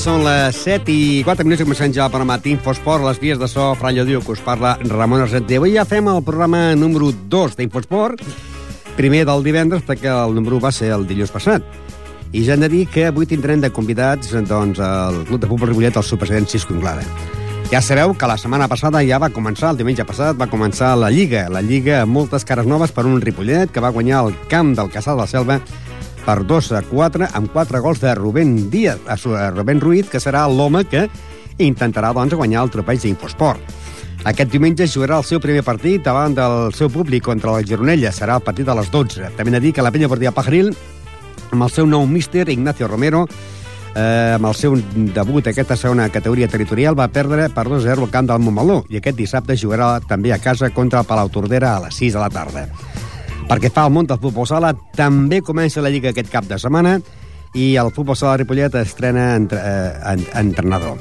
Són 0.00 0.22
les 0.24 0.56
7 0.56 0.88
i 0.88 1.20
4 1.26 1.44
minuts 1.44 1.60
i 1.60 1.64
comencem 1.66 1.92
ja 1.92 2.06
per 2.08 2.22
matí 2.24 2.54
Infosport, 2.54 3.04
les 3.04 3.18
vies 3.20 3.36
de 3.36 3.44
so, 3.50 3.66
Fran 3.76 3.92
Llodio, 3.92 4.22
que 4.24 4.32
us 4.32 4.40
parla 4.40 4.78
Ramon 4.80 5.20
Argenter. 5.26 5.58
Avui 5.60 5.74
ja 5.74 5.84
fem 5.84 6.06
el 6.08 6.22
programa 6.24 6.70
número 6.78 7.10
2 7.12 7.58
d'Infosport, 7.58 8.22
primer 8.96 9.26
del 9.28 9.44
divendres, 9.44 9.82
perquè 9.84 10.08
el 10.08 10.32
número 10.38 10.56
1 10.56 10.64
va 10.64 10.72
ser 10.72 10.88
el 10.94 11.04
dilluns 11.08 11.34
passat. 11.34 11.66
I 12.32 12.46
ja 12.46 12.56
hem 12.56 12.64
de 12.64 12.70
dir 12.72 12.86
que 12.88 13.10
avui 13.10 13.28
tindrem 13.28 13.60
de 13.60 13.72
convidats 13.76 14.32
doncs, 14.48 14.80
el 14.80 15.20
Club 15.28 15.42
de 15.42 15.50
Futbol 15.50 15.68
Ripollet, 15.74 16.00
el 16.00 16.08
seu 16.08 16.20
president 16.22 16.48
Cisco 16.48 16.72
Inglada. 16.72 17.04
Ja 17.68 17.82
sabeu 17.84 18.16
que 18.16 18.30
la 18.30 18.38
setmana 18.40 18.70
passada 18.72 19.04
ja 19.04 19.20
va 19.20 19.28
començar, 19.28 19.74
el 19.74 19.82
diumenge 19.82 20.08
passat, 20.08 20.38
va 20.40 20.48
començar 20.48 20.94
la 20.96 21.12
Lliga. 21.12 21.44
La 21.52 21.60
Lliga 21.60 22.00
amb 22.06 22.16
moltes 22.16 22.48
cares 22.48 22.66
noves 22.66 22.96
per 22.96 23.04
un 23.04 23.20
Ripollet 23.20 23.68
que 23.74 23.84
va 23.84 23.92
guanyar 23.92 24.24
el 24.24 24.34
camp 24.48 24.72
del 24.78 24.88
Casal 24.90 25.20
de 25.20 25.26
la 25.26 25.30
Selva 25.34 25.60
per 26.24 26.42
2 26.46 26.72
a 26.78 26.82
4 26.86 27.30
amb 27.34 27.52
4 27.52 27.80
gols 27.82 28.00
de 28.00 28.14
Rubén 28.14 28.70
Díaz, 28.70 29.00
a 29.06 29.50
Rubén 29.50 29.80
Ruiz, 29.80 30.08
que 30.10 30.20
serà 30.20 30.46
l'home 30.48 30.84
que 30.84 31.08
intentarà 31.58 32.12
doncs, 32.16 32.34
guanyar 32.34 32.64
el 32.64 32.72
tropeig 32.72 33.02
d'Infosport. 33.02 33.60
Aquest 34.28 34.50
diumenge 34.52 34.84
jugarà 34.84 35.16
el 35.16 35.24
seu 35.24 35.40
primer 35.40 35.62
partit 35.64 36.04
davant 36.04 36.34
del 36.36 36.74
seu 36.76 36.90
públic 36.92 37.24
contra 37.24 37.54
la 37.54 37.64
Gironella. 37.64 38.12
Serà 38.12 38.36
el 38.36 38.44
partit 38.44 38.68
a 38.68 38.76
les 38.76 38.90
12. 38.92 39.32
També 39.36 39.48
hem 39.48 39.56
de 39.56 39.62
dir 39.64 39.72
que 39.72 39.84
la 39.84 39.92
penya 39.92 40.10
Portilla 40.12 40.34
Pajaril, 40.36 40.74
amb 41.50 41.64
el 41.64 41.72
seu 41.72 41.88
nou 41.88 42.04
míster, 42.06 42.44
Ignacio 42.52 42.88
Romero, 42.88 43.24
eh, 43.94 44.36
amb 44.36 44.46
el 44.46 44.54
seu 44.54 44.76
debut 45.16 45.46
a 45.46 45.54
aquesta 45.54 45.76
segona 45.76 46.10
categoria 46.12 46.48
territorial, 46.52 46.98
va 46.98 47.08
perdre 47.08 47.48
per 47.48 47.64
2-0 47.68 48.04
al 48.04 48.12
camp 48.12 48.28
del 48.28 48.44
Montmeló 48.44 48.82
i 48.90 49.00
aquest 49.00 49.16
dissabte 49.16 49.56
jugarà 49.56 49.96
també 50.06 50.34
a 50.34 50.38
casa 50.38 50.70
contra 50.70 51.00
el 51.00 51.08
Palau 51.08 51.32
Tordera 51.32 51.76
a 51.76 51.86
les 51.86 51.96
6 52.04 52.18
de 52.18 52.20
la 52.20 52.30
tarda. 52.30 52.68
Perquè 53.50 53.66
fa 53.74 53.88
el 53.88 53.90
món 53.90 54.06
del 54.06 54.20
futbol 54.22 54.46
sala, 54.46 54.70
també 54.94 55.40
comença 55.42 55.82
la 55.82 55.90
Lliga 55.90 56.12
aquest 56.12 56.30
cap 56.30 56.46
de 56.46 56.58
setmana 56.62 57.00
i 57.58 57.72
el 57.80 57.90
futbol 57.90 58.14
sala 58.14 58.36
Ripollet 58.38 58.76
estrena 58.78 59.32
entre, 59.34 59.58
eh, 59.58 60.12
en, 60.12 60.22
entrenador. 60.38 61.00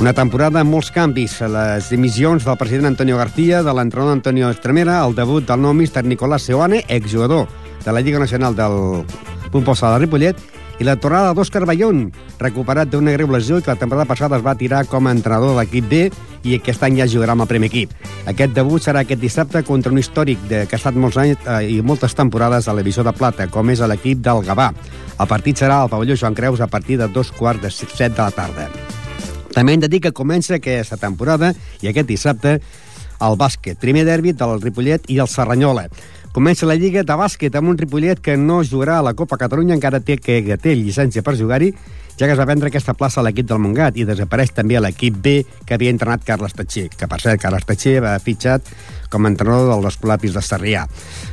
Una 0.00 0.14
temporada 0.16 0.62
amb 0.62 0.72
molts 0.72 0.88
canvis. 0.94 1.34
Les 1.52 1.90
dimissions 1.92 2.46
del 2.46 2.56
president 2.56 2.88
Antonio 2.88 3.18
García, 3.20 3.60
de 3.62 3.74
l'entrenador 3.76 4.16
Antonio 4.16 4.48
Estremera, 4.48 5.02
el 5.04 5.12
debut 5.14 5.44
del 5.44 5.60
nou 5.60 5.76
míster 5.76 6.06
Nicolás 6.08 6.48
Seoane, 6.48 6.86
exjugador 6.88 7.50
de 7.84 7.92
la 7.92 8.00
Lliga 8.00 8.18
Nacional 8.18 8.56
del 8.56 9.04
futbol 9.52 9.76
sala 9.76 9.98
de 9.98 10.06
Ripollet, 10.06 10.40
i 10.80 10.84
la 10.86 10.96
tornada 10.96 11.34
d'Òscar 11.36 11.66
Bayón, 11.68 12.06
recuperat 12.40 12.88
d'una 12.88 13.12
greu 13.12 13.28
lesió 13.28 13.58
que 13.60 13.68
la 13.68 13.76
temporada 13.76 14.08
passada 14.08 14.38
es 14.38 14.44
va 14.44 14.56
tirar 14.56 14.86
com 14.88 15.06
a 15.06 15.12
entrenador 15.12 15.52
de 15.52 15.58
l'equip 15.58 15.90
B 15.90 15.98
i 16.48 16.54
aquest 16.56 16.82
any 16.86 16.96
ja 17.02 17.06
jugarà 17.10 17.34
amb 17.36 17.44
el 17.44 17.50
primer 17.50 17.68
equip. 17.68 17.92
Aquest 18.32 18.54
debut 18.56 18.80
serà 18.80 19.02
aquest 19.04 19.20
dissabte 19.20 19.60
contra 19.68 19.92
un 19.92 20.00
històric 20.00 20.40
de, 20.48 20.62
que 20.64 20.78
ha 20.78 20.80
estat 20.80 20.96
molts 20.96 21.20
anys 21.20 21.44
eh, 21.44 21.60
i 21.76 21.82
moltes 21.84 22.16
temporades 22.16 22.64
a 22.64 22.72
la 22.72 22.80
divisió 22.80 23.04
de 23.04 23.12
plata, 23.12 23.50
com 23.52 23.68
és 23.68 23.84
l'equip 23.84 24.24
del 24.24 24.40
Gavà. 24.46 24.70
El 25.20 25.28
partit 25.28 25.60
serà 25.60 25.82
al 25.82 25.92
pavelló 25.92 26.16
Joan 26.16 26.38
Creus 26.38 26.64
a 26.64 26.70
partir 26.72 26.96
de 26.96 27.10
dos 27.12 27.28
quarts 27.36 27.60
de 27.60 27.70
set 27.76 28.16
de 28.16 28.22
la 28.22 28.30
tarda. 28.32 28.70
També 29.52 29.74
hem 29.74 29.84
de 29.84 29.90
dir 29.92 30.00
que 30.00 30.16
comença 30.16 30.56
aquesta 30.56 30.96
temporada 30.96 31.52
i 31.82 31.90
aquest 31.90 32.08
dissabte 32.08 32.56
el 33.20 33.36
bàsquet. 33.36 33.76
Primer 33.76 34.06
derbi 34.08 34.32
del 34.32 34.60
Ripollet 34.62 35.10
i 35.12 35.20
el 35.20 35.28
Serranyola. 35.28 35.90
Comença 36.30 36.62
la 36.62 36.76
Lliga 36.78 37.02
de 37.02 37.14
bàsquet 37.18 37.56
amb 37.58 37.72
un 37.72 37.78
Ripollet 37.78 38.20
que 38.22 38.36
no 38.38 38.60
jugarà 38.62 39.00
a 39.00 39.02
la 39.02 39.16
Copa 39.18 39.34
Catalunya, 39.34 39.74
encara 39.74 39.98
té 39.98 40.14
que 40.22 40.56
té 40.62 40.74
llicència 40.78 41.24
per 41.26 41.34
jugar-hi, 41.34 41.72
ja 42.14 42.28
que 42.28 42.36
es 42.36 42.38
va 42.38 42.44
vendre 42.46 42.68
aquesta 42.70 42.94
plaça 42.94 43.18
a 43.18 43.24
l'equip 43.26 43.48
del 43.50 43.58
Montgat 43.58 43.96
i 43.98 44.04
desapareix 44.06 44.52
també 44.54 44.76
a 44.78 44.82
l'equip 44.84 45.16
B 45.18 45.32
que 45.66 45.74
havia 45.74 45.90
entrenat 45.90 46.22
Carles 46.22 46.54
Tatxer, 46.54 46.86
que 46.94 47.08
per 47.10 47.18
cert, 47.18 47.40
Carles 47.42 47.66
Tatxer 47.66 47.96
va 48.04 48.12
fitxat 48.22 48.70
com 49.10 49.26
a 49.26 49.32
entrenador 49.32 49.72
dels 49.72 49.88
Escolapis 49.90 50.36
de 50.36 50.44
Sarrià. 50.46 50.84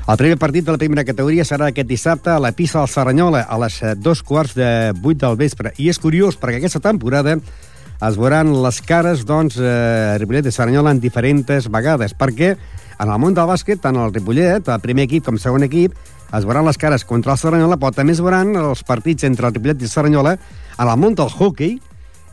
El 0.10 0.18
primer 0.18 0.40
partit 0.42 0.66
de 0.66 0.74
la 0.74 0.82
primera 0.82 1.06
categoria 1.06 1.46
serà 1.46 1.70
aquest 1.70 1.92
dissabte 1.92 2.34
a 2.34 2.40
la 2.42 2.56
pista 2.58 2.82
del 2.82 2.90
Serranyola 2.90 3.44
a 3.46 3.60
les 3.68 3.78
eh, 3.84 3.94
dos 3.94 4.26
quarts 4.26 4.58
de 4.58 4.72
vuit 4.98 5.22
del 5.22 5.38
vespre. 5.38 5.76
I 5.78 5.92
és 5.94 6.02
curiós 6.02 6.42
perquè 6.42 6.58
aquesta 6.58 6.82
temporada 6.82 7.38
es 7.38 8.18
veuran 8.18 8.50
les 8.64 8.82
cares, 8.82 9.28
doncs, 9.30 9.62
eh, 9.62 10.18
Ripollet 10.18 10.50
i 10.50 10.58
Saranyola 10.58 10.98
en 10.98 11.06
diferents 11.06 11.70
vegades, 11.70 12.18
perquè 12.18 12.56
en 13.00 13.10
el 13.10 13.20
món 13.22 13.36
del 13.38 13.50
bàsquet, 13.50 13.82
tant 13.82 13.98
el 14.00 14.14
Ripollet, 14.14 14.68
el 14.68 14.84
primer 14.84 15.06
equip 15.08 15.26
com 15.28 15.38
el 15.38 15.44
segon 15.44 15.66
equip, 15.68 15.94
es 16.34 16.46
veuran 16.46 16.66
les 16.68 16.78
cares 16.78 17.06
contra 17.08 17.36
el 17.36 17.40
Saranyola, 17.40 17.78
però 17.80 17.94
també 17.96 18.16
es 18.16 18.24
veuran 18.24 18.56
els 18.60 18.84
partits 18.88 19.28
entre 19.28 19.48
el 19.48 19.56
Ripollet 19.56 19.82
i 19.82 19.88
el 19.88 19.94
Saranyola 19.94 20.36
en 20.38 20.88
el 20.88 20.98
món 21.00 21.16
del 21.16 21.30
hockey 21.30 21.78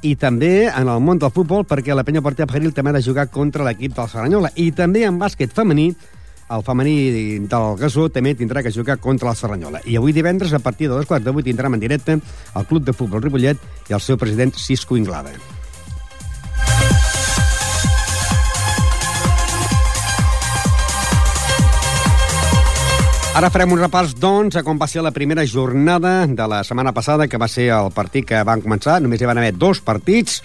i 0.05 0.17
també 0.21 0.67
en 0.67 0.89
el 0.89 1.01
món 1.01 1.21
del 1.21 1.33
futbol, 1.33 1.65
perquè 1.65 1.95
la 1.95 2.05
penya 2.05 2.23
Portia 2.25 2.49
Pajaril 2.49 2.75
també 2.77 2.93
ha 2.93 2.99
de 2.99 3.05
jugar 3.05 3.31
contra 3.33 3.65
l'equip 3.65 3.95
del 3.97 4.11
Saranyola. 4.11 4.53
I 4.57 4.71
també 4.77 5.07
en 5.09 5.19
bàsquet 5.21 5.55
femení, 5.55 5.95
el 6.51 6.63
femení 6.63 6.97
del 7.49 7.77
Gasó 7.81 8.11
també 8.13 8.35
tindrà 8.37 8.63
que 8.63 8.73
jugar 8.73 8.99
contra 9.01 9.31
la 9.31 9.35
Serranyola. 9.39 9.81
I 9.89 9.97
avui 9.97 10.13
divendres, 10.13 10.53
a 10.53 10.61
partir 10.61 10.89
de 10.89 10.95
dos 10.95 11.09
quarts 11.09 11.25
de 11.25 11.33
vuit, 11.33 11.47
tindrem 11.47 11.75
en 11.75 11.81
directe 11.81 12.19
el 12.21 12.67
Club 12.69 12.85
de 12.85 12.93
Futbol 12.93 13.25
Ripollet 13.25 13.61
i 13.89 13.97
el 13.97 14.01
seu 14.05 14.21
president 14.21 14.53
Cisco 14.53 14.97
Inglada. 15.01 15.33
Ara 23.35 23.49
farem 23.51 23.73
un 23.75 23.81
repàs, 23.83 24.13
doncs, 24.15 24.55
a 24.55 24.63
com 24.63 24.79
va 24.79 24.87
ser 24.87 25.03
la 25.03 25.11
primera 25.11 25.43
jornada 25.43 26.21
de 26.31 26.45
la 26.47 26.61
setmana 26.63 26.93
passada, 26.95 27.27
que 27.27 27.39
va 27.43 27.49
ser 27.51 27.65
el 27.75 27.89
partit 27.91 28.29
que 28.29 28.43
van 28.47 28.61
començar. 28.63 29.01
Només 29.03 29.19
hi 29.19 29.27
van 29.27 29.41
haver 29.41 29.57
dos 29.59 29.81
partits. 29.83 30.37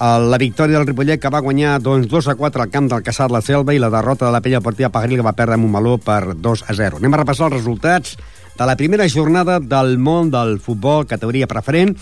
La 0.00 0.38
victòria 0.40 0.78
del 0.78 0.86
Ripollet, 0.88 1.20
que 1.20 1.28
va 1.28 1.42
guanyar 1.44 1.74
doncs, 1.84 2.08
2 2.08 2.30
a 2.32 2.34
4 2.38 2.64
al 2.64 2.72
camp 2.72 2.88
del 2.88 3.04
Caçat 3.04 3.28
la 3.34 3.42
Selva, 3.44 3.74
i 3.76 3.82
la 3.82 3.90
derrota 3.92 4.24
de 4.24 4.32
la 4.32 4.40
Pella 4.40 4.62
Partida 4.64 4.88
Pagaril, 4.94 5.20
que 5.20 5.26
va 5.26 5.34
perdre 5.36 5.58
amb 5.58 5.68
un 5.68 5.74
meló 5.74 5.98
per 6.00 6.32
2 6.32 6.64
a 6.64 6.78
0. 6.80 7.02
Anem 7.02 7.12
a 7.12 7.20
repassar 7.20 7.50
els 7.50 7.58
resultats 7.58 8.16
de 8.56 8.70
la 8.72 8.78
primera 8.80 9.04
jornada 9.12 9.58
del 9.60 9.98
món 10.00 10.32
del 10.32 10.56
futbol, 10.64 11.04
categoria 11.04 11.50
preferent, 11.50 11.92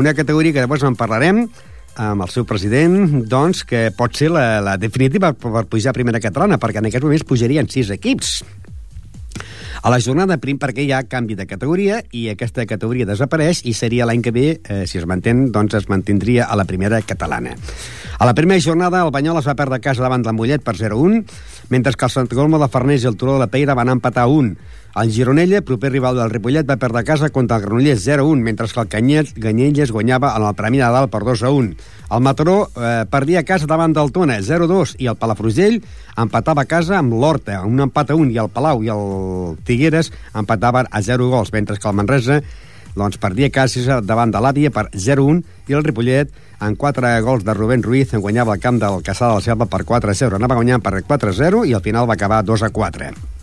una 0.00 0.16
categoria 0.16 0.56
que 0.56 0.64
després 0.64 0.88
en 0.88 0.96
parlarem, 0.96 1.44
amb 2.00 2.24
el 2.24 2.32
seu 2.32 2.48
president, 2.48 3.26
doncs, 3.28 3.66
que 3.68 3.90
pot 3.92 4.16
ser 4.16 4.32
la, 4.32 4.62
la 4.64 4.78
definitiva 4.80 5.34
per 5.36 5.66
pujar 5.68 5.92
a 5.92 5.98
primera 6.00 6.24
catalana, 6.24 6.56
perquè 6.56 6.80
en 6.80 6.88
aquests 6.88 7.04
moments 7.04 7.28
pujarien 7.28 7.68
sis 7.68 7.92
equips. 7.92 8.38
A 9.82 9.90
la 9.90 9.98
jornada 9.98 10.36
prim 10.38 10.60
perquè 10.62 10.84
hi 10.86 10.92
ha 10.94 11.00
canvi 11.10 11.34
de 11.34 11.42
categoria 11.50 11.96
i 12.14 12.28
aquesta 12.30 12.62
categoria 12.70 13.06
desapareix 13.08 13.64
i 13.66 13.72
seria 13.74 14.06
l'any 14.06 14.20
que 14.22 14.30
ve, 14.30 14.44
eh, 14.62 14.84
si 14.86 15.00
es 15.00 15.06
mantén, 15.10 15.48
doncs 15.50 15.74
es 15.74 15.88
mantindria 15.90 16.46
a 16.46 16.54
la 16.54 16.64
primera 16.64 17.00
catalana. 17.02 17.56
A 18.14 18.28
la 18.28 18.34
primera 18.38 18.62
jornada 18.62 19.00
el 19.02 19.10
Banyoles 19.10 19.48
va 19.50 19.56
perdre 19.58 19.80
a 19.80 19.82
casa 19.82 20.04
davant 20.06 20.22
del 20.22 20.36
Mollet 20.38 20.62
per 20.62 20.76
0-1, 20.78 21.24
mentre 21.74 21.96
que 21.98 22.06
el 22.06 22.14
Sant 22.14 22.30
Colmo 22.30 22.62
de 22.62 22.70
Farners 22.70 23.02
i 23.02 23.10
el 23.10 23.18
Turó 23.18 23.34
de 23.34 23.42
la 23.42 23.50
Peira 23.50 23.74
van 23.74 23.90
empatar 23.90 24.28
a 24.28 24.30
1. 24.30 24.54
El 24.94 25.10
Gironella, 25.10 25.62
proper 25.64 25.88
rival 25.88 26.18
del 26.20 26.28
Ripollet, 26.28 26.66
va 26.68 26.76
perdre 26.76 27.00
casa 27.08 27.30
contra 27.32 27.56
el 27.56 27.62
Granollers 27.62 28.02
0-1, 28.04 28.42
mentre 28.44 28.66
que 28.68 28.80
el 28.80 28.88
Canyet, 28.92 29.30
Ganyelles 29.40 29.90
guanyava 29.90 30.34
en 30.36 30.44
el 30.44 30.54
Premi 30.54 30.82
Nadal 30.82 31.08
per 31.08 31.22
2-1. 31.24 31.70
El 32.12 32.20
Mataró 32.20 32.68
eh, 32.76 33.06
perdia 33.08 33.40
a 33.40 33.46
casa 33.48 33.66
davant 33.66 33.96
del 33.96 34.12
Tona 34.12 34.36
0-2 34.44 34.98
i 35.00 35.08
el 35.08 35.16
Palafrugell 35.16 35.80
empatava 36.20 36.66
a 36.66 36.68
casa 36.68 36.98
amb 36.98 37.16
l'Horta, 37.16 37.62
un 37.64 37.80
empat 37.80 38.12
a 38.12 38.18
1, 38.20 38.34
i 38.36 38.38
el 38.44 38.52
Palau 38.52 38.84
i 38.84 38.92
el 38.92 39.56
Figueres 39.64 40.12
empataven 40.36 40.92
a 40.92 41.00
0 41.00 41.32
gols, 41.32 41.56
mentre 41.56 41.80
que 41.80 41.88
el 41.88 41.96
Manresa 41.96 42.42
doncs, 42.92 43.16
perdia 43.16 43.48
casa 43.48 44.02
davant 44.04 44.28
de 44.28 44.44
l'Àvia 44.44 44.68
per 44.68 44.90
0-1 44.92 45.40
i 45.72 45.78
el 45.78 45.88
Ripollet 45.88 46.36
amb 46.60 46.76
4 46.76 47.16
gols 47.24 47.48
de 47.48 47.56
Rubén 47.56 47.82
Ruiz 47.82 48.12
en 48.12 48.20
guanyava 48.20 48.58
el 48.58 48.60
camp 48.60 48.76
del 48.76 49.00
Caçà 49.00 49.30
de 49.30 49.40
la 49.40 49.44
Selva 49.48 49.72
per 49.72 49.86
4-0. 49.88 50.36
Anava 50.36 50.60
guanyant 50.60 50.84
per 50.84 51.00
4-0 51.00 51.64
i 51.64 51.72
al 51.72 51.80
final 51.80 52.04
va 52.04 52.20
acabar 52.20 52.44
2-4. 52.44 53.41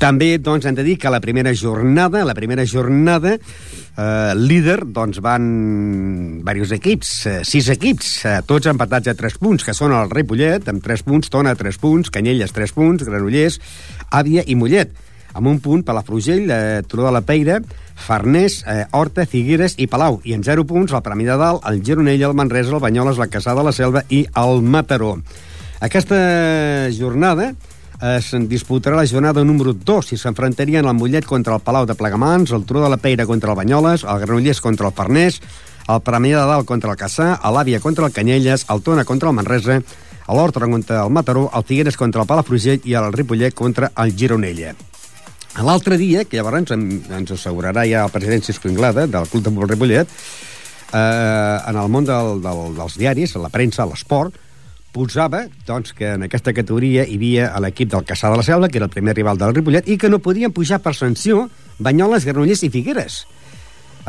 També 0.00 0.38
doncs, 0.40 0.64
hem 0.64 0.76
de 0.78 0.80
dir 0.80 0.94
que 0.96 1.10
la 1.12 1.20
primera 1.20 1.52
jornada, 1.52 2.22
la 2.24 2.32
primera 2.32 2.64
jornada, 2.64 3.34
eh, 3.36 4.32
líder, 4.34 4.78
doncs 4.88 5.18
van 5.20 6.40
diversos 6.40 6.72
equips, 6.78 7.10
eh, 7.26 7.34
sis 7.44 7.68
equips, 7.68 8.24
eh, 8.24 8.38
tots 8.48 8.70
empatats 8.72 9.12
a 9.12 9.14
3 9.14 9.36
punts, 9.36 9.62
que 9.62 9.74
són 9.76 9.92
el 9.92 10.08
Ripollet, 10.08 10.66
amb 10.72 10.80
3 10.82 11.02
punts, 11.04 11.28
Tona, 11.28 11.52
3 11.54 11.76
punts, 11.76 12.08
Canyelles, 12.08 12.52
3 12.56 12.72
punts, 12.72 13.04
Granollers, 13.04 13.60
Àvia 14.10 14.42
i 14.46 14.56
Mollet. 14.56 14.90
Amb 15.34 15.46
un 15.46 15.60
punt, 15.60 15.84
Palafrugell, 15.84 16.48
eh, 16.50 16.82
Turó 16.88 17.04
de 17.04 17.12
la 17.12 17.20
Peira, 17.20 17.60
Farners, 17.94 18.64
eh, 18.66 18.86
Horta, 18.92 19.26
Figueres 19.26 19.74
i 19.76 19.86
Palau. 19.86 20.22
I 20.24 20.32
en 20.32 20.42
0 20.42 20.64
punts, 20.64 20.92
el 20.92 21.02
Premi 21.02 21.24
de 21.24 21.36
Dalt, 21.36 21.60
el 21.68 21.82
Gironell, 21.84 22.22
el 22.22 22.34
Manresa, 22.34 22.72
el 22.72 22.80
Banyoles, 22.80 23.18
la 23.18 23.28
Caçada, 23.28 23.62
la 23.62 23.72
Selva 23.72 24.04
i 24.08 24.26
el 24.34 24.62
Mataró. 24.62 25.20
Aquesta 25.80 26.88
jornada 26.90 27.54
es 28.00 28.30
disputarà 28.48 28.96
la 28.96 29.06
jornada 29.06 29.42
número 29.44 29.74
2 29.74 30.14
i 30.14 30.16
s'enfrontarien 30.16 30.86
el 30.88 30.96
Mollet 30.96 31.26
contra 31.28 31.58
el 31.58 31.60
Palau 31.60 31.84
de 31.84 31.94
Plegamans, 31.94 32.52
el 32.56 32.64
Turó 32.64 32.80
de 32.80 32.88
la 32.88 32.96
Peira 32.96 33.26
contra 33.26 33.52
el 33.52 33.56
Banyoles, 33.56 34.04
el 34.04 34.20
Granollers 34.20 34.60
contra 34.60 34.88
el 34.88 34.94
Farners, 34.94 35.40
el 35.86 36.00
Premià 36.00 36.40
de 36.40 36.46
Dalt 36.48 36.66
contra 36.66 36.94
el 36.94 36.96
Caçà, 36.96 37.34
l'Àvia 37.44 37.80
contra 37.80 38.06
el 38.06 38.12
Canyelles, 38.12 38.64
el 38.72 38.80
Tona 38.80 39.04
contra 39.04 39.28
el 39.28 39.36
Manresa, 39.36 39.80
l'Horta 40.28 40.60
contra 40.64 41.04
el 41.04 41.10
Mataró, 41.10 41.50
el 41.52 41.64
Figueres 41.64 41.96
contra 42.00 42.22
el 42.22 42.28
Palafrugell 42.28 42.80
i 42.88 42.96
el 42.96 43.12
Ripollet 43.12 43.54
contra 43.54 43.92
el 43.98 44.16
Gironella. 44.16 44.72
L'altre 45.60 45.98
dia, 45.98 46.24
que 46.24 46.38
llavors 46.38 46.72
ens, 46.72 47.34
assegurarà 47.34 47.84
ja 47.84 48.06
el 48.06 48.14
president 48.14 48.46
Cisco 48.46 48.70
Inglada, 48.70 49.06
del 49.06 49.28
Club 49.28 49.44
de 49.44 49.66
Ripollet, 49.74 50.08
eh, 50.92 51.58
en 51.68 51.76
el 51.76 51.88
món 51.90 52.06
del, 52.06 52.40
del, 52.40 52.62
dels 52.78 52.96
diaris, 52.96 53.34
la 53.36 53.50
premsa, 53.50 53.84
l'esport, 53.84 54.32
posava 54.92 55.44
doncs, 55.66 55.92
que 55.96 56.14
en 56.16 56.26
aquesta 56.26 56.54
categoria 56.56 57.04
hi 57.06 57.18
havia 57.18 57.50
l'equip 57.62 57.90
del 57.92 58.06
Caçà 58.06 58.30
de 58.30 58.40
la 58.40 58.46
Selva, 58.46 58.68
que 58.68 58.80
era 58.80 58.88
el 58.88 58.94
primer 58.94 59.14
rival 59.16 59.38
del 59.38 59.54
Ripollet, 59.54 59.88
i 59.88 59.98
que 59.98 60.10
no 60.10 60.22
podien 60.22 60.52
pujar 60.52 60.80
per 60.82 60.94
sanció 60.98 61.48
Banyoles, 61.78 62.26
Granollers 62.26 62.64
i 62.66 62.70
Figueres. 62.70 63.24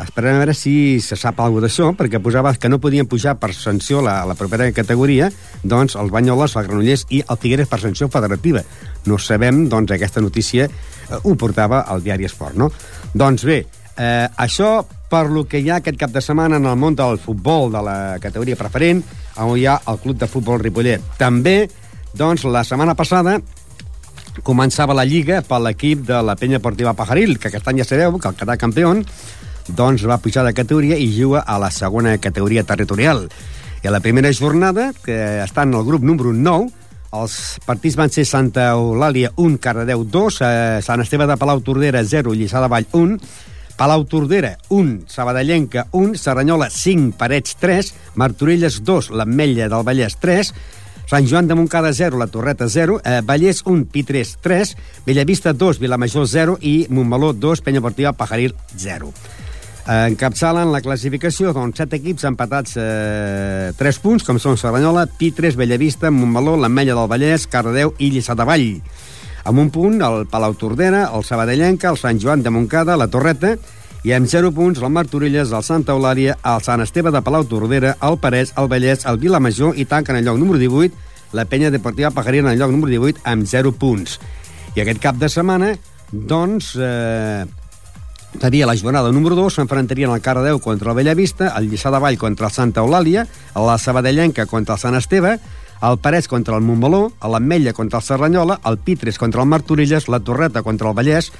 Esperem 0.00 0.38
a 0.38 0.40
veure 0.40 0.54
si 0.56 1.00
se 1.04 1.18
sap 1.20 1.40
alguna 1.44 1.66
d'això, 1.66 1.90
perquè 1.96 2.18
posava 2.22 2.54
que 2.56 2.70
no 2.72 2.80
podien 2.80 3.06
pujar 3.06 3.36
per 3.40 3.52
sanció 3.54 4.00
la, 4.02 4.22
la 4.26 4.36
propera 4.38 4.70
categoria, 4.72 5.28
doncs 5.62 5.98
els 6.00 6.10
Banyoles, 6.12 6.56
el 6.56 6.66
Granollers 6.66 7.06
i 7.12 7.20
el 7.22 7.38
Figueres 7.38 7.68
per 7.68 7.82
sanció 7.82 8.08
federativa. 8.12 8.64
No 9.06 9.20
sabem, 9.20 9.66
doncs, 9.68 9.92
aquesta 9.92 10.24
notícia 10.24 10.66
eh, 10.66 11.20
ho 11.22 11.36
portava 11.36 11.84
al 11.84 12.02
diari 12.02 12.26
Esport, 12.26 12.56
no? 12.56 12.70
Doncs 13.12 13.44
bé, 13.44 13.62
eh, 13.96 14.28
això 14.40 14.80
per 15.12 15.26
lo 15.28 15.44
que 15.44 15.60
hi 15.60 15.68
ha 15.68 15.82
aquest 15.82 16.00
cap 16.00 16.12
de 16.12 16.22
setmana 16.24 16.56
en 16.56 16.66
el 16.66 16.78
món 16.80 16.96
del 16.96 17.20
futbol 17.20 17.68
de 17.72 17.84
la 17.84 17.98
categoria 18.20 18.56
preferent, 18.56 19.04
on 19.36 19.56
hi 19.56 19.66
ha 19.66 19.80
el 19.88 19.98
Club 20.02 20.18
de 20.20 20.28
Futbol 20.28 20.60
Ripollet. 20.60 21.02
També, 21.18 21.68
doncs, 22.14 22.44
la 22.44 22.64
setmana 22.64 22.94
passada 22.98 23.38
començava 24.44 24.96
la 24.96 25.04
Lliga 25.04 25.42
per 25.44 25.60
l'equip 25.60 26.06
de 26.08 26.20
la 26.24 26.36
penya 26.40 26.60
portiva 26.64 26.96
Pajaril, 26.96 27.38
que 27.38 27.50
aquest 27.50 27.68
any 27.68 27.82
ja 27.82 27.88
sabeu 27.88 28.18
que 28.18 28.28
el 28.28 28.38
quedar 28.38 28.56
campió 28.60 28.94
doncs 29.68 30.02
va 30.08 30.18
pujar 30.18 30.44
de 30.46 30.54
categoria 30.54 30.96
i 30.98 31.10
juga 31.14 31.44
a 31.46 31.58
la 31.58 31.70
segona 31.70 32.16
categoria 32.18 32.64
territorial. 32.64 33.28
I 33.82 33.88
a 33.88 33.92
la 33.92 34.00
primera 34.00 34.32
jornada, 34.32 34.92
que 35.04 35.42
està 35.42 35.62
en 35.62 35.74
el 35.74 35.84
grup 35.84 36.02
número 36.02 36.32
9, 36.32 36.70
els 37.12 37.36
partits 37.66 37.96
van 37.98 38.10
ser 38.10 38.24
Santa 38.24 38.70
Eulàlia 38.72 39.32
1, 39.36 39.58
Cardedeu 39.60 40.04
2, 40.08 40.40
eh, 40.40 40.80
Sant 40.82 41.02
Esteve 41.04 41.26
de 41.28 41.36
Palau 41.36 41.60
Tordera 41.60 42.02
0, 42.02 42.32
Lliçà 42.32 42.62
de 42.62 42.70
Vall 42.72 42.86
1, 42.90 43.18
Palau 43.76 44.04
Tordera 44.04 44.56
1, 44.68 45.08
Sabadellenca 45.08 45.86
1, 45.90 46.14
Serranyola 46.20 46.70
5, 46.70 47.16
Parets 47.18 47.56
3, 47.60 47.94
Martorelles 48.14 48.82
2, 48.84 49.10
l'Ametlla 49.16 49.68
del 49.72 49.84
Vallès 49.86 50.16
3, 50.20 50.52
Sant 51.12 51.26
Joan 51.28 51.48
de 51.48 51.54
Montcada 51.54 51.92
0, 51.92 52.16
la 52.16 52.26
Torreta 52.26 52.68
0, 52.68 53.00
eh, 53.04 53.20
Vallès 53.20 53.62
1, 53.66 53.84
Pitres 53.92 54.38
3, 54.40 54.76
Bellavista 55.04 55.52
2, 55.52 55.78
Vilamajor 55.78 56.26
0 56.26 56.58
i 56.60 56.86
Montmeló 56.88 57.34
2, 57.34 57.60
Penya 57.60 57.82
Portiva 57.84 58.14
Pajaril 58.14 58.54
0. 58.78 59.12
Eh, 59.82 60.06
encapçalen 60.12 60.70
la 60.72 60.80
classificació 60.80 61.52
doncs, 61.52 61.80
set 61.82 61.96
equips 61.98 62.24
empatats 62.24 62.78
eh, 62.78 63.72
3 63.76 63.98
punts, 64.00 64.24
com 64.24 64.38
són 64.38 64.56
Serranyola, 64.56 65.08
Pitres, 65.18 65.58
Bellavista, 65.58 66.08
Montmeló, 66.14 66.54
l'Ametlla 66.56 66.96
del 66.96 67.10
Vallès, 67.10 67.48
Cardedeu 67.50 67.92
i 67.98 68.12
Lliçà 68.14 68.38
de 68.38 68.46
Vall. 68.46 68.68
Amb 69.44 69.58
un 69.58 69.70
punt, 69.74 70.00
el 70.02 70.26
Palau 70.30 70.54
Tordera, 70.54 71.08
el 71.14 71.24
Sabadellenca, 71.24 71.90
el 71.90 71.98
Sant 71.98 72.20
Joan 72.22 72.42
de 72.42 72.50
Montcada, 72.54 72.96
la 72.96 73.08
Torreta, 73.10 73.56
i 74.02 74.12
amb 74.14 74.26
0 74.26 74.50
punts 74.54 74.80
el 74.82 74.90
Martorelles, 74.90 75.52
el 75.54 75.62
Santa 75.62 75.94
Eulària, 75.94 76.36
el 76.42 76.62
Sant 76.62 76.82
Esteve 76.82 77.12
de 77.14 77.22
Palau 77.22 77.46
Tordera, 77.46 77.96
el 78.02 78.18
Parès, 78.22 78.54
el 78.58 78.70
Vallès, 78.70 79.06
el 79.06 79.18
Vilamajor 79.22 79.78
i 79.78 79.86
tanquen 79.86 80.18
el 80.18 80.26
lloc 80.26 80.38
número 80.42 80.58
18 80.58 81.10
la 81.32 81.46
penya 81.46 81.70
deportiva 81.70 82.10
Pajarina 82.10 82.48
en 82.48 82.54
el 82.54 82.60
lloc 82.60 82.70
número 82.70 82.90
18 82.90 83.20
amb 83.24 83.46
0 83.46 83.72
punts. 83.72 84.20
I 84.76 84.84
aquest 84.84 85.00
cap 85.02 85.16
de 85.16 85.28
setmana, 85.32 85.72
doncs, 86.12 86.74
eh, 86.76 87.44
seria 88.40 88.66
la 88.66 88.76
jornada 88.76 89.12
número 89.12 89.34
2, 89.34 89.54
s'enfrontarien 89.54 90.12
el 90.12 90.20
Cardedeu 90.20 90.60
contra 90.60 90.90
el 90.90 90.96
Bellavista, 90.96 91.52
el 91.56 91.70
Lliçà 91.70 91.90
de 91.90 91.98
Vall 91.98 92.18
contra 92.18 92.46
el 92.46 92.52
Santa 92.52 92.80
Eulàlia, 92.80 93.26
la 93.54 93.78
Sabadellenca 93.78 94.46
contra 94.46 94.74
el 94.74 94.80
Sant 94.80 94.96
Esteve, 94.96 95.38
el 95.82 95.98
Parès 95.98 96.28
contra 96.30 96.56
el 96.56 96.62
Montmeló, 96.62 97.10
l'Ametlla 97.26 97.72
contra 97.74 97.98
el 97.98 98.06
Serranyola, 98.06 98.60
el 98.64 98.78
Pitres 98.78 99.18
contra 99.18 99.42
el 99.42 99.48
Martorelles, 99.50 100.08
la 100.08 100.20
Torreta 100.20 100.62
contra 100.62 100.90
el 100.90 100.96
Vallès, 100.96 101.32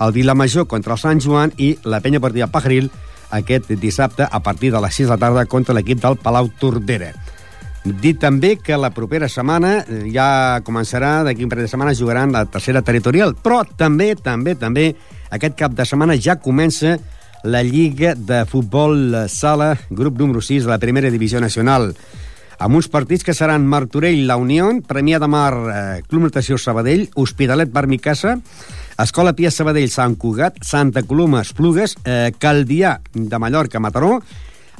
el 0.00 0.12
Vilamajor 0.12 0.66
contra 0.66 0.94
el 0.94 0.98
Sant 0.98 1.22
Joan 1.22 1.54
i 1.56 1.76
la 1.84 2.00
penya 2.02 2.20
partida 2.20 2.50
Pajaril 2.50 2.90
aquest 3.30 3.70
dissabte 3.78 4.26
a 4.26 4.40
partir 4.42 4.72
de 4.72 4.80
les 4.82 4.94
6 4.94 5.08
de 5.08 5.14
la 5.14 5.20
tarda 5.22 5.46
contra 5.46 5.74
l'equip 5.74 6.02
del 6.02 6.18
Palau 6.18 6.50
Tordera. 6.58 7.12
Dit 7.84 8.16
també 8.16 8.54
que 8.56 8.78
la 8.80 8.94
propera 8.96 9.28
setmana 9.28 9.76
eh, 9.82 10.04
ja 10.12 10.60
començarà, 10.64 11.18
d'aquí 11.24 11.44
un 11.44 11.50
parell 11.52 11.66
de 11.68 11.72
setmanes 11.72 11.98
jugaran 12.00 12.32
la 12.32 12.46
tercera 12.48 12.80
territorial, 12.82 13.34
però 13.36 13.60
també, 13.76 14.14
també, 14.16 14.54
també, 14.56 14.94
aquest 15.30 15.58
cap 15.58 15.74
de 15.76 15.84
setmana 15.84 16.16
ja 16.16 16.38
comença 16.40 16.96
la 17.44 17.60
Lliga 17.62 18.14
de 18.16 18.46
Futbol 18.48 19.28
Sala, 19.28 19.74
grup 19.90 20.16
número 20.18 20.40
6 20.40 20.64
de 20.64 20.70
la 20.70 20.80
primera 20.80 21.10
divisió 21.12 21.42
nacional, 21.44 21.92
amb 22.64 22.78
uns 22.78 22.88
partits 22.88 23.26
que 23.26 23.34
seran 23.36 23.66
Martorell, 23.68 24.22
La 24.24 24.38
Unió, 24.40 24.70
Premià 24.88 25.18
de 25.20 25.28
Mar, 25.28 25.52
eh, 25.52 26.02
Club 26.08 26.22
Natació 26.24 26.56
Sabadell, 26.56 27.10
Hospitalet, 27.14 27.68
Bar 27.70 27.86
Micasa, 27.86 28.38
Escola 28.98 29.34
Pia 29.36 29.50
Sabadell, 29.50 29.90
Sant 29.92 30.16
Cugat, 30.16 30.62
Santa 30.64 31.02
Coloma, 31.02 31.42
Esplugues, 31.42 31.96
eh, 32.04 32.32
Caldià 32.38 33.00
de 33.12 33.38
Mallorca, 33.38 33.80
Mataró, 33.80 34.22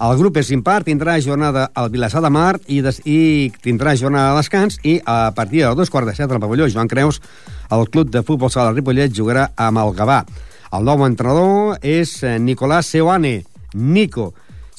el 0.00 0.16
grup 0.18 0.38
és 0.40 0.48
impar, 0.50 0.80
tindrà 0.82 1.18
jornada 1.20 1.68
al 1.74 1.90
Vilassar 1.92 2.22
de 2.24 2.30
Mar 2.32 2.56
i, 2.66 2.80
des, 2.80 3.02
i 3.04 3.52
tindrà 3.62 3.92
jornada 4.00 4.32
de 4.32 4.40
descans 4.40 4.80
i 4.82 4.96
a 5.04 5.30
partir 5.36 5.62
de 5.62 5.74
dos 5.76 5.92
quarts 5.92 6.08
de 6.08 6.16
set 6.16 6.32
al 6.32 6.40
pavelló 6.40 6.66
Joan 6.72 6.88
Creus, 6.88 7.20
el 7.70 7.84
club 7.92 8.08
de 8.10 8.24
futbol 8.24 8.50
sala 8.50 8.72
Ripollet 8.72 9.12
jugarà 9.12 9.50
amb 9.54 9.78
el 9.84 9.92
Gavà. 9.94 10.22
El 10.74 10.88
nou 10.88 11.04
entrenador 11.04 11.76
és 11.84 12.16
eh, 12.24 12.38
Nicolás 12.40 12.88
Seoane, 12.90 13.44
Nico, 13.74 14.32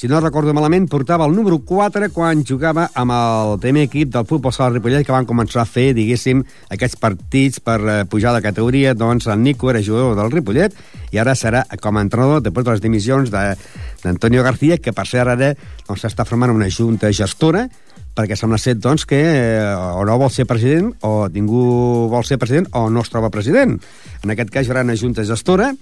si 0.06 0.10
no 0.10 0.20
recordo 0.22 0.54
malament, 0.54 0.86
portava 0.86 1.26
el 1.26 1.34
número 1.34 1.58
4 1.66 2.12
quan 2.14 2.44
jugava 2.46 2.84
amb 2.94 3.10
el 3.16 3.56
primer 3.58 3.88
equip 3.88 4.12
del 4.14 4.28
futbol 4.30 4.54
sala 4.54 4.76
Ripollet 4.76 5.02
que 5.02 5.16
van 5.16 5.26
començar 5.26 5.64
a 5.64 5.66
fer, 5.66 5.96
diguéssim, 5.98 6.44
aquests 6.76 7.00
partits 7.02 7.58
per 7.58 7.80
eh, 7.82 7.96
pujar 8.06 8.36
de 8.36 8.44
categoria. 8.46 8.94
Doncs 8.94 9.26
el 9.34 9.42
Nico 9.42 9.72
era 9.74 9.82
jugador 9.82 10.14
del 10.20 10.30
Ripollet 10.30 10.78
i 11.10 11.18
ara 11.18 11.34
serà 11.34 11.64
com 11.82 11.98
a 11.98 12.06
entrenador 12.06 12.46
després 12.46 12.68
de 12.68 12.76
les 12.76 12.86
dimissions 12.86 13.34
d'Antonio 13.34 14.46
García, 14.46 14.78
que 14.78 14.94
per 14.94 15.08
cert 15.10 15.26
ara 15.26 15.56
doncs, 15.56 16.06
doncs, 16.06 16.22
formant 16.30 16.54
una 16.54 16.70
junta 16.70 17.10
gestora 17.10 17.66
perquè 18.14 18.38
sembla 18.38 18.62
ser 18.62 18.78
doncs, 18.78 19.10
que 19.10 19.26
eh, 19.26 19.74
o 19.74 20.06
no 20.06 20.22
vol 20.22 20.30
ser 20.30 20.46
president 20.46 20.94
o 21.02 21.26
ningú 21.34 21.66
vol 22.14 22.30
ser 22.30 22.38
president 22.38 22.70
o 22.78 22.92
no 22.94 23.02
es 23.02 23.10
troba 23.10 23.34
president. 23.34 23.80
En 24.22 24.38
aquest 24.38 24.54
cas 24.54 24.70
hi 24.70 24.76
haurà 24.76 24.86
una 24.86 25.02
junta 25.02 25.26
gestora 25.26 25.74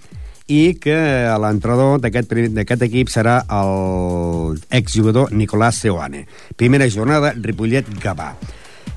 i 0.46 0.74
que 0.76 0.96
l'entrenador 1.40 2.02
d'aquest 2.04 2.84
equip 2.84 3.08
serà 3.12 3.38
el 3.48 4.58
exjugador 4.70 5.32
Nicolás 5.32 5.80
Seoane. 5.80 6.26
Primera 6.56 6.88
jornada, 6.90 7.32
Ripollet-Gavà. 7.32 8.34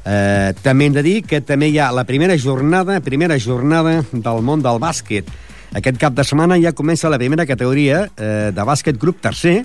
Eh, 0.08 0.54
també 0.64 0.88
hem 0.88 0.96
de 0.96 1.04
dir 1.04 1.18
que 1.28 1.42
també 1.44 1.70
hi 1.72 1.80
ha 1.80 1.92
la 1.92 2.06
primera 2.08 2.38
jornada, 2.40 3.00
primera 3.04 3.40
jornada 3.40 4.02
del 4.12 4.42
món 4.44 4.64
del 4.64 4.80
bàsquet. 4.80 5.28
Aquest 5.76 6.00
cap 6.00 6.16
de 6.16 6.24
setmana 6.24 6.60
ja 6.64 6.76
comença 6.76 7.12
la 7.12 7.20
primera 7.20 7.46
categoria 7.46 8.06
eh, 8.16 8.52
de 8.56 8.68
bàsquet 8.68 9.00
grup 9.00 9.20
tercer, 9.24 9.64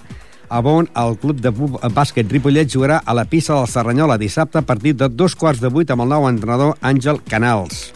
on 0.53 0.89
el 0.95 1.17
club 1.17 1.41
de 1.41 1.51
bàsquet 1.51 2.29
Ripollet 2.29 2.69
jugarà 2.69 3.01
a 3.05 3.15
la 3.15 3.25
pista 3.25 3.55
del 3.55 3.69
Serranyola 3.69 4.19
dissabte 4.19 4.59
a 4.59 4.62
partir 4.62 4.95
de 4.95 5.09
dos 5.09 5.35
quarts 5.35 5.62
de 5.62 5.69
vuit 5.69 5.91
amb 5.91 6.03
el 6.03 6.09
nou 6.09 6.29
entrenador 6.29 6.77
Àngel 6.83 7.23
Canals. 7.25 7.93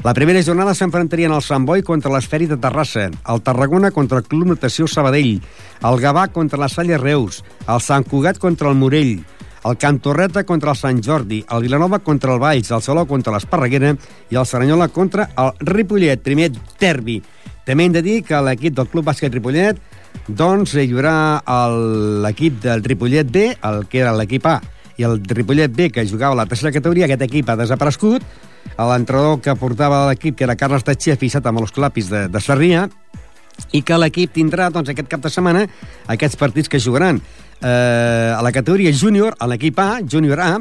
La 0.00 0.14
primera 0.16 0.40
jornada 0.40 0.72
s'enfrontarien 0.72 1.32
el 1.36 1.42
Sant 1.44 1.66
Boi 1.68 1.82
contra 1.84 2.08
l'Esferi 2.14 2.46
de 2.48 2.56
Terrassa, 2.56 3.10
el 3.28 3.42
Tarragona 3.44 3.90
contra 3.92 4.22
el 4.22 4.24
Club 4.24 4.48
Natació 4.48 4.86
Sabadell, 4.88 5.42
el 5.84 6.00
Gavà 6.00 6.22
contra 6.32 6.56
la 6.62 6.70
Salle 6.72 6.96
Reus, 6.96 7.42
el 7.68 7.82
Sant 7.84 8.06
Cugat 8.08 8.40
contra 8.40 8.70
el 8.72 8.78
Morell, 8.80 9.18
el 9.68 9.76
Cantorreta 9.76 10.46
contra 10.48 10.72
el 10.72 10.80
Sant 10.80 11.02
Jordi, 11.04 11.42
el 11.44 11.68
Vilanova 11.68 12.00
contra 12.00 12.32
el 12.32 12.40
Valls, 12.40 12.72
el 12.72 12.80
Saló 12.80 13.04
contra 13.04 13.36
l'Esparreguera 13.36 13.92
i 14.32 14.40
el 14.40 14.48
Seranyola 14.48 14.88
contra 14.88 15.28
el 15.36 15.52
Ripollet, 15.68 16.24
primer 16.24 16.48
derbi. 16.80 17.20
També 17.68 17.84
hem 17.84 17.92
de 17.92 18.00
dir 18.00 18.22
que 18.24 18.40
l'equip 18.40 18.80
del 18.80 18.88
Club 18.88 19.12
Bàsquet 19.12 19.36
Ripollet 19.36 19.84
doncs 20.26 20.78
hi 20.80 20.88
haurà 20.88 21.42
l'equip 22.24 22.62
del 22.64 22.80
Ripollet 22.88 23.28
B, 23.28 23.50
el 23.52 23.84
que 23.84 24.00
era 24.00 24.16
l'equip 24.16 24.48
A, 24.48 24.62
i 24.96 25.04
el 25.04 25.20
Ripollet 25.28 25.76
B, 25.76 25.92
que 25.92 26.08
jugava 26.08 26.32
a 26.32 26.40
la 26.40 26.48
tercera 26.48 26.72
categoria, 26.72 27.04
aquest 27.04 27.28
equip 27.28 27.52
ha 27.52 27.60
desaparegut. 27.60 28.24
L'entrenador 28.80 29.40
que 29.44 29.54
portava 29.60 30.06
l'equip, 30.08 30.38
que 30.38 30.46
era 30.46 30.56
Carles 30.56 30.86
Tatxer, 30.86 31.18
fixat 31.20 31.46
amb 31.46 31.60
els 31.60 31.72
clapis 31.76 32.08
de, 32.12 32.26
de 32.32 32.40
Sarrià, 32.40 32.86
i 33.76 33.82
que 33.84 33.98
l'equip 34.00 34.32
tindrà 34.32 34.70
doncs, 34.72 34.88
aquest 34.92 35.10
cap 35.10 35.20
de 35.20 35.32
setmana 35.32 35.66
aquests 36.08 36.38
partits 36.40 36.70
que 36.72 36.80
jugaran. 36.80 37.20
Eh, 37.60 37.66
a 38.32 38.40
la 38.40 38.52
categoria 38.56 38.92
júnior, 38.92 39.36
a 39.38 39.48
l'equip 39.50 39.78
A, 39.84 39.90
júnior 40.00 40.40
A, 40.40 40.52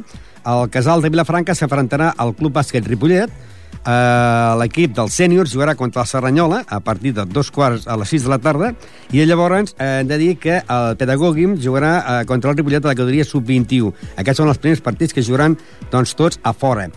el 0.50 0.66
Casal 0.74 1.04
de 1.04 1.12
Vilafranca 1.14 1.56
s'enfrontarà 1.56 2.14
al 2.18 2.36
Club 2.36 2.58
Bàsquet 2.60 2.88
Ripollet, 2.88 3.32
Uh, 3.80 4.60
L'equip 4.60 4.92
dels 4.92 5.16
sèniors 5.16 5.54
jugarà 5.54 5.72
contra 5.80 6.04
el 6.04 6.08
Serranyola 6.10 6.66
a 6.68 6.82
partir 6.84 7.14
de 7.16 7.24
dos 7.24 7.48
quarts 7.50 7.86
a 7.88 7.96
les 7.96 8.12
6 8.12 8.26
de 8.26 8.32
la 8.34 8.38
tarda 8.44 8.74
i 9.16 9.24
llavors 9.24 9.72
uh, 9.72 10.02
hem 10.02 10.10
de 10.10 10.18
dir 10.20 10.34
que 10.36 10.58
el 10.60 10.98
Pedagògim 11.00 11.56
jugarà 11.64 11.94
uh, 12.02 12.18
contra 12.28 12.52
el 12.52 12.58
Ripollet 12.58 12.84
de 12.84 12.92
la 12.92 12.98
categoria 12.98 13.24
sub-21. 13.24 13.94
Aquests 14.20 14.44
són 14.44 14.52
els 14.52 14.60
primers 14.60 14.84
partits 14.84 15.16
que 15.16 15.24
jugaran 15.24 15.56
doncs, 15.94 16.12
tots 16.20 16.42
a 16.44 16.52
fora, 16.52 16.90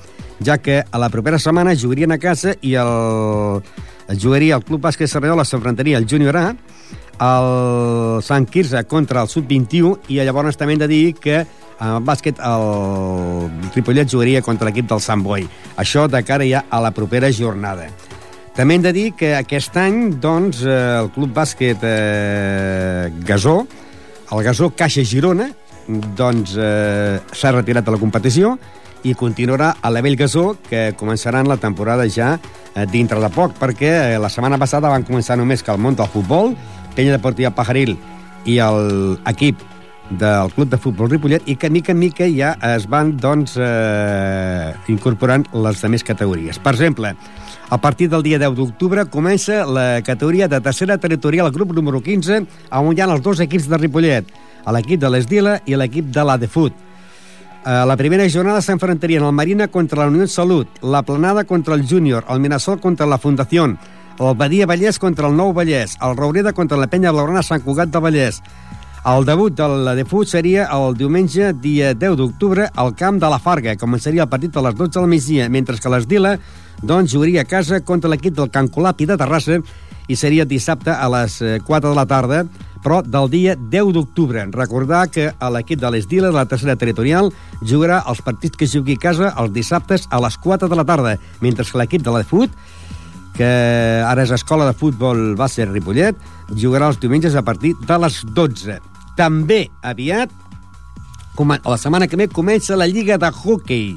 ja 0.44 0.58
que 0.58 0.82
a 0.82 0.98
la 0.98 1.08
propera 1.10 1.38
setmana 1.38 1.76
jugarien 1.78 2.12
a 2.12 2.18
casa 2.18 2.54
i 2.60 2.74
el, 2.80 3.62
el 4.08 4.20
jugaria 4.20 4.58
el 4.58 4.64
Club 4.66 4.82
Bàsquet 4.84 5.10
Serranyola 5.10 5.44
s'enfrontaria 5.44 5.98
al 5.98 6.06
Júnior 6.08 6.36
A, 6.36 6.46
el 7.22 8.22
Sant 8.26 8.46
Quirze 8.50 8.82
contra 8.90 9.22
el 9.22 9.30
sub-21 9.30 10.12
i 10.12 10.20
llavors 10.20 10.58
també 10.58 10.76
hem 10.76 10.82
de 10.82 10.90
dir 10.90 11.04
que 11.14 11.42
en 11.82 12.04
bàsquet, 12.06 12.38
el 12.38 13.72
Ripollet 13.74 14.10
jugaria 14.10 14.42
contra 14.42 14.68
l'equip 14.68 14.86
del 14.86 15.00
Sant 15.02 15.22
Boi. 15.24 15.48
Això 15.82 16.06
de 16.06 16.20
cara 16.22 16.46
ja 16.46 16.64
a 16.70 16.78
la 16.82 16.92
propera 16.94 17.32
jornada. 17.34 17.88
També 18.54 18.76
hem 18.76 18.84
de 18.84 18.92
dir 18.94 19.06
que 19.18 19.32
aquest 19.34 19.76
any, 19.80 20.12
doncs, 20.20 20.60
eh, 20.62 20.76
el 21.00 21.10
Club 21.14 21.32
Bàsquet 21.34 21.82
eh, 21.82 23.10
Gasó, 23.26 23.62
el 24.30 24.44
Gasó 24.44 24.70
Caixa 24.76 25.02
Girona, 25.02 25.48
doncs 25.88 26.54
eh, 26.54 27.18
s'ha 27.32 27.52
retirat 27.56 27.84
de 27.84 27.96
la 27.96 27.98
competició 27.98 28.58
i 29.02 29.14
continuarà 29.18 29.76
a 29.80 29.90
la 29.90 30.02
Vell 30.04 30.16
Gasó, 30.16 30.56
que 30.68 30.92
començaran 30.98 31.48
la 31.50 31.58
temporada 31.58 32.06
ja 32.08 32.36
eh, 32.38 32.86
dintre 32.90 33.20
de 33.20 33.30
poc, 33.32 33.56
perquè 33.58 33.90
eh, 33.90 34.18
la 34.22 34.30
setmana 34.30 34.60
passada 34.60 34.92
van 34.92 35.06
començar 35.06 35.36
només 35.38 35.62
que 35.62 35.72
el 35.74 35.82
món 35.82 35.98
del 35.98 36.10
futbol, 36.12 36.56
Penya 36.96 37.16
Deportiva 37.16 37.52
Pajaril 37.56 37.96
i 38.44 38.58
l'equip 38.58 39.60
del 40.10 40.50
Club 40.52 40.68
de 40.68 40.78
Futbol 40.78 41.08
Ripollet 41.10 41.46
i 41.48 41.56
que 41.56 41.70
mica 41.70 41.92
en 41.94 42.00
mica 42.00 42.26
ja 42.28 42.52
es 42.74 42.86
van 42.90 43.14
doncs, 43.16 43.56
eh, 43.56 44.74
incorporant 44.92 45.46
les 45.54 45.80
de 45.80 45.88
més 45.88 46.04
categories. 46.04 46.58
Per 46.58 46.74
exemple, 46.74 47.14
a 47.72 47.78
partir 47.80 48.10
del 48.12 48.22
dia 48.22 48.38
10 48.38 48.54
d'octubre 48.58 49.06
comença 49.08 49.64
la 49.64 50.02
categoria 50.04 50.48
de 50.48 50.60
tercera 50.60 50.98
territorial, 50.98 51.50
grup 51.50 51.72
número 51.72 52.02
15, 52.02 52.44
on 52.70 52.92
hi 52.92 53.00
ha 53.00 53.08
els 53.08 53.22
dos 53.24 53.40
equips 53.40 53.68
de 53.68 53.78
Ripollet, 53.78 54.32
l'equip 54.68 55.00
de 55.00 55.10
l'Esdila 55.10 55.60
i 55.66 55.76
l'equip 55.76 56.12
de 56.12 56.24
la 56.24 56.36
de 56.36 56.48
Fut. 56.48 56.74
A 57.64 57.84
la 57.86 57.94
primera 57.96 58.24
jornada 58.26 58.58
s'enfrontarien 58.58 59.22
el 59.22 59.30
Marina 59.32 59.68
contra 59.70 60.00
la 60.00 60.10
Unió 60.10 60.26
Salut, 60.26 60.80
la 60.82 61.04
Planada 61.06 61.44
contra 61.44 61.76
el 61.76 61.86
Júnior, 61.86 62.24
el 62.28 62.40
Minasol 62.40 62.80
contra 62.80 63.06
la 63.06 63.18
Fundació, 63.22 63.68
el 64.18 64.34
Badia 64.34 64.66
Vallès 64.66 64.98
contra 64.98 65.28
el 65.28 65.36
Nou 65.38 65.52
Vallès, 65.54 65.94
el 66.02 66.16
Roureda 66.18 66.52
contra 66.52 66.76
la 66.76 66.88
Penya 66.90 67.12
Blaurana 67.14 67.44
Sant 67.46 67.62
Cugat 67.62 67.92
de 67.94 68.02
Vallès, 68.02 68.40
el 69.06 69.24
debut 69.26 69.54
de 69.54 69.68
la 69.68 69.94
Defut 69.94 70.26
seria 70.26 70.66
el 70.74 70.98
diumenge, 70.98 71.52
dia 71.62 71.92
10 71.94 72.18
d'octubre, 72.18 72.66
al 72.74 72.92
camp 72.98 73.22
de 73.22 73.30
la 73.30 73.38
Farga. 73.42 73.76
Començaria 73.78 74.22
el 74.26 74.30
partit 74.30 74.58
a 74.58 74.62
les 74.62 74.76
12 74.78 74.98
del 74.98 75.08
migdia, 75.10 75.48
mentre 75.50 75.78
que 75.78 75.90
l'Esdila 75.90 76.36
doncs, 76.82 77.10
jugaria 77.14 77.42
a 77.42 77.50
casa 77.50 77.80
contra 77.86 78.10
l'equip 78.10 78.34
del 78.34 78.50
Can 78.50 78.70
Colapi 78.74 79.06
de 79.06 79.16
Terrassa 79.18 79.58
i 80.06 80.18
seria 80.18 80.46
dissabte 80.46 80.94
a 80.94 81.08
les 81.14 81.38
4 81.38 81.78
eh, 81.78 81.90
de 81.90 81.94
la 81.98 82.06
tarda, 82.06 82.44
però 82.82 83.00
del 83.06 83.30
dia 83.30 83.56
10 83.56 83.92
d'octubre. 83.94 84.44
Recordar 84.52 85.06
que 85.14 85.30
l'equip 85.54 85.80
de 85.80 85.90
l'Esdila, 85.90 86.30
de 86.30 86.38
la 86.40 86.46
tercera 86.50 86.76
territorial, 86.76 87.30
jugarà 87.62 88.02
els 88.10 88.22
partits 88.26 88.58
que 88.58 88.70
jugui 88.70 88.98
a 88.98 89.04
casa 89.08 89.34
els 89.38 89.54
dissabtes 89.54 90.08
a 90.10 90.20
les 90.22 90.38
4 90.38 90.68
de 90.68 90.78
la 90.78 90.86
tarda, 90.86 91.16
mentre 91.40 91.64
que 91.64 91.78
l'equip 91.78 92.02
de 92.02 92.14
la 92.14 92.24
Defut 92.26 92.50
que 93.32 93.48
ara 94.04 94.26
és 94.26 94.32
escola 94.34 94.66
de 94.68 94.76
futbol 94.76 95.32
base 95.38 95.64
Ripollet, 95.64 96.16
jugarà 96.52 96.90
els 96.92 97.00
diumenges 97.00 97.34
a 97.34 97.42
partir 97.42 97.74
de 97.80 97.98
les 98.04 98.20
12. 98.36 98.78
També 99.16 99.64
aviat, 99.82 100.30
la 101.38 101.78
setmana 101.80 102.08
que 102.08 102.18
ve, 102.20 102.28
comença 102.28 102.76
la 102.76 102.88
Lliga 102.88 103.16
de 103.18 103.30
Hockey. 103.32 103.96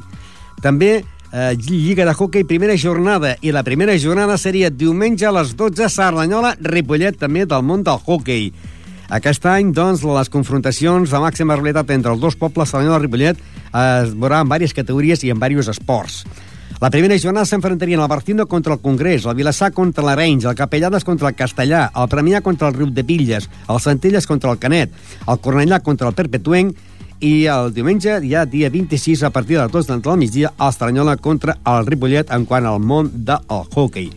També 0.63 0.91
eh, 1.35 1.55
Lliga 1.59 2.05
de 2.07 2.15
Hockey, 2.15 2.45
primera 2.47 2.77
jornada. 2.77 3.35
I 3.41 3.51
la 3.51 3.63
primera 3.63 3.97
jornada 3.99 4.37
seria 4.37 4.71
diumenge 4.71 5.27
a 5.27 5.33
les 5.35 5.55
12, 5.55 5.89
Sardanyola, 5.89 6.55
Ripollet, 6.61 7.19
també 7.19 7.45
del 7.45 7.63
món 7.63 7.83
del 7.83 7.99
hockey. 8.05 8.53
Aquest 9.13 9.45
any, 9.45 9.69
doncs, 9.75 10.01
les 10.01 10.31
confrontacions 10.33 11.11
de 11.11 11.19
màxima 11.21 11.55
realitat 11.59 11.91
entre 11.93 12.13
els 12.15 12.21
dos 12.21 12.35
pobles, 12.39 12.71
Sardanyola 12.71 12.97
i 12.97 13.05
Ripollet, 13.05 13.41
es 13.69 14.15
veurà 14.17 14.41
en 14.41 14.49
diverses 14.49 14.73
categories 14.73 15.21
i 15.23 15.29
en 15.29 15.37
diversos 15.37 15.75
esports. 15.75 16.23
La 16.81 16.89
primera 16.91 17.15
jornada 17.21 17.45
s'enfrontarien 17.47 18.01
el 18.01 18.09
Barcindo 18.09 18.47
contra 18.47 18.73
el 18.73 18.81
Congrés, 18.81 19.25
el 19.25 19.37
Vilassar 19.37 19.71
contra 19.71 20.03
l'Arenys, 20.03 20.43
el 20.49 20.57
Capellades 20.57 21.05
contra 21.05 21.29
el 21.29 21.37
Castellà, 21.37 21.85
el 21.95 22.09
Premià 22.11 22.41
contra 22.43 22.67
el 22.67 22.75
Riu 22.75 22.89
de 22.91 23.05
Pilles, 23.05 23.47
el 23.69 23.79
Centelles 23.79 24.27
contra 24.27 24.51
el 24.51 24.59
Canet, 24.59 24.91
el 25.27 25.39
Cornellà 25.39 25.79
contra 25.85 26.09
el 26.09 26.17
Perpetuenc 26.17 26.75
i 27.23 27.45
el 27.47 27.71
diumenge, 27.73 28.17
ja 28.27 28.43
dia 28.45 28.69
26, 28.73 29.23
a 29.23 29.31
partir 29.31 29.55
de 29.55 29.63
les 29.63 29.71
2 29.71 29.87
del 29.87 30.17
migdia, 30.17 30.51
el 30.59 30.69
Estranyola 30.69 31.15
contra 31.17 31.57
el 31.63 31.85
Ripollet 31.85 32.31
en 32.31 32.45
quant 32.45 32.65
al 32.65 32.81
món 32.81 33.11
del 33.13 33.39
hockey. 33.71 34.11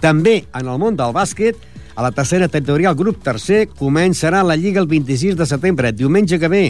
També 0.00 0.46
en 0.54 0.66
el 0.66 0.78
món 0.80 0.96
del 0.96 1.12
bàsquet, 1.14 1.69
a 2.00 2.02
la 2.02 2.12
tercera 2.12 2.48
territorial 2.48 2.94
grup 2.96 3.18
tercer, 3.20 3.66
començarà 3.76 4.38
la 4.40 4.54
Lliga 4.56 4.80
el 4.80 4.86
26 4.88 5.34
de 5.36 5.44
setembre, 5.44 5.90
diumenge 5.92 6.38
que 6.40 6.48
ve. 6.48 6.62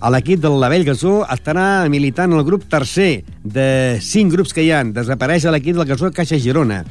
A 0.00 0.08
l'equip 0.08 0.40
del 0.40 0.56
Lavell 0.56 0.86
Gasó 0.86 1.26
estarà 1.28 1.84
militant 1.92 2.32
el 2.32 2.40
grup 2.46 2.64
tercer 2.64 3.26
de 3.44 3.98
cinc 4.00 4.32
grups 4.32 4.56
que 4.56 4.64
hi 4.64 4.70
han. 4.72 4.94
Desapareix 4.96 5.44
l'equip 5.52 5.76
del 5.76 5.84
Gasó 5.90 6.08
Caixa 6.08 6.40
Girona. 6.40 6.86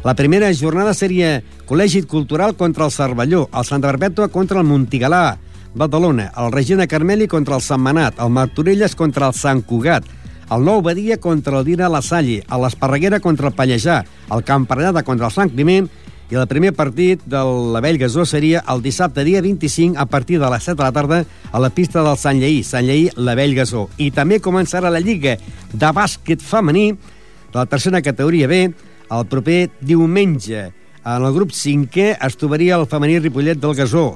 La 0.00 0.16
primera 0.16 0.48
jornada 0.56 0.96
seria 0.96 1.42
Col·legi 1.68 2.06
Cultural 2.08 2.56
contra 2.56 2.88
el 2.88 2.96
Cervelló, 2.96 3.50
el 3.52 3.68
Santa 3.68 3.92
Barbètua 3.92 4.30
contra 4.32 4.64
el 4.64 4.70
Montigalà, 4.72 5.36
Badalona, 5.74 6.30
el 6.40 6.50
Regina 6.56 6.88
Carmeli 6.88 7.28
contra 7.28 7.60
el 7.60 7.60
Sant 7.60 7.84
Manat, 7.84 8.16
el 8.16 8.32
Martorelles 8.32 8.96
contra 8.96 9.28
el 9.28 9.36
Sant 9.36 9.60
Cugat, 9.60 10.08
el 10.50 10.64
Nou 10.64 10.80
Badia 10.80 11.20
contra 11.20 11.60
el 11.60 11.68
Dina 11.68 11.92
La 11.92 12.00
Salle, 12.00 12.40
l'Esparreguera 12.48 13.20
contra 13.20 13.52
el 13.52 13.54
Pallejà, 13.54 14.06
el 14.32 14.42
Camparellada 14.42 15.04
contra 15.04 15.28
el 15.28 15.36
Sant 15.36 15.52
Climent 15.52 15.92
i 16.30 16.36
el 16.38 16.46
primer 16.46 16.70
partit 16.78 17.22
de 17.26 17.40
la 17.74 17.80
Vell 17.82 17.98
Gasó 17.98 18.22
seria 18.22 18.62
el 18.70 18.84
dissabte 18.84 19.24
dia 19.26 19.42
25 19.42 19.98
a 19.98 20.06
partir 20.06 20.38
de 20.38 20.50
les 20.50 20.62
7 20.62 20.76
de 20.78 20.84
la 20.84 20.92
tarda 20.94 21.24
a 21.50 21.58
la 21.58 21.70
pista 21.74 22.04
del 22.06 22.16
Sant 22.16 22.38
Lleí, 22.38 22.62
Sant 22.62 22.86
Lleí, 22.86 23.08
la 23.16 23.34
Vell 23.34 23.56
Gasó. 23.56 23.88
I 23.98 24.12
també 24.14 24.38
començarà 24.38 24.92
la 24.94 25.02
Lliga 25.02 25.34
de 25.72 25.90
bàsquet 25.90 26.38
femení 26.38 26.92
de 26.94 27.58
la 27.58 27.66
tercera 27.66 28.00
categoria 28.00 28.46
B 28.46 28.62
el 28.70 29.26
proper 29.26 29.72
diumenge. 29.80 30.70
En 31.02 31.26
el 31.26 31.34
grup 31.34 31.50
5è 31.50 32.12
es 32.22 32.38
trobaria 32.38 32.78
el 32.78 32.86
femení 32.86 33.18
Ripollet 33.18 33.58
del 33.58 33.74
Gasó. 33.74 34.14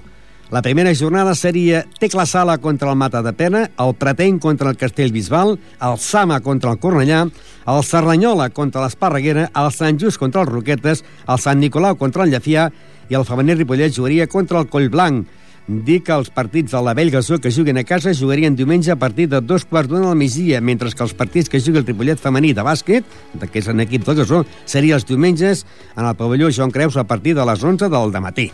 La 0.50 0.60
primera 0.60 0.94
jornada 0.94 1.34
seria 1.34 1.86
Tecla 1.98 2.26
Sala 2.26 2.58
contra 2.58 2.90
el 2.90 2.96
Mata 2.96 3.22
de 3.22 3.32
Pena, 3.32 3.70
el 3.78 3.94
Preteny 3.94 4.38
contra 4.38 4.70
el 4.70 4.76
Castell 4.76 5.12
Bisbal, 5.12 5.58
el 5.80 5.98
Sama 5.98 6.40
contra 6.40 6.70
el 6.70 6.78
Cornellà, 6.78 7.22
el 7.66 7.80
Serranyola 7.82 8.50
contra 8.50 8.82
l'Esparreguera, 8.84 9.48
el 9.56 9.70
Sant 9.72 9.98
Just 9.98 10.20
contra 10.20 10.44
els 10.44 10.52
Roquetes, 10.52 11.00
el 11.26 11.40
Sant 11.40 11.58
Nicolau 11.64 11.96
contra 11.96 12.26
el 12.26 12.34
Llafià 12.34 12.68
i 13.08 13.16
el 13.16 13.24
femení 13.24 13.56
Ripollet 13.56 13.96
jugaria 13.96 14.28
contra 14.28 14.60
el 14.60 14.68
Collblanc. 14.68 15.24
Dir 15.64 16.02
que 16.04 16.12
els 16.12 16.28
partits 16.28 16.76
de 16.76 16.80
la 16.84 16.92
Gasó 16.92 17.38
que 17.40 17.50
juguen 17.50 17.78
a 17.78 17.84
casa 17.84 18.12
jugarien 18.12 18.54
diumenge 18.54 18.90
a 18.92 18.96
partir 18.96 19.30
de 19.30 19.40
dos 19.40 19.64
quarts 19.64 19.88
d'una 19.88 20.08
del 20.08 20.16
migdia, 20.16 20.60
mentre 20.60 20.92
que 20.92 21.02
els 21.02 21.14
partits 21.14 21.48
que 21.48 21.58
jugui 21.58 21.78
el 21.78 21.86
Ripollet 21.86 22.20
femení 22.20 22.52
de 22.52 22.60
bàsquet, 22.60 23.02
que 23.50 23.58
és 23.58 23.68
en 23.68 23.80
equip 23.80 24.04
del 24.04 24.16
Gasó, 24.16 24.44
serien 24.66 24.96
els 24.96 25.06
diumenges 25.06 25.64
en 25.96 26.04
el 26.04 26.14
pavelló 26.14 26.52
Joan 26.52 26.70
Creus 26.70 26.98
a 26.98 27.04
partir 27.04 27.34
de 27.34 27.46
les 27.46 27.64
11 27.64 27.88
del 27.88 28.20
matí. 28.20 28.52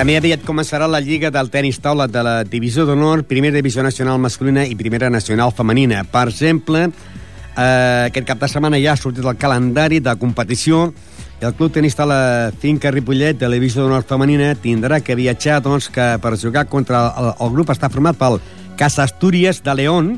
També 0.00 0.14
aviat 0.16 0.40
començarà 0.48 0.86
la 0.88 1.02
Lliga 1.04 1.28
del 1.28 1.50
Tenis 1.52 1.76
Taula 1.84 2.06
de 2.08 2.22
la 2.24 2.38
Divisió 2.48 2.86
d'Honor, 2.88 3.26
Primera 3.28 3.58
Divisió 3.58 3.82
Nacional 3.84 4.16
Masculina 4.16 4.62
i 4.64 4.72
Primera 4.72 5.10
Nacional 5.12 5.50
Femenina. 5.52 6.06
Per 6.08 6.22
exemple, 6.30 6.86
eh, 6.88 8.06
aquest 8.06 8.26
cap 8.30 8.40
de 8.40 8.48
setmana 8.48 8.80
ja 8.80 8.94
ha 8.94 8.96
sortit 8.96 9.28
el 9.28 9.36
calendari 9.36 9.98
de 10.00 10.14
competició 10.16 10.86
i 11.42 11.44
el 11.44 11.52
Club 11.58 11.74
Tenis 11.74 11.98
Taula 11.98 12.48
Finca 12.62 12.88
Ripollet 12.94 13.36
de 13.36 13.50
la 13.50 13.58
Divisió 13.58 13.84
d'Honor 13.84 14.06
Femenina 14.08 14.54
tindrà 14.54 15.02
que 15.04 15.18
viatjar 15.20 15.60
doncs, 15.60 15.90
que 15.92 16.16
per 16.16 16.32
jugar 16.40 16.64
contra 16.72 17.02
el, 17.20 17.30
el 17.36 17.52
grup 17.58 17.74
està 17.76 17.92
format 17.92 18.16
pel 18.16 18.40
Casa 18.80 19.04
Astúries 19.04 19.60
de 19.60 19.76
León, 19.82 20.10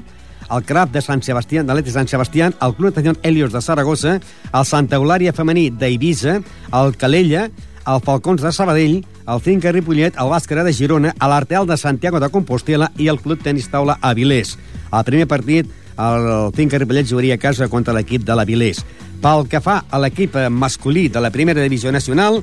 el 0.47 0.63
CRAP 0.63 0.95
de 0.95 1.03
Sant 1.03 1.27
Sebastián, 1.27 1.67
de 1.67 1.75
l'Eti 1.75 1.91
Sant 1.91 2.07
Sebastián, 2.07 2.55
el 2.63 2.79
Club 2.79 2.93
Natació 2.93 3.19
Helios 3.25 3.51
de 3.51 3.67
Saragossa, 3.67 4.21
el 4.55 4.65
Santa 4.65 5.03
Eulària 5.03 5.35
femení 5.35 5.73
d'Eivissa, 5.75 6.39
el 6.71 6.97
Calella, 7.03 7.49
el 7.87 8.01
Falcons 8.03 8.43
de 8.43 8.53
Sabadell, 8.53 9.05
el 9.29 9.41
Finca 9.41 9.73
Ripollet, 9.73 10.17
el 10.19 10.31
Bàscara 10.33 10.65
de 10.65 10.73
Girona, 10.73 11.15
l'Artel 11.19 11.67
de 11.67 11.77
Santiago 11.77 12.21
de 12.21 12.31
Compostela 12.31 12.91
i 12.99 13.09
el 13.09 13.21
Club 13.21 13.43
Tenis 13.43 13.69
Taula 13.71 13.99
Avilés. 14.01 14.57
El 14.93 15.05
primer 15.05 15.29
partit, 15.29 15.71
el 15.99 16.51
Finca 16.57 16.79
Ripollet 16.79 17.09
jugaria 17.09 17.35
a 17.35 17.43
casa 17.43 17.69
contra 17.69 17.95
l'equip 17.95 18.25
de 18.25 18.37
l'Avilés. 18.37 18.83
Pel 19.23 19.47
que 19.49 19.61
fa 19.63 19.85
a 19.89 20.01
l'equip 20.03 20.35
masculí 20.51 21.09
de 21.09 21.21
la 21.23 21.31
primera 21.31 21.63
divisió 21.63 21.93
nacional, 21.93 22.43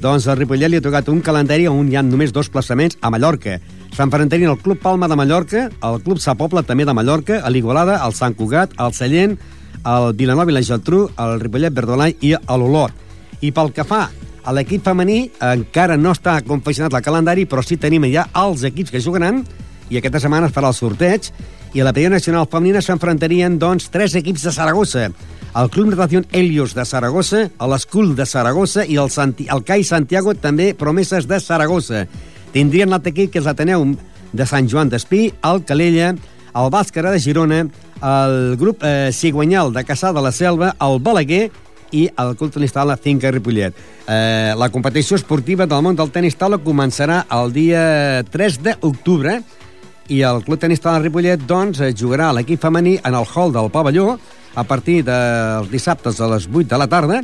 doncs 0.00 0.28
el 0.30 0.38
Ripollet 0.38 0.70
li 0.70 0.78
ha 0.78 0.84
tocat 0.84 1.08
un 1.10 1.20
calendari 1.20 1.66
on 1.68 1.90
hi 1.90 1.98
ha 1.98 2.02
només 2.06 2.32
dos 2.32 2.48
plaçaments 2.48 2.98
a 3.00 3.10
Mallorca. 3.10 3.58
S'enfrontarien 3.96 4.50
el 4.52 4.60
Club 4.62 4.78
Palma 4.78 5.08
de 5.10 5.16
Mallorca, 5.18 5.68
el 5.82 6.02
Club 6.04 6.20
Sa 6.22 6.36
Pobla 6.38 6.62
també 6.62 6.86
de 6.86 6.94
Mallorca, 6.94 7.42
l'Igualada, 7.50 7.98
el 8.06 8.14
Sant 8.14 8.36
Cugat, 8.38 8.76
el 8.78 8.94
Sallent, 8.94 9.36
el 9.80 10.12
Vilanova 10.14 10.52
i 10.52 10.54
la 10.54 10.62
Geltrú, 10.62 11.08
el 11.18 11.40
Ripollet 11.42 11.74
Verdolai 11.74 12.14
i 12.20 12.34
l'Olot. 12.36 12.94
I 13.40 13.50
pel 13.56 13.72
que 13.74 13.84
fa 13.88 14.06
a 14.44 14.54
l'equip 14.56 14.84
femení, 14.86 15.30
encara 15.40 15.98
no 16.00 16.14
està 16.16 16.38
confeccionat 16.46 16.94
el 16.96 17.04
calendari, 17.04 17.46
però 17.46 17.64
sí 17.64 17.76
tenim 17.76 18.06
ja 18.12 18.28
els 18.36 18.64
equips 18.64 18.94
que 18.94 19.02
jugaran, 19.02 19.44
i 19.90 19.98
aquesta 19.98 20.22
setmana 20.22 20.48
es 20.48 20.54
farà 20.54 20.70
el 20.70 20.78
sorteig, 20.78 21.32
i 21.74 21.80
a 21.80 21.86
la 21.86 21.92
primera 21.94 22.16
nacional 22.16 22.48
femenina 22.50 22.82
s'enfrontarien, 22.82 23.58
doncs, 23.58 23.90
tres 23.90 24.16
equips 24.18 24.48
de 24.48 24.54
Saragossa 24.54 25.10
el 25.56 25.70
Club 25.70 25.90
Natació 25.90 26.22
Helios 26.30 26.74
de 26.74 26.84
Saragossa, 26.86 27.48
l'Escul 27.58 28.14
de 28.14 28.26
Saragossa 28.26 28.84
i 28.86 28.96
el, 29.00 29.10
Santi, 29.10 29.48
el 29.50 29.64
CAI 29.66 29.84
Santiago, 29.84 30.34
també 30.34 30.72
promeses 30.78 31.26
de 31.26 31.40
Saragossa. 31.42 32.04
Tindrien 32.54 32.90
l'altre 32.90 33.10
equip, 33.10 33.32
que 33.32 33.40
és 33.42 33.48
l'Ateneu 33.48 33.88
de 34.32 34.46
Sant 34.46 34.68
Joan 34.70 34.90
d'Espí, 34.92 35.30
el 35.46 35.64
Calella, 35.66 36.12
el 36.54 36.70
Bàscara 36.70 37.10
de 37.14 37.22
Girona, 37.22 37.64
el 38.00 38.36
grup 38.60 38.84
eh, 38.86 39.10
Ciguanyal 39.12 39.74
de 39.74 39.84
Caçà 39.86 40.14
de 40.14 40.22
la 40.22 40.32
Selva, 40.34 40.74
el 40.80 41.00
Balaguer 41.02 41.48
i 41.92 42.06
el 42.18 42.34
Club 42.36 42.52
Tenis 42.54 42.74
Taula 42.74 42.96
Finca 42.96 43.30
Ripollet. 43.30 43.76
Eh, 44.06 44.52
la 44.56 44.70
competició 44.70 45.18
esportiva 45.18 45.66
del 45.66 45.82
món 45.84 45.98
del 45.98 46.10
tenis 46.14 46.36
taula 46.38 46.60
començarà 46.62 47.24
el 47.36 47.52
dia 47.54 47.82
3 48.30 48.60
d'octubre 48.66 49.40
i 50.10 50.22
el 50.26 50.42
Club 50.46 50.60
Tenis 50.60 50.82
Taula 50.82 51.02
Ripollet 51.02 51.46
doncs, 51.46 51.82
jugarà 51.98 52.32
l'equip 52.34 52.62
femení 52.62 52.98
en 52.98 53.14
el 53.14 53.26
hall 53.34 53.54
del 53.54 53.70
pavelló 53.70 54.16
a 54.54 54.64
partir 54.64 55.02
dels 55.06 55.70
dissabtes 55.70 56.20
a 56.20 56.28
les 56.32 56.48
8 56.50 56.66
de 56.70 56.78
la 56.80 56.88
tarda 56.90 57.22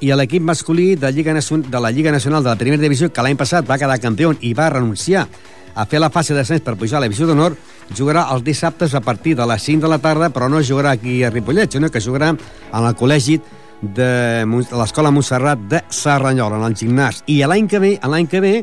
i 0.00 0.12
l'equip 0.14 0.42
masculí 0.42 0.94
de, 0.94 1.10
Lliga 1.12 1.34
de 1.34 1.80
la 1.80 1.90
Lliga 1.90 2.12
Nacional 2.12 2.42
de 2.44 2.50
la 2.50 2.56
Primera 2.56 2.82
Divisió, 2.82 3.10
que 3.10 3.22
l'any 3.22 3.36
passat 3.36 3.66
va 3.68 3.78
quedar 3.78 3.98
campió 3.98 4.34
i 4.40 4.52
va 4.54 4.70
renunciar 4.70 5.26
a 5.74 5.86
fer 5.86 6.00
la 6.00 6.10
fase 6.10 6.34
d'ascens 6.34 6.62
per 6.66 6.76
pujar 6.78 6.98
a 6.98 7.00
la 7.00 7.08
Divisió 7.08 7.26
d'Honor, 7.26 7.56
jugarà 7.94 8.26
els 8.34 8.44
dissabtes 8.44 8.94
a 8.94 9.00
partir 9.00 9.34
de 9.38 9.46
les 9.46 9.62
5 9.62 9.86
de 9.86 9.90
la 9.90 9.98
tarda, 10.02 10.30
però 10.30 10.48
no 10.50 10.62
jugarà 10.62 10.92
aquí 10.94 11.22
a 11.22 11.30
Ripollet, 11.30 11.72
sinó 11.72 11.90
que 11.90 12.02
jugarà 12.02 12.32
en 12.34 12.84
el 12.84 12.96
col·legi 12.98 13.40
de 13.82 14.44
l'Escola 14.74 15.12
Montserrat 15.14 15.60
de 15.70 15.82
Serranyola, 15.88 16.58
en 16.58 16.66
el 16.68 16.76
gimnàs. 16.78 17.22
I 17.30 17.40
l'any 17.46 17.68
que 17.70 17.80
ve, 17.82 17.92
l'any 18.02 18.26
que 18.30 18.42
ve, 18.42 18.54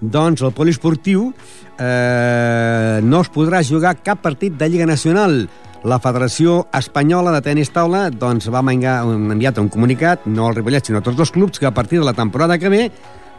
doncs 0.00 0.42
el 0.42 0.54
poliesportiu 0.56 1.28
eh, 1.78 3.00
no 3.04 3.20
es 3.22 3.30
podrà 3.30 3.62
jugar 3.62 3.98
cap 4.02 4.22
partit 4.24 4.56
de 4.58 4.68
Lliga 4.68 4.88
Nacional 4.88 5.44
la 5.84 5.98
Federació 5.98 6.66
Espanyola 6.74 7.32
de 7.34 7.42
Tenis 7.42 7.72
Taula 7.74 8.06
doncs, 8.10 8.46
va 8.54 8.62
enviar, 8.62 9.00
un, 9.06 9.30
enviat 9.34 9.58
un 9.58 9.70
comunicat, 9.72 10.26
no 10.26 10.46
al 10.48 10.56
Ripollet, 10.56 10.86
sinó 10.86 11.02
a 11.02 11.06
tots 11.06 11.18
els 11.18 11.32
clubs, 11.34 11.58
que 11.58 11.66
a 11.66 11.74
partir 11.74 11.98
de 11.98 12.06
la 12.06 12.14
temporada 12.14 12.58
que 12.58 12.70
ve, 12.70 12.84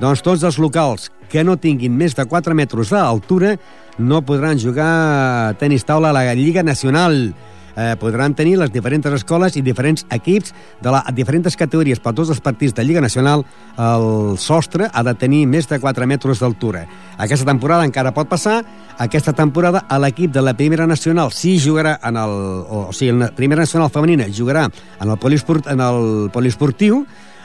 doncs 0.01 0.23
tots 0.25 0.43
els 0.43 0.59
locals 0.59 1.09
que 1.31 1.43
no 1.43 1.57
tinguin 1.57 1.95
més 1.95 2.15
de 2.17 2.25
4 2.27 2.55
metres 2.55 2.91
d'altura 2.93 3.55
no 3.97 4.23
podran 4.25 4.59
jugar 4.59 5.55
tenis 5.61 5.85
taula 5.85 6.09
a 6.11 6.15
la 6.15 6.33
Lliga 6.35 6.63
Nacional 6.63 7.33
eh, 7.75 7.95
podran 7.99 8.35
tenir 8.35 8.57
les 8.61 8.71
diferents 8.73 9.07
escoles 9.13 9.57
i 9.57 9.63
diferents 9.65 10.05
equips 10.13 10.53
de 10.81 10.93
la, 10.93 11.03
diferents 11.15 11.57
categories 11.57 11.99
per 12.03 12.13
tots 12.13 12.31
els 12.33 12.41
partits 12.43 12.75
de 12.75 12.85
Lliga 12.85 13.01
Nacional 13.01 13.45
el 13.77 14.37
sostre 14.37 14.89
ha 14.91 15.03
de 15.03 15.15
tenir 15.17 15.45
més 15.47 15.67
de 15.69 15.79
4 15.79 16.07
metres 16.07 16.41
d'altura. 16.43 16.85
Aquesta 17.17 17.47
temporada 17.49 17.85
encara 17.87 18.13
pot 18.13 18.29
passar, 18.29 18.61
aquesta 18.97 19.33
temporada 19.33 19.85
a 19.89 19.99
l'equip 19.99 20.31
de 20.31 20.41
la 20.41 20.55
Primera 20.57 20.87
Nacional 20.87 21.31
sí 21.33 21.57
jugarà 21.59 21.97
en 22.03 22.17
el, 22.17 22.33
o, 22.63 22.87
o 22.89 22.93
sigui, 22.93 23.17
la 23.19 23.31
Primera 23.35 23.65
Nacional 23.65 23.91
femenina 23.93 24.29
jugarà 24.29 24.67
en 24.69 25.09
el, 25.09 25.17
poliesport, 25.17 25.67
en 25.73 25.81
el 25.81 26.29
poliesportiu, 26.33 27.03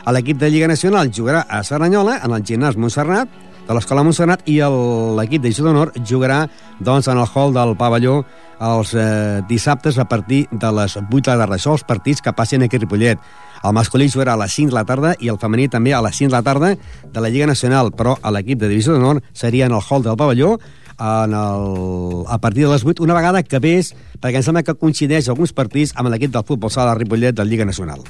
l'equip 0.09 0.39
de 0.41 0.49
Lliga 0.49 0.69
Nacional 0.69 1.11
jugarà 1.13 1.45
a 1.49 1.63
Saranyola, 1.65 2.21
en 2.25 2.33
el 2.33 2.45
gimnàs 2.47 2.79
Montserrat, 2.81 3.29
de 3.69 3.77
l'Escola 3.77 4.03
Montserrat, 4.07 4.47
i 4.49 4.59
l'equip 4.59 5.45
de 5.45 5.53
d'Honor 5.53 5.93
jugarà 6.01 6.47
doncs, 6.81 7.09
en 7.09 7.19
el 7.19 7.29
hall 7.29 7.53
del 7.53 7.77
pavelló 7.77 8.23
els 8.59 8.95
eh, 8.95 9.43
dissabtes 9.49 9.99
a 9.99 10.09
partir 10.09 10.47
de 10.51 10.73
les 10.73 10.97
8 10.97 11.09
de 11.09 11.37
la 11.37 11.45
tarda. 11.45 11.57
Això 11.57 11.77
els 11.77 11.85
partits 11.85 12.23
que 12.25 12.33
passen 12.33 12.63
aquí 12.63 12.77
a 12.77 12.81
Ripollet. 12.81 13.21
El 13.63 13.75
masculí 13.75 14.09
jugarà 14.09 14.35
a 14.35 14.41
les 14.43 14.55
5 14.55 14.71
de 14.73 14.79
la 14.79 14.87
tarda 14.89 15.15
i 15.21 15.29
el 15.29 15.39
femení 15.39 15.69
també 15.69 15.95
a 15.95 16.03
les 16.03 16.17
5 16.17 16.31
de 16.31 16.37
la 16.37 16.43
tarda 16.43 16.75
de 17.13 17.21
la 17.21 17.29
Lliga 17.29 17.47
Nacional, 17.47 17.93
però 17.93 18.17
a 18.23 18.33
l'equip 18.35 18.59
de 18.59 18.69
Divisió 18.71 18.95
d'Honor 18.95 19.23
seria 19.33 19.67
en 19.67 19.75
el 19.77 19.83
hall 19.83 20.03
del 20.03 20.17
pavelló 20.17 20.57
en 20.99 21.35
el, 21.35 22.25
a 22.27 22.39
partir 22.41 22.67
de 22.67 22.73
les 22.73 22.85
8, 22.85 23.03
una 23.03 23.15
vegada 23.15 23.43
que 23.43 23.61
ves, 23.63 23.95
perquè 24.19 24.41
em 24.41 24.47
sembla 24.47 24.65
que 24.67 24.75
coincideix 24.75 25.29
alguns 25.29 25.55
partits 25.55 25.95
amb 25.95 26.11
l'equip 26.11 26.35
del 26.35 26.47
futbol 26.47 26.75
sala 26.75 26.95
de 26.95 27.05
Ripollet 27.05 27.37
de 27.37 27.45
la 27.45 27.51
Lliga 27.51 27.69
Nacional. 27.69 28.03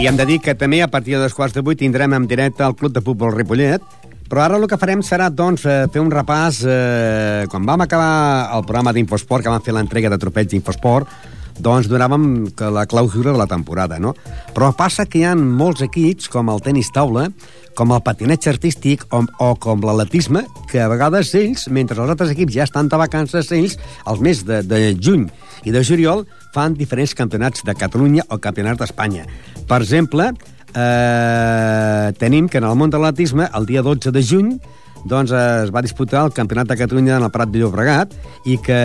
I 0.00 0.06
hem 0.08 0.16
de 0.16 0.24
dir 0.24 0.38
que 0.40 0.54
també 0.56 0.78
a 0.80 0.88
partir 0.88 1.12
de 1.12 1.18
les 1.20 1.34
quarts 1.36 1.52
de 1.52 1.60
vuit 1.60 1.76
tindrem 1.76 2.14
en 2.16 2.24
directe 2.24 2.64
el 2.64 2.72
Club 2.72 2.94
de 2.94 3.02
Futbol 3.04 3.34
Ripollet, 3.34 3.82
però 4.30 4.46
ara 4.46 4.56
el 4.56 4.64
que 4.64 4.78
farem 4.80 5.02
serà, 5.04 5.26
doncs, 5.28 5.66
eh, 5.68 5.90
fer 5.92 6.00
un 6.00 6.08
repàs... 6.08 6.62
Eh, 6.64 7.44
quan 7.52 7.66
vam 7.68 7.84
acabar 7.84 8.48
el 8.56 8.64
programa 8.64 8.94
d'Infosport, 8.96 9.44
que 9.44 9.52
vam 9.52 9.60
fer 9.60 9.74
l'entrega 9.76 10.08
de 10.08 10.16
trofeig 10.22 10.48
d'Infosport, 10.48 11.12
doncs 11.60 11.90
donàvem 11.92 12.48
que 12.56 12.72
la 12.72 12.86
clausura 12.88 13.34
de 13.34 13.42
la 13.42 13.48
temporada, 13.50 14.00
no? 14.00 14.14
Però 14.56 14.72
passa 14.72 15.04
que 15.04 15.20
hi 15.20 15.26
ha 15.28 15.36
molts 15.36 15.84
equips, 15.84 16.32
com 16.32 16.48
el 16.48 16.64
tenis 16.64 16.88
taula, 16.96 17.28
com 17.76 17.92
el 17.92 18.00
patinatge 18.00 18.54
artístic 18.54 19.04
o, 19.12 19.26
o 19.36 19.52
com 19.60 19.84
l'atletisme, 19.84 20.46
que 20.72 20.80
a 20.80 20.88
vegades 20.88 21.34
ells, 21.36 21.68
mentre 21.68 22.00
els 22.00 22.16
altres 22.16 22.32
equips 22.32 22.56
ja 22.56 22.64
estan 22.64 22.88
de 22.88 23.04
vacances, 23.04 23.52
ells, 23.52 23.76
els 24.08 24.24
mes 24.24 24.46
de, 24.48 24.64
de 24.64 24.94
juny 24.96 25.28
i 25.68 25.76
de 25.76 25.84
juliol, 25.84 26.24
fan 26.54 26.74
diferents 26.74 27.14
campionats 27.14 27.64
de 27.66 27.74
Catalunya 27.74 28.26
o 28.28 28.38
campionats 28.38 28.80
d'Espanya. 28.80 29.26
Per 29.68 29.80
exemple, 29.82 30.30
eh, 30.74 32.12
tenim 32.18 32.48
que 32.48 32.58
en 32.58 32.68
el 32.68 32.76
món 32.76 32.90
de 32.90 32.98
l'atletisme, 32.98 33.48
el 33.54 33.66
dia 33.66 33.82
12 33.82 34.10
de 34.10 34.22
juny, 34.22 34.60
doncs 35.04 35.32
es 35.32 35.70
va 35.72 35.82
disputar 35.82 36.24
el 36.26 36.32
Campionat 36.36 36.68
de 36.68 36.76
Catalunya 36.76 37.16
en 37.16 37.24
el 37.24 37.32
Prat 37.32 37.50
de 37.50 37.60
Llobregat 37.62 38.12
i 38.44 38.58
que 38.60 38.80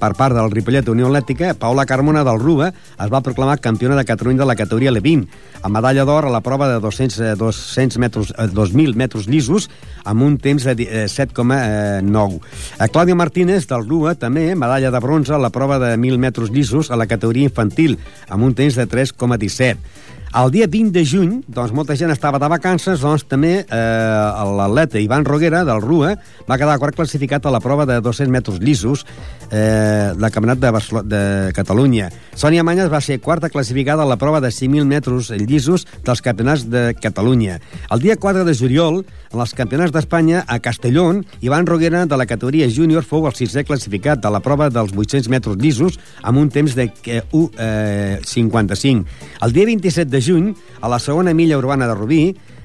per 0.00 0.12
part 0.18 0.36
del 0.36 0.50
Ripollet 0.52 0.88
Unió 0.92 1.08
Atlètica, 1.08 1.54
Paula 1.54 1.86
Carmona 1.86 2.24
del 2.26 2.40
Rua 2.40 2.70
es 2.70 3.12
va 3.12 3.22
proclamar 3.24 3.60
campiona 3.64 3.96
de 3.96 4.04
Catalunya 4.04 4.42
de 4.44 4.50
la 4.50 4.56
categoria 4.58 4.92
L20 4.92 5.26
amb 5.64 5.78
medalla 5.78 6.04
d'or 6.04 6.28
a 6.28 6.32
la 6.32 6.42
prova 6.44 6.68
de 6.68 6.78
200, 6.80 7.38
200 7.40 7.98
metres, 8.02 8.32
2.000 8.36 8.92
eh, 8.92 8.96
metres 9.00 9.28
llisos 9.30 9.70
amb 10.04 10.22
un 10.22 10.36
temps 10.36 10.66
de 10.68 10.76
7,9. 11.08 12.40
A 12.78 12.88
Clàudia 12.92 13.16
Martínez 13.16 13.68
del 13.70 13.86
Rua 13.88 14.14
també 14.20 14.50
medalla 14.54 14.92
de 14.92 15.00
bronze 15.00 15.32
a 15.32 15.40
la 15.40 15.50
prova 15.54 15.78
de 15.80 15.94
1.000 15.96 16.20
metres 16.20 16.52
llisos 16.52 16.90
a 16.90 17.00
la 17.00 17.08
categoria 17.08 17.48
infantil 17.48 17.96
amb 18.28 18.44
un 18.44 18.54
temps 18.54 18.76
de 18.76 18.86
3,17. 18.88 20.03
El 20.34 20.50
dia 20.50 20.66
20 20.66 20.90
de 20.90 21.04
juny, 21.06 21.34
doncs 21.46 21.70
molta 21.70 21.94
gent 21.94 22.10
estava 22.10 22.40
de 22.42 22.48
vacances, 22.50 22.98
doncs 23.04 23.22
també 23.30 23.52
eh, 23.62 24.46
l'atleta 24.58 24.98
Ivan 24.98 25.22
Roguera, 25.22 25.60
del 25.62 25.78
RUA, 25.78 26.08
va 26.48 26.56
quedar 26.58 26.74
quart 26.82 26.96
classificat 26.98 27.46
a 27.46 27.52
la 27.54 27.60
prova 27.62 27.86
de 27.86 28.00
200 28.02 28.32
metres 28.34 28.58
llisos 28.58 29.04
eh, 29.52 30.10
del 30.10 30.32
Campionat 30.34 30.58
de, 30.58 30.72
de 31.06 31.22
Catalunya. 31.54 32.08
Sònia 32.34 32.64
Manyes 32.66 32.90
va 32.90 32.98
ser 32.98 33.20
quarta 33.22 33.46
classificada 33.46 34.02
a 34.02 34.10
la 34.10 34.18
prova 34.18 34.40
de 34.42 34.50
5.000 34.50 34.90
metres 34.90 35.30
llisos 35.38 35.86
dels 36.02 36.24
Campionats 36.26 36.66
de 36.66 36.88
Catalunya. 36.98 37.60
El 37.94 38.02
dia 38.02 38.18
4 38.18 38.42
de 38.42 38.58
juliol, 38.58 39.04
en 39.34 39.42
els 39.42 39.54
Campionats 39.56 39.92
d'Espanya, 39.94 40.44
a 40.46 40.58
Castelló, 40.62 41.08
Ivan 41.42 41.66
Roguera, 41.66 42.04
de 42.06 42.16
la 42.16 42.26
categoria 42.26 42.68
júnior, 42.70 43.04
fou 43.04 43.26
el 43.28 43.34
sisè 43.36 43.64
classificat 43.66 44.22
de 44.22 44.30
la 44.32 44.40
prova 44.44 44.70
dels 44.72 44.94
800 44.94 45.28
metres 45.32 45.58
llisos 45.60 45.98
amb 46.22 46.40
un 46.40 46.50
temps 46.54 46.74
de 46.78 46.88
eh, 47.10 47.22
1,55. 47.32 49.04
El 49.42 49.54
dia 49.54 49.68
27 49.68 50.10
de 50.10 50.22
juny, 50.22 50.50
a 50.80 50.90
la 50.90 51.00
segona 51.02 51.34
milla 51.34 51.58
urbana 51.58 51.88
de 51.90 51.98
Rubí, 51.98 52.22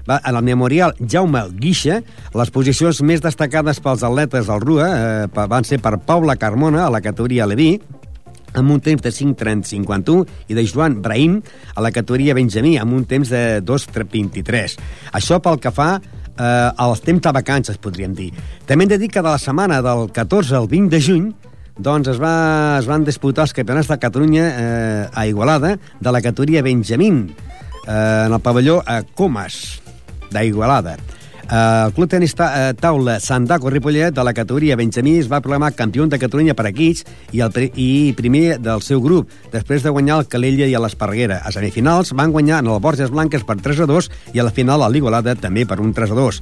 va, 0.07 0.21
en 0.23 0.35
el 0.35 0.43
memorial 0.43 0.95
Jaume 0.99 1.45
Guixa, 1.59 2.01
les 2.37 2.51
posicions 2.53 3.01
més 3.05 3.21
destacades 3.21 3.81
pels 3.83 4.05
atletes 4.05 4.49
del 4.49 4.61
RUA 4.63 4.89
eh, 4.89 5.47
van 5.49 5.65
ser 5.67 5.81
per 5.83 5.97
Paula 6.05 6.37
Carmona, 6.37 6.85
a 6.85 6.93
la 6.93 7.01
categoria 7.01 7.49
Leví, 7.49 7.73
amb 8.53 8.71
un 8.73 8.79
temps 8.81 9.01
de 9.01 9.11
5.30-51 9.13 10.23
i 10.49 10.57
de 10.57 10.63
Joan 10.65 11.01
Brahim 11.03 11.39
a 11.75 11.83
la 11.85 11.91
categoria 11.93 12.33
Benjamí 12.37 12.77
amb 12.81 12.95
un 12.97 13.05
temps 13.09 13.29
de 13.29 13.61
2.23. 13.61 14.79
Això 15.13 15.37
pel 15.43 15.59
que 15.61 15.73
fa 15.73 15.91
eh, 16.39 16.71
als 16.77 17.03
temps 17.05 17.21
de 17.21 17.33
vacances, 17.35 17.77
podríem 17.77 18.15
dir. 18.15 18.31
També 18.65 18.87
hem 18.87 18.95
de 18.95 18.99
dir 19.01 19.11
que 19.11 19.21
de 19.21 19.29
la 19.29 19.37
setmana 19.41 19.81
del 19.85 20.07
14 20.15 20.55
al 20.55 20.67
20 20.71 20.89
de 20.95 21.03
juny 21.03 21.29
doncs 21.79 22.09
es, 22.11 22.17
va, 22.19 22.79
es 22.79 22.87
van 22.89 23.05
disputar 23.07 23.45
els 23.47 23.55
campionats 23.55 23.87
de 23.87 23.99
Catalunya 23.99 24.47
eh, 24.49 25.05
a 25.13 25.27
Igualada 25.27 25.77
de 25.77 26.11
la 26.11 26.21
categoria 26.21 26.63
Benjamín 26.63 27.29
eh, 27.87 28.25
en 28.25 28.33
el 28.33 28.41
pavelló 28.43 28.81
a 28.85 29.01
Comas, 29.03 29.79
d'Igualada. 30.31 30.97
Eh, 31.51 31.83
el 31.87 31.93
Club 31.93 32.09
Tenis 32.09 32.35
ta 32.37 32.69
eh, 32.69 32.73
Taula 32.77 33.19
Sandaco 33.19 33.69
Ripollet 33.69 34.13
de 34.13 34.23
la 34.23 34.35
categoria 34.37 34.75
Benjamí 34.77 35.15
es 35.17 35.29
va 35.31 35.41
proclamar 35.41 35.73
campió 35.73 36.05
de 36.05 36.19
Catalunya 36.21 36.53
per 36.53 36.67
equips 36.69 37.05
i, 37.33 37.41
el, 37.41 37.71
i 37.73 38.13
primer 38.13 38.59
del 38.61 38.83
seu 38.85 39.01
grup, 39.01 39.31
després 39.51 39.81
de 39.81 39.89
guanyar 39.89 40.19
el 40.19 40.27
Calella 40.29 40.67
i 40.69 40.75
a 40.77 40.81
l'Esparreguera. 40.83 41.41
A 41.41 41.51
semifinals 41.51 42.13
van 42.13 42.31
guanyar 42.31 42.59
en 42.61 42.69
el 42.69 42.79
Borges 42.79 43.09
Blanques 43.09 43.45
per 43.47 43.57
3 43.57 43.81
a 43.81 43.89
2 43.89 44.11
i 44.35 44.39
a 44.39 44.45
la 44.45 44.53
final 44.53 44.85
a 44.85 44.91
l'Igualada 44.93 45.33
també 45.33 45.65
per 45.65 45.79
un 45.81 45.93
3 45.93 46.13
a 46.13 46.19
2. 46.21 46.41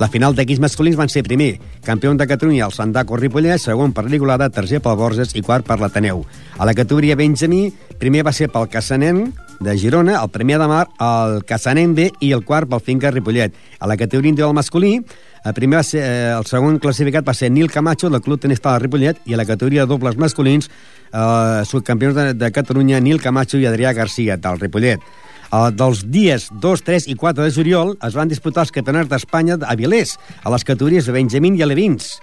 La 0.00 0.08
final 0.12 0.34
d'equips 0.36 0.60
masculins 0.60 0.96
van 0.96 1.12
ser 1.12 1.24
primer, 1.24 1.58
campió 1.84 2.12
de 2.14 2.26
Catalunya 2.28 2.66
el 2.66 2.72
Sandaco 2.72 3.16
Ripollet, 3.16 3.60
segon 3.60 3.92
per 3.92 4.04
l'Igualada, 4.08 4.48
tercer 4.48 4.80
pel 4.80 4.96
Borges 4.96 5.36
i 5.36 5.44
quart 5.44 5.68
per 5.68 5.80
l'Ateneu. 5.80 6.24
A 6.56 6.64
la 6.64 6.74
categoria 6.76 7.16
Benjamí, 7.16 7.70
primer 8.00 8.24
va 8.24 8.32
ser 8.32 8.48
pel 8.52 8.68
Cassanen, 8.72 9.26
de 9.60 9.76
Girona, 9.78 10.20
el 10.22 10.30
primer 10.30 10.58
de 10.58 10.66
Mar, 10.68 10.86
el 11.00 11.44
Cassanen 11.44 11.94
B 11.94 12.10
i 12.20 12.32
el 12.36 12.44
quart 12.44 12.68
pel 12.70 12.82
Finca 12.84 13.10
Ripollet. 13.10 13.54
A 13.80 13.86
la 13.86 13.96
categoria 13.96 14.30
individual 14.30 14.54
masculí, 14.54 14.96
el, 14.98 15.54
primer 15.54 15.78
va 15.80 15.84
ser, 15.86 16.02
eh, 16.02 16.32
el 16.36 16.46
segon 16.48 16.80
classificat 16.82 17.26
va 17.26 17.34
ser 17.34 17.50
Nil 17.50 17.70
Camacho, 17.70 18.10
del 18.10 18.22
Club 18.22 18.40
Tenis 18.40 18.62
de 18.62 18.78
Ripollet, 18.78 19.20
i 19.26 19.34
a 19.34 19.40
la 19.40 19.46
categoria 19.46 19.84
de 19.84 19.92
dobles 19.92 20.16
masculins, 20.16 20.70
eh, 21.12 21.62
subcampions 21.64 22.14
de, 22.14 22.32
de 22.34 22.52
Catalunya, 22.52 23.00
Nil 23.00 23.20
Camacho 23.20 23.58
i 23.58 23.66
Adrià 23.66 23.94
Garcia, 23.94 24.36
del 24.36 24.60
Ripollet. 24.60 25.00
Uh, 25.46 25.70
dels 25.70 26.00
dies 26.10 26.48
2, 26.50 26.80
3 26.82 27.04
i 27.06 27.14
4 27.14 27.44
de 27.44 27.52
juliol 27.54 27.92
es 28.02 28.16
van 28.18 28.26
disputar 28.26 28.64
els 28.64 28.72
campionats 28.74 29.06
d'Espanya 29.06 29.54
a 29.62 29.76
Vilés, 29.78 30.16
a 30.42 30.50
les 30.50 30.66
categories 30.66 31.06
de 31.06 31.14
Benjamín 31.14 31.54
i 31.54 31.62
Alevins. 31.62 32.16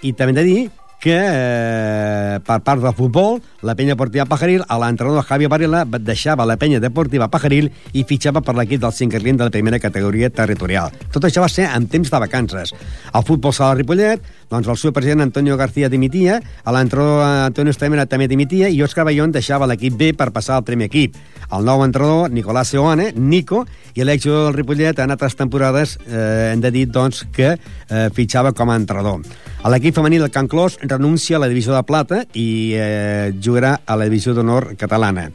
I 0.00 0.14
també 0.16 0.38
de 0.40 0.44
dir 0.46 0.62
que 1.00 1.16
eh, 1.16 2.38
per 2.46 2.60
part 2.64 2.82
del 2.82 2.94
futbol, 2.96 3.40
la 3.62 3.74
penya 3.76 3.94
deportiva 3.94 4.26
Pajaril, 4.26 4.64
a 4.66 4.78
l'entrenador 4.80 5.24
Javi 5.28 5.48
Varela 5.50 5.84
deixava 5.84 6.46
la 6.48 6.56
penya 6.56 6.80
deportiva 6.80 7.28
Pajaril 7.28 7.70
i 7.92 8.04
fitxava 8.08 8.42
per 8.42 8.56
l'equip 8.56 8.80
del 8.82 8.94
Cincarlín 8.96 9.36
de 9.36 9.46
la 9.48 9.54
primera 9.54 9.80
categoria 9.82 10.30
territorial. 10.30 10.94
Tot 11.12 11.28
això 11.28 11.44
va 11.44 11.52
ser 11.52 11.68
en 11.68 11.86
temps 11.92 12.10
de 12.10 12.22
vacances. 12.22 12.74
El 13.12 13.26
futbol 13.28 13.54
sala 13.54 13.76
Ripollet, 13.76 14.24
doncs 14.50 14.68
el 14.68 14.78
seu 14.78 14.92
president 14.94 15.24
Antonio 15.24 15.56
García 15.56 15.88
dimitia, 15.88 16.40
l'entrenador 16.64 17.24
Antonio 17.26 17.74
Estamena 17.74 18.06
també 18.06 18.28
dimitia 18.30 18.68
i 18.70 18.82
Òscar 18.84 19.06
Bayón 19.08 19.34
deixava 19.34 19.66
l'equip 19.66 19.96
B 19.98 20.12
per 20.14 20.30
passar 20.34 20.56
al 20.58 20.66
primer 20.66 20.86
equip. 20.90 21.16
El 21.52 21.66
nou 21.66 21.82
entrenador, 21.84 22.30
Nicolás 22.30 22.72
Seoane, 22.74 23.12
Nico, 23.14 23.64
i 23.94 24.04
l'exjugador 24.04 24.48
del 24.48 24.56
Ripollet 24.58 24.98
en 25.02 25.14
altres 25.14 25.36
temporades 25.38 25.96
eh, 26.06 26.52
hem 26.52 26.62
de 26.62 26.72
dir 26.74 26.86
doncs, 26.90 27.24
que 27.32 27.54
eh, 27.54 28.08
fitxava 28.14 28.52
com 28.52 28.70
a 28.70 28.78
entrenador. 28.78 29.22
L'equip 29.66 29.96
femení 29.96 30.20
del 30.22 30.30
Can 30.30 30.46
Clos 30.46 30.78
renuncia 30.82 31.38
a 31.38 31.42
la 31.42 31.48
divisió 31.50 31.74
de 31.74 31.82
plata 31.86 32.22
i 32.34 32.74
eh, 32.78 33.32
jugarà 33.42 33.80
a 33.86 33.96
la 33.98 34.06
divisió 34.06 34.34
d'honor 34.34 34.74
catalana. 34.78 35.30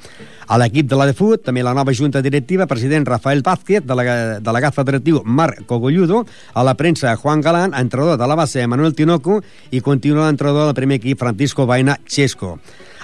A 0.51 0.57
l'equip 0.59 0.89
de 0.91 0.97
la 0.99 1.05
de 1.07 1.13
Fut, 1.15 1.39
també 1.39 1.61
la 1.63 1.71
nova 1.71 1.93
junta 1.95 2.19
directiva, 2.19 2.65
president 2.67 3.05
Rafael 3.07 3.39
Vázquez, 3.39 3.85
delegat 3.87 4.75
federatiu 4.75 5.21
Marc 5.23 5.61
Cogolludo, 5.63 6.25
a 6.51 6.63
la 6.67 6.73
premsa 6.75 7.13
Juan 7.15 7.39
Galán, 7.39 7.71
entrenador 7.71 8.17
de 8.19 8.27
la 8.27 8.35
base 8.35 8.65
Manuel 8.67 8.91
Tinoco 8.91 9.37
i 9.71 9.79
continua 9.79 10.25
l'entrenador 10.25 10.67
del 10.67 10.75
primer 10.75 10.97
equip 10.99 11.23
Francisco 11.23 11.65
Baina 11.65 11.95
Chesco. 12.03 12.57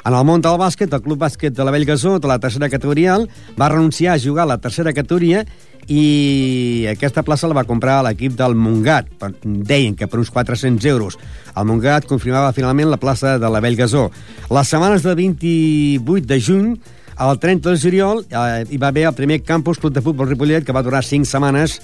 En 0.04 0.16
el 0.16 0.26
món 0.28 0.44
del 0.44 0.60
bàsquet, 0.60 0.92
el 0.92 1.02
Club 1.06 1.22
Bàsquet 1.24 1.56
de 1.56 1.64
la 1.64 1.72
Bellgasó, 1.72 2.18
de 2.20 2.28
la 2.28 2.38
tercera 2.40 2.68
categoria, 2.68 3.16
va 3.56 3.72
renunciar 3.72 4.18
a 4.18 4.20
jugar 4.20 4.44
a 4.44 4.52
la 4.52 4.60
tercera 4.60 4.92
categoria 4.92 5.46
i 5.88 6.84
aquesta 6.92 7.24
plaça 7.24 7.48
la 7.48 7.56
va 7.56 7.64
comprar 7.64 8.02
l'equip 8.04 8.36
del 8.36 8.60
Montgat, 8.60 9.08
deien 9.44 9.96
que 9.96 10.12
per 10.12 10.20
uns 10.20 10.34
400 10.36 10.84
euros. 10.92 11.16
El 11.56 11.72
Montgat 11.72 12.12
confirmava 12.12 12.52
finalment 12.52 12.92
la 12.92 13.00
plaça 13.00 13.38
de 13.40 13.56
la 13.56 13.64
Bellgasó. 13.64 14.10
Les 14.52 14.68
setmanes 14.68 15.08
del 15.08 15.16
28 15.24 16.28
de 16.28 16.42
juny 16.44 16.72
el 17.20 17.40
30 17.40 17.72
de 17.72 17.80
juliol 17.82 18.26
eh, 18.30 18.66
hi 18.70 18.78
va 18.78 18.92
haver 18.92 19.08
el 19.10 19.16
primer 19.18 19.42
campus 19.44 19.80
Club 19.80 19.94
de 19.94 20.02
Futbol 20.02 20.30
Ripollet, 20.30 20.66
que 20.66 20.76
va 20.76 20.86
durar 20.86 21.04
5 21.04 21.26
setmanes, 21.26 21.80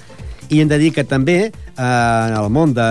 i 0.49 0.61
hem 0.61 0.69
de 0.69 0.77
dir 0.77 0.91
que 0.93 1.05
també 1.07 1.37
eh, 1.47 1.51
en 1.77 2.35
el 2.37 2.49
món 2.53 2.73
de, 2.75 2.87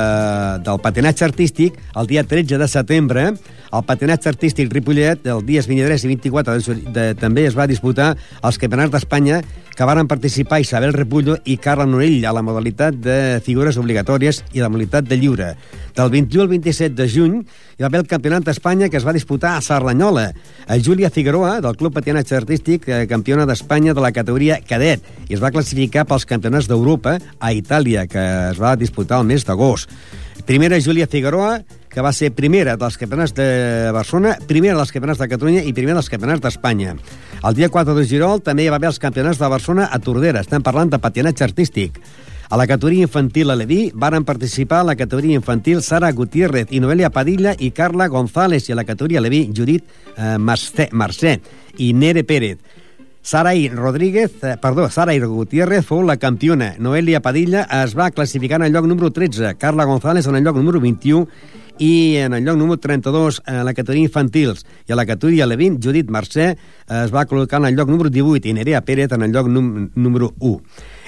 del 0.67 0.81
patinatge 0.83 1.27
artístic, 1.29 1.79
el 1.97 2.09
dia 2.11 2.25
13 2.25 2.59
de 2.59 2.69
setembre, 2.69 3.27
el 3.73 3.85
patinatge 3.89 4.29
artístic 4.33 4.73
Ripollet, 4.73 5.27
el 5.27 5.45
dies 5.47 5.69
23 5.71 6.05
i 6.05 6.13
24 6.15 6.59
de, 6.59 6.77
de, 6.93 7.05
també 7.19 7.47
es 7.49 7.57
va 7.57 7.69
disputar 7.71 8.13
els 8.43 8.59
campionats 8.61 8.93
d'Espanya 8.93 9.43
que 9.73 9.87
varen 9.89 10.09
participar 10.09 10.61
Isabel 10.61 10.93
Repullo 10.93 11.39
i 11.49 11.57
Carla 11.57 11.87
Norell 11.89 12.27
a 12.29 12.35
la 12.37 12.43
modalitat 12.45 12.99
de 13.01 13.41
figures 13.45 13.79
obligatòries 13.81 14.43
i 14.53 14.61
la 14.61 14.69
modalitat 14.69 15.09
de 15.09 15.17
lliure. 15.17 15.55
Del 15.97 16.13
21 16.13 16.45
al 16.45 16.53
27 16.53 16.97
de 16.99 17.09
juny 17.09 17.39
hi 17.77 17.83
va 17.83 17.89
haver 17.89 18.03
el 18.03 18.09
Campionat 18.09 18.45
d'Espanya 18.45 18.89
que 18.93 18.99
es 19.01 19.07
va 19.07 19.15
disputar 19.17 19.57
a 19.57 19.63
Sarlanyola. 19.65 20.27
A 20.69 20.79
Júlia 20.79 21.11
Figueroa, 21.11 21.61
del 21.65 21.77
Club 21.77 21.95
Patinatge 21.97 22.37
Artístic, 22.37 22.89
eh, 22.89 23.07
campiona 23.09 23.47
d'Espanya 23.49 23.95
de 23.95 24.05
la 24.05 24.13
categoria 24.13 24.61
cadet, 24.61 25.01
i 25.29 25.35
es 25.35 25.43
va 25.43 25.53
classificar 25.55 26.05
pels 26.07 26.27
campionats 26.29 26.69
d'Europa 26.69 27.19
a 27.41 27.53
Itàlia, 27.53 28.07
que 28.07 28.25
es 28.51 28.61
va 28.61 28.77
disputar 28.77 29.21
el 29.23 29.31
mes 29.31 29.47
d'agost. 29.49 29.91
Primera, 30.47 30.81
Júlia 30.81 31.07
Figueroa, 31.07 31.63
que 31.93 32.01
va 32.01 32.13
ser 32.13 32.33
primera 32.33 32.77
dels 32.81 32.97
campionats 32.99 33.35
de 33.37 33.91
Barcelona, 33.93 34.37
primera 34.49 34.77
dels 34.77 34.93
campionats 34.93 35.21
de 35.21 35.29
Catalunya 35.29 35.63
i 35.63 35.75
primera 35.77 36.01
dels 36.01 36.11
campionats 36.11 36.43
d'Espanya. 36.43 36.97
El 37.43 37.55
dia 37.55 37.69
4 37.69 37.95
de 37.95 38.05
Girol 38.09 38.41
també 38.43 38.65
hi 38.65 38.73
va 38.73 38.81
haver 38.81 38.91
els 38.91 39.01
campionats 39.03 39.39
de 39.39 39.49
Barcelona 39.53 39.89
a 39.93 39.99
Tordera. 40.01 40.41
Estem 40.41 40.65
parlant 40.65 40.91
de 40.91 41.01
patinatge 41.03 41.45
artístic. 41.45 42.01
A 42.53 42.57
la 42.59 42.67
categoria 42.67 43.07
infantil 43.07 43.49
a 43.49 43.55
Leví 43.57 43.91
varen 43.95 44.27
participar 44.29 44.81
a 44.83 44.85
la 44.85 44.95
categoria 44.95 45.39
infantil 45.41 45.81
Sara 45.81 46.11
Gutiérrez 46.13 46.69
i 46.69 46.83
Noelia 46.85 47.09
Padilla 47.09 47.55
i 47.59 47.71
Carla 47.73 48.11
González 48.13 48.69
i 48.69 48.75
a 48.75 48.77
la 48.77 48.85
categoria 48.85 49.23
Leví 49.25 49.47
Judit 49.57 49.87
eh, 50.19 50.37
Mercè 50.37 51.39
i 51.79 51.95
Nere 51.97 52.27
Pérez. 52.29 52.59
Sarai 53.23 53.71
Rodríguez, 53.73 54.37
eh, 54.45 54.59
perdó, 54.61 54.91
Sarai 54.91 55.17
Gutiérrez 55.25 55.87
fou 55.89 56.05
la 56.05 56.19
campiona. 56.21 56.75
Noelia 56.77 57.23
Padilla 57.25 57.65
es 57.81 57.97
va 57.97 58.11
classificar 58.11 58.61
en 58.61 58.67
el 58.67 58.77
lloc 58.77 58.85
número 58.85 59.11
13, 59.11 59.55
Carla 59.57 59.89
González 59.89 60.27
en 60.27 60.37
el 60.37 60.45
lloc 60.45 60.61
número 60.61 60.79
21 60.79 61.27
i 61.79 62.17
en 62.21 62.35
el 62.35 62.45
lloc 62.45 62.59
número 62.61 62.77
32 62.77 63.45
en 63.47 63.65
la 63.65 63.73
categoria 63.73 64.11
infantils 64.11 64.67
i 64.85 64.93
a 64.93 64.99
la 65.01 65.09
categoria 65.09 65.49
Levin, 65.49 65.81
Judit 65.81 66.13
Mercè 66.13 66.53
es 66.53 67.15
va 67.17 67.25
col·locar 67.25 67.65
en 67.65 67.73
el 67.73 67.81
lloc 67.81 67.89
número 67.89 68.13
18 68.13 68.45
i 68.45 68.59
Nerea 68.61 68.85
Pérez 68.85 69.17
en 69.17 69.25
el 69.25 69.33
lloc 69.33 69.49
número 69.49 70.35
1. 70.39 70.61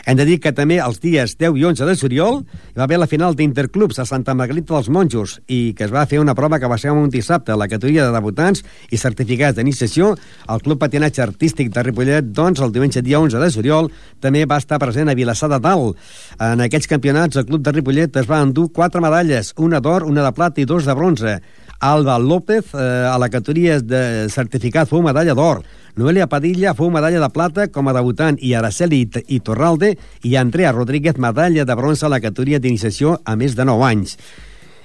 Hem 0.04 0.18
de 0.18 0.24
dir 0.28 0.36
que 0.42 0.52
també 0.52 0.76
els 0.84 0.98
dies 1.00 1.32
10 1.40 1.56
i 1.56 1.62
11 1.64 1.86
de 1.88 1.94
juliol 1.96 2.42
hi 2.44 2.76
va 2.76 2.84
haver 2.84 2.98
la 3.00 3.08
final 3.08 3.32
d'Interclubs 3.36 4.02
a 4.02 4.04
Santa 4.04 4.34
Margarita 4.36 4.74
dels 4.74 4.90
Monjos 4.92 5.38
i 5.48 5.72
que 5.76 5.86
es 5.86 5.94
va 5.94 6.04
fer 6.10 6.20
una 6.20 6.34
prova 6.36 6.58
que 6.60 6.68
va 6.68 6.76
ser 6.76 6.92
un 6.92 7.08
dissabte 7.08 7.54
a 7.54 7.56
la 7.56 7.68
categoria 7.72 8.04
de 8.04 8.12
debutants 8.12 8.60
i 8.92 9.00
certificats 9.00 9.56
d'iniciació. 9.56 10.12
El 10.52 10.60
Club 10.60 10.82
Patinatge 10.82 11.24
Artístic 11.24 11.72
de 11.72 11.86
Ripollet, 11.88 12.28
doncs, 12.36 12.60
el 12.60 12.74
diumenge 12.74 13.00
dia 13.00 13.20
11 13.22 13.40
de 13.40 13.50
juliol, 13.56 13.90
també 14.20 14.44
va 14.44 14.60
estar 14.60 14.78
present 14.82 15.08
a 15.08 15.16
Vilassar 15.16 15.48
de 15.54 15.60
Dalt. 15.64 15.96
En 16.36 16.60
aquests 16.60 16.90
campionats, 16.90 17.40
el 17.40 17.48
Club 17.48 17.64
de 17.64 17.72
Ripollet 17.72 18.20
es 18.20 18.28
va 18.28 18.42
endur 18.44 18.70
quatre 18.76 19.00
medalles, 19.00 19.54
una 19.56 19.80
d'or, 19.80 20.04
una 20.04 20.26
de 20.26 20.32
plata 20.36 20.60
i 20.60 20.68
dos 20.68 20.84
de 20.84 20.94
bronze. 21.00 21.38
Alba 21.80 22.18
López, 22.18 22.74
eh, 22.74 23.08
a 23.08 23.16
la 23.18 23.28
categoria 23.28 23.80
de 23.80 24.28
certificat, 24.32 24.88
fou 24.88 25.02
medalla 25.04 25.34
d'or. 25.36 25.64
Noelia 25.94 26.26
Padilla 26.26 26.72
fou 26.74 26.88
medalla 26.90 27.20
de 27.22 27.28
plata 27.30 27.68
com 27.70 27.86
a 27.86 27.92
debutant 27.94 28.34
i 28.42 28.50
Araceli 28.58 29.04
i 29.30 29.36
Torralde 29.46 29.92
i 30.26 30.32
Andrea 30.34 30.72
Rodríguez 30.74 31.20
medalla 31.22 31.62
de 31.62 31.76
bronze 31.78 32.02
a 32.06 32.10
la 32.10 32.18
categoria 32.18 32.58
d'iniciació 32.58 33.20
a 33.22 33.36
més 33.38 33.54
de 33.54 33.62
9 33.68 33.86
anys. 33.86 34.16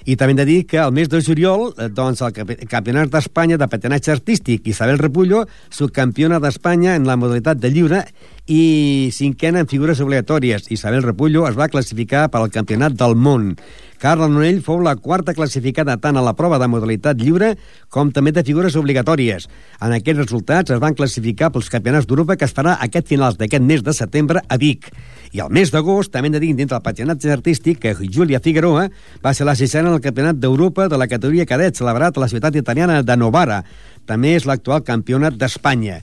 I 0.06 0.16
també 0.16 0.36
hem 0.36 0.40
de 0.40 0.46
dir 0.46 0.60
que 0.70 0.78
el 0.78 0.94
mes 0.94 1.10
de 1.10 1.24
juliol, 1.26 1.74
eh, 1.78 1.90
doncs, 1.90 2.22
el 2.22 2.68
Campionat 2.70 3.10
d'Espanya 3.10 3.58
de 3.58 3.68
patinatge 3.68 4.14
artístic, 4.14 4.70
Isabel 4.70 5.02
Repullo, 5.02 5.48
subcampiona 5.70 6.40
d'Espanya 6.40 6.94
en 6.96 7.10
la 7.10 7.18
modalitat 7.18 7.58
de 7.58 7.74
lliure 7.74 8.06
i 8.46 9.10
cinquena 9.14 9.66
en 9.66 9.68
figures 9.68 10.00
obligatòries. 10.06 10.70
Isabel 10.70 11.04
Repullo 11.04 11.48
es 11.50 11.58
va 11.58 11.70
classificar 11.74 12.30
per 12.30 12.42
al 12.42 12.54
Campionat 12.54 12.94
del 12.94 13.18
Món. 13.18 13.56
Carla 14.00 14.30
Nonell 14.32 14.62
fou 14.64 14.80
la 14.80 14.94
quarta 14.96 15.34
classificada 15.36 15.98
tant 16.00 16.16
a 16.16 16.22
la 16.24 16.32
prova 16.32 16.56
de 16.62 16.70
modalitat 16.72 17.20
lliure 17.20 17.50
com 17.92 18.14
també 18.16 18.32
de 18.32 18.46
figures 18.48 18.78
obligatòries. 18.80 19.50
En 19.84 19.92
aquests 19.92 20.22
resultats 20.22 20.72
es 20.72 20.80
van 20.80 20.96
classificar 20.96 21.50
pels 21.52 21.68
campionats 21.74 22.08
d'Europa 22.08 22.38
que 22.40 22.48
es 22.48 22.56
farà 22.56 22.78
aquest 22.80 23.10
finals 23.12 23.36
d'aquest 23.36 23.66
mes 23.66 23.84
de 23.84 23.94
setembre 23.98 24.40
a 24.48 24.58
Vic. 24.62 24.88
I 25.36 25.44
al 25.44 25.52
mes 25.52 25.74
d'agost, 25.74 26.14
també 26.14 26.32
hem 26.32 26.38
de 26.38 26.42
dir, 26.46 26.54
dintre 26.56 26.78
del 26.78 26.86
patinatge 26.86 27.34
artístic, 27.34 27.82
que 27.84 27.94
Júlia 28.00 28.40
Figueroa 28.40 28.88
va 29.22 29.34
ser 29.36 29.46
la 29.46 29.58
sisena 29.60 29.92
al 29.92 30.00
Campionat 30.02 30.40
d'Europa 30.40 30.88
de 30.88 30.98
la 30.98 31.10
categoria 31.12 31.46
cadet 31.46 31.76
celebrat 31.76 32.16
a 32.16 32.24
la 32.24 32.32
ciutat 32.32 32.56
italiana 32.56 33.02
de 33.04 33.20
Novara. 33.20 33.66
També 34.08 34.32
és 34.40 34.48
l'actual 34.48 34.88
campionat 34.88 35.36
d'Espanya. 35.36 36.00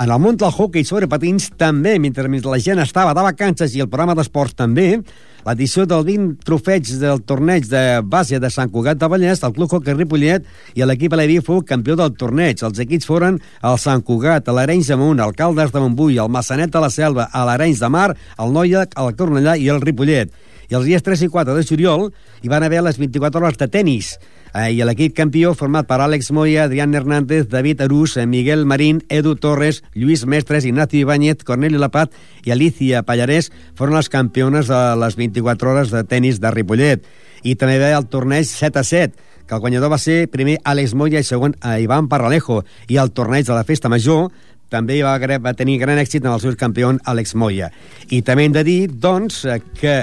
En 0.00 0.08
el 0.08 0.16
món 0.16 0.38
del 0.40 0.48
hockey 0.48 0.80
sobre 0.88 1.04
patins 1.12 1.50
també, 1.60 1.98
mentre 2.00 2.24
la 2.24 2.58
gent 2.64 2.78
estava 2.80 3.12
de 3.12 3.20
vacances 3.20 3.74
i 3.76 3.82
el 3.84 3.88
programa 3.92 4.14
d'esports 4.16 4.56
també, 4.56 5.02
l'edició 5.44 5.84
del 5.84 6.06
20 6.06 6.38
trofeig 6.48 6.88
del 7.02 7.20
torneig 7.28 7.66
de 7.68 8.00
base 8.00 8.40
de 8.40 8.48
Sant 8.48 8.72
Cugat 8.72 8.96
de 8.96 9.10
Vallès, 9.12 9.44
el 9.44 9.52
Club 9.52 9.74
Hockey 9.76 9.98
Ripollet 9.98 10.48
i 10.72 10.88
l'equip 10.88 11.12
Aleví 11.12 11.36
fou 11.44 11.60
campió 11.68 11.98
del 12.00 12.16
torneig. 12.16 12.64
Els 12.64 12.80
equips 12.80 13.04
foren 13.04 13.36
el 13.60 13.76
Sant 13.76 14.00
Cugat, 14.00 14.48
l'Arenys 14.48 14.88
de 14.88 14.96
Munt, 14.96 15.20
el 15.20 15.36
Caldes 15.36 15.76
de 15.76 15.84
Montbui, 15.84 16.16
el 16.16 16.32
Massanet 16.32 16.72
de 16.72 16.80
la 16.80 16.88
Selva, 16.88 17.28
l'Arenys 17.34 17.84
de 17.84 17.92
Mar, 17.92 18.08
el 18.40 18.56
Noia, 18.56 18.88
el 19.04 19.12
Cornellà 19.20 19.58
i 19.60 19.68
el 19.68 19.84
Ripollet. 19.84 20.32
I 20.70 20.80
els 20.80 20.88
dies 20.88 21.04
3 21.04 21.28
i 21.28 21.28
4 21.28 21.60
de 21.60 21.68
juliol 21.68 22.08
hi 22.40 22.48
van 22.48 22.64
haver 22.64 22.80
les 22.88 22.96
24 22.96 23.44
hores 23.44 23.60
de 23.60 23.68
tennis 23.68 24.14
Eh, 24.54 24.72
I 24.74 24.82
l'equip 24.82 25.14
campió, 25.14 25.52
format 25.54 25.86
per 25.86 26.00
Àlex 26.02 26.32
Moya, 26.34 26.64
Adrián 26.64 26.94
Hernández, 26.94 27.48
David 27.48 27.82
Arús, 27.82 28.16
Miguel 28.26 28.66
Marín, 28.66 29.04
Edu 29.08 29.36
Torres, 29.36 29.84
Lluís 29.94 30.26
Mestres, 30.26 30.64
Ignacio 30.64 31.00
Ibáñez, 31.00 31.44
Corneli 31.44 31.78
Lapat 31.78 32.12
i 32.44 32.50
Alicia 32.50 33.04
Pallarès, 33.06 33.52
foren 33.78 33.94
les 33.94 34.10
campiones 34.10 34.66
de 34.66 34.80
les 34.98 35.16
24 35.16 35.70
hores 35.70 35.94
de 35.94 36.02
tennis 36.04 36.40
de 36.40 36.50
Ripollet. 36.50 37.06
I 37.42 37.54
també 37.54 37.78
ve 37.78 37.94
el 37.94 38.10
torneig 38.10 38.48
7 38.50 38.82
a 38.82 38.84
7, 38.84 39.28
que 39.46 39.54
el 39.54 39.62
guanyador 39.62 39.90
va 39.90 39.98
ser 39.98 40.28
primer 40.30 40.58
Àlex 40.64 40.94
Moya 40.94 41.22
i 41.22 41.26
segon 41.26 41.54
a 41.60 41.78
eh, 41.78 41.84
Ivan 41.86 42.10
Parralejo, 42.10 42.64
i 42.88 42.98
el 42.98 43.14
torneig 43.14 43.46
de 43.46 43.54
la 43.54 43.64
Festa 43.64 43.88
Major 43.88 44.30
també 44.70 45.00
va, 45.02 45.16
va 45.18 45.54
tenir 45.58 45.80
gran 45.80 45.98
èxit 45.98 46.24
amb 46.24 46.36
el 46.36 46.42
seu 46.42 46.54
campió 46.58 46.90
Àlex 46.90 47.34
Moya. 47.34 47.70
I 48.10 48.22
també 48.26 48.46
hem 48.46 48.54
de 48.54 48.66
dir, 48.66 48.80
doncs, 48.90 49.44
eh, 49.44 49.60
que 49.78 50.00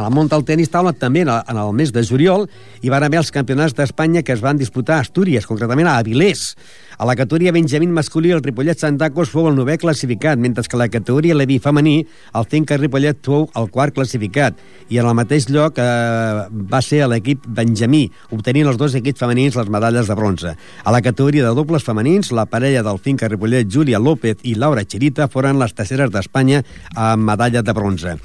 a 0.00 0.06
la 0.06 0.10
món 0.12 0.30
del 0.32 0.46
tenis 0.48 0.70
taula 0.72 0.94
també 0.96 1.26
en 1.26 1.58
el 1.60 1.72
mes 1.76 1.92
de 1.92 2.02
juliol 2.06 2.46
hi 2.80 2.92
van 2.92 3.04
haver 3.04 3.20
els 3.20 3.32
campionats 3.34 3.76
d'Espanya 3.76 4.22
que 4.24 4.32
es 4.32 4.40
van 4.40 4.56
disputar 4.56 4.96
a 4.96 5.04
Astúries, 5.04 5.44
concretament 5.46 5.90
a 5.90 5.98
Avilés. 6.00 6.54
A 7.00 7.06
la 7.06 7.16
categoria 7.16 7.50
Benjamín 7.50 7.92
masculí, 7.92 8.30
el 8.30 8.42
Ripollet 8.44 8.76
Santacos 8.76 9.30
fou 9.32 9.46
el 9.48 9.54
novè 9.56 9.78
classificat, 9.80 10.36
mentre 10.36 10.66
que 10.68 10.76
la 10.76 10.90
categoria 10.92 11.32
Levi 11.32 11.56
femení, 11.56 11.94
el 12.36 12.44
Finca 12.44 12.76
Ripollet 12.76 13.16
fou 13.24 13.46
el 13.56 13.70
quart 13.72 13.96
classificat. 13.96 14.58
I 14.92 15.00
en 15.00 15.08
el 15.08 15.16
mateix 15.16 15.46
lloc 15.48 15.80
eh, 15.80 16.42
va 16.52 16.82
ser 16.84 17.06
l'equip 17.08 17.48
Benjamí, 17.56 18.02
obtenint 18.36 18.68
els 18.68 18.76
dos 18.76 18.98
equips 19.00 19.24
femenins 19.24 19.56
les 19.56 19.72
medalles 19.72 20.12
de 20.12 20.18
bronze. 20.20 20.52
A 20.84 20.92
la 20.92 21.00
categoria 21.00 21.48
de 21.48 21.54
dobles 21.56 21.88
femenins, 21.88 22.34
la 22.36 22.44
parella 22.44 22.84
del 22.84 23.00
Finca 23.00 23.32
Ripollet, 23.32 23.72
Júlia 23.72 23.96
López 23.96 24.44
i 24.44 24.52
Laura 24.60 24.84
Chirita, 24.84 25.32
foren 25.32 25.56
les 25.56 25.72
terceres 25.72 26.12
d'Espanya 26.12 26.60
amb 27.00 27.24
medalla 27.32 27.64
de 27.64 27.72
bronze. 27.80 28.18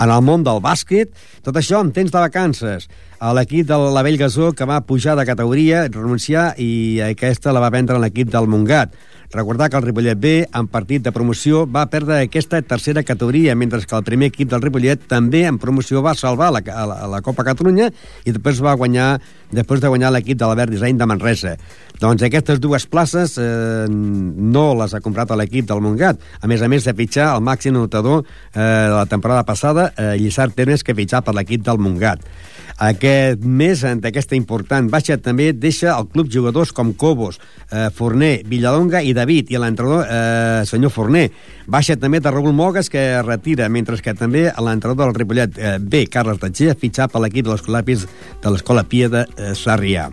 En 0.00 0.08
el 0.08 0.24
món 0.24 0.40
del 0.40 0.64
bàsquet, 0.64 1.12
tot 1.44 1.60
això 1.60 1.84
en 1.84 1.92
temps 1.92 2.08
de 2.08 2.24
vacances 2.30 2.88
a 3.22 3.30
l'equip 3.36 3.68
de 3.68 3.76
l'Avell 3.78 4.18
Gasó, 4.18 4.50
que 4.50 4.66
va 4.66 4.80
pujar 4.82 5.14
de 5.14 5.22
categoria, 5.28 5.84
renunciar, 5.86 6.56
i 6.58 6.98
aquesta 7.06 7.52
la 7.54 7.60
va 7.62 7.70
vendre 7.70 8.00
l'equip 8.02 8.32
del 8.32 8.48
Montgat. 8.50 8.96
Recordar 9.32 9.70
que 9.70 9.78
el 9.78 9.84
Ripollet 9.86 10.18
B, 10.18 10.32
en 10.44 10.66
partit 10.68 11.04
de 11.06 11.12
promoció, 11.14 11.62
va 11.64 11.86
perdre 11.88 12.18
aquesta 12.18 12.58
tercera 12.66 13.04
categoria, 13.06 13.54
mentre 13.54 13.80
que 13.86 13.96
el 13.96 14.02
primer 14.04 14.32
equip 14.32 14.50
del 14.50 14.60
Ripollet 14.60 15.06
també 15.08 15.46
en 15.46 15.60
promoció 15.62 16.02
va 16.02 16.16
salvar 16.18 16.50
la, 16.52 16.60
la, 16.66 16.98
la 17.08 17.22
Copa 17.22 17.46
Catalunya 17.46 17.88
i 18.26 18.34
després 18.34 18.60
va 18.60 18.74
guanyar 18.76 19.14
després 19.54 19.80
de 19.80 19.88
guanyar 19.88 20.10
l'equip 20.12 20.36
de 20.36 20.48
l'Albert 20.48 20.74
Design 20.74 20.98
de 20.98 21.08
Manresa. 21.08 21.54
Doncs 22.02 22.26
aquestes 22.26 22.60
dues 22.60 22.84
places 22.90 23.38
eh, 23.38 23.86
no 23.88 24.66
les 24.82 24.92
ha 24.92 25.00
comprat 25.00 25.30
l'equip 25.38 25.70
del 25.70 25.80
Montgat. 25.80 26.20
A 26.42 26.50
més 26.50 26.60
a 26.60 26.68
més 26.68 26.84
de 26.84 26.92
fitxar 26.98 27.30
el 27.36 27.46
màxim 27.46 27.78
notador 27.78 28.26
eh, 28.26 28.58
de 28.58 28.96
la 28.98 29.06
temporada 29.06 29.46
passada, 29.48 29.92
eh, 29.96 30.16
Lliçard 30.18 30.58
Termes, 30.58 30.82
que 30.82 30.98
fitxar 30.98 31.22
per 31.22 31.38
l'equip 31.38 31.62
del 31.64 31.78
Montgat. 31.78 32.26
Aquest 32.78 33.42
mes 33.44 33.82
d'aquesta 34.02 34.36
important 34.36 34.88
baixa 34.90 35.18
també 35.20 35.52
deixa 35.52 35.92
el 35.96 36.08
club 36.12 36.30
jugadors 36.32 36.72
com 36.72 36.92
Cobos, 36.94 37.38
eh, 37.70 37.88
Forner, 37.94 38.42
Villalonga 38.48 39.02
i 39.02 39.12
David, 39.12 39.52
i 39.52 39.60
l'entrenador 39.60 40.06
eh, 40.08 40.62
senyor 40.66 40.90
Forner. 40.90 41.28
Baixa 41.66 41.96
també 41.96 42.20
de 42.20 42.30
Raúl 42.30 42.52
Mogues, 42.52 42.88
que 42.90 43.22
retira, 43.22 43.68
mentre 43.68 44.00
que 44.02 44.14
també 44.14 44.48
l'entrenador 44.50 45.12
del 45.12 45.20
Ripollet 45.20 45.58
eh, 45.58 45.76
B, 45.78 46.06
Carles 46.08 46.40
Tatxer, 46.40 46.76
fitxat 46.78 47.12
per 47.12 47.22
l'equip 47.22 47.46
de 47.46 47.52
l'Escola 47.52 47.82
de 47.82 48.50
l'Escola 48.50 48.84
Pia 48.84 49.08
de 49.08 49.26
eh, 49.36 49.52
Sarrià. 49.54 50.08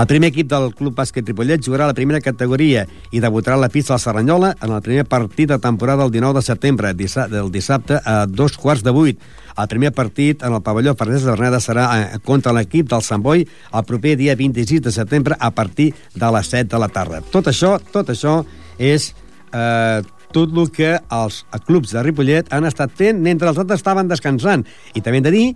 El 0.00 0.06
primer 0.06 0.30
equip 0.30 0.46
del 0.50 0.70
Club 0.78 0.94
Bàsquet 0.96 1.26
Ripollet 1.26 1.62
jugarà 1.66 1.84
a 1.84 1.90
la 1.90 1.96
primera 1.98 2.20
categoria 2.22 2.86
i 3.10 3.20
debutarà 3.20 3.56
a 3.58 3.64
la 3.64 3.68
pista 3.68 3.96
de 3.96 4.02
Serranyola 4.02 4.54
en 4.62 4.70
el 4.72 4.82
primer 4.86 5.04
partit 5.04 5.50
de 5.50 5.58
temporada 5.58 6.06
el 6.06 6.12
19 6.14 6.38
de 6.38 6.46
setembre, 6.46 6.94
del 6.94 7.50
dissabte 7.50 7.98
a 8.04 8.24
dos 8.26 8.56
quarts 8.56 8.84
de 8.86 8.94
vuit. 8.94 9.18
El 9.56 9.68
primer 9.68 9.92
partit 9.96 10.44
en 10.46 10.54
el 10.54 10.62
pavelló 10.62 10.94
Fernández 10.94 11.24
de 11.24 11.34
Berneda 11.34 11.60
serà 11.62 11.86
eh, 11.96 12.20
contra 12.24 12.54
l'equip 12.56 12.88
del 12.90 13.02
Sant 13.06 13.22
Boi 13.24 13.44
el 13.46 13.86
proper 13.88 14.16
dia 14.20 14.36
26 14.38 14.84
de 14.86 14.94
setembre 14.94 15.36
a 15.38 15.50
partir 15.50 15.92
de 16.14 16.32
les 16.36 16.52
7 16.52 16.70
de 16.70 16.80
la 16.82 16.88
tarda. 16.88 17.22
Tot 17.32 17.50
això, 17.50 17.76
tot 17.92 18.12
això 18.12 18.40
és 18.78 19.10
eh, 19.52 20.00
tot 20.32 20.54
el 20.54 20.70
que 20.70 20.94
els 20.94 21.42
clubs 21.66 21.94
de 21.94 22.04
Ripollet 22.06 22.52
han 22.54 22.68
estat 22.68 22.94
fent 22.96 23.18
mentre 23.22 23.50
els 23.50 23.58
altres 23.58 23.82
estaven 23.82 24.10
descansant. 24.10 24.64
I 24.94 25.02
també 25.02 25.20
hem 25.20 25.26
de 25.26 25.34
dir 25.34 25.46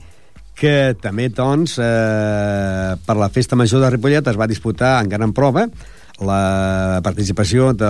que 0.54 0.94
també, 1.02 1.28
doncs, 1.34 1.78
eh, 1.82 2.94
per 3.06 3.16
la 3.18 3.30
Festa 3.34 3.58
Major 3.58 3.82
de 3.82 3.90
Ripollet 3.90 4.30
es 4.30 4.38
va 4.38 4.50
disputar 4.50 5.00
en 5.02 5.10
gran 5.10 5.34
prova 5.34 5.66
la 6.22 7.00
participació 7.02 7.72
de 7.74 7.88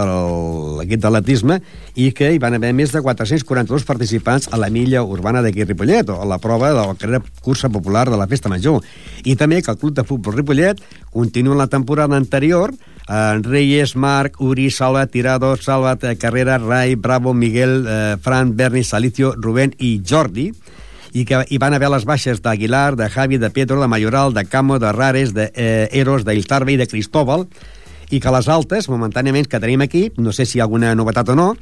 l'equip 0.78 1.02
d'atletisme 1.02 1.58
i 2.00 2.10
que 2.16 2.30
hi 2.32 2.40
van 2.40 2.56
haver 2.56 2.72
més 2.72 2.94
de 2.94 3.02
442 3.04 3.84
participants 3.84 4.48
a 4.50 4.60
la 4.60 4.70
milla 4.72 5.02
urbana 5.04 5.42
d'aquí 5.44 5.66
Ripollet, 5.66 6.08
o 6.08 6.22
a 6.22 6.28
la 6.28 6.40
prova 6.40 6.72
de 6.72 6.80
la 6.80 6.96
carrera 6.96 7.22
cursa 7.44 7.68
popular 7.68 8.08
de 8.08 8.16
la 8.16 8.26
Festa 8.30 8.48
Major. 8.48 8.80
I 9.24 9.37
també 9.37 9.60
que 9.60 9.70
el 9.70 9.78
Club 9.78 9.94
de 9.94 10.06
Futbol 10.08 10.38
Ripollet 10.38 10.80
continua 11.12 11.58
la 11.58 11.68
temporada 11.68 12.16
anterior 12.16 12.72
eh, 13.08 13.40
Reyes, 13.42 13.96
Marc, 13.96 14.40
Uri, 14.40 14.70
Salva, 14.70 15.06
Tirado, 15.06 15.56
Salva, 15.56 15.98
Carrera, 16.18 16.58
Rai, 16.58 16.94
Bravo, 16.94 17.34
Miguel, 17.34 17.84
eh, 17.87 18.16
Fran, 18.20 18.56
Berni, 18.56 18.84
Salicio, 18.84 19.34
Rubén 19.37 19.74
i 19.78 20.00
Jordi, 20.04 20.52
i 21.14 21.22
que 21.24 21.44
hi 21.46 21.58
van 21.62 21.74
haver 21.76 21.92
les 21.92 22.04
baixes 22.04 22.40
d'Aguilar, 22.42 22.96
de 22.98 23.08
Javi, 23.08 23.38
de 23.38 23.50
Pedro, 23.50 23.80
de 23.80 23.87
Mayoral, 23.87 24.34
de 24.34 24.44
Camo, 24.50 24.80
de 24.82 24.90
Rares, 24.92 25.32
de 25.34 25.50
eh, 25.54 25.88
Eros, 25.92 26.24
d'Iltarbe 26.26 26.74
i 26.74 26.80
de 26.80 26.88
Cristóbal, 26.90 27.46
i 28.10 28.20
que 28.20 28.32
les 28.34 28.48
altes, 28.52 28.88
momentàniament, 28.92 29.48
que 29.48 29.60
tenim 29.62 29.84
aquí, 29.84 30.10
no 30.16 30.32
sé 30.32 30.46
si 30.46 30.58
hi 30.58 30.60
ha 30.62 30.68
alguna 30.68 30.94
novetat 30.98 31.32
o 31.32 31.36
no, 31.38 31.52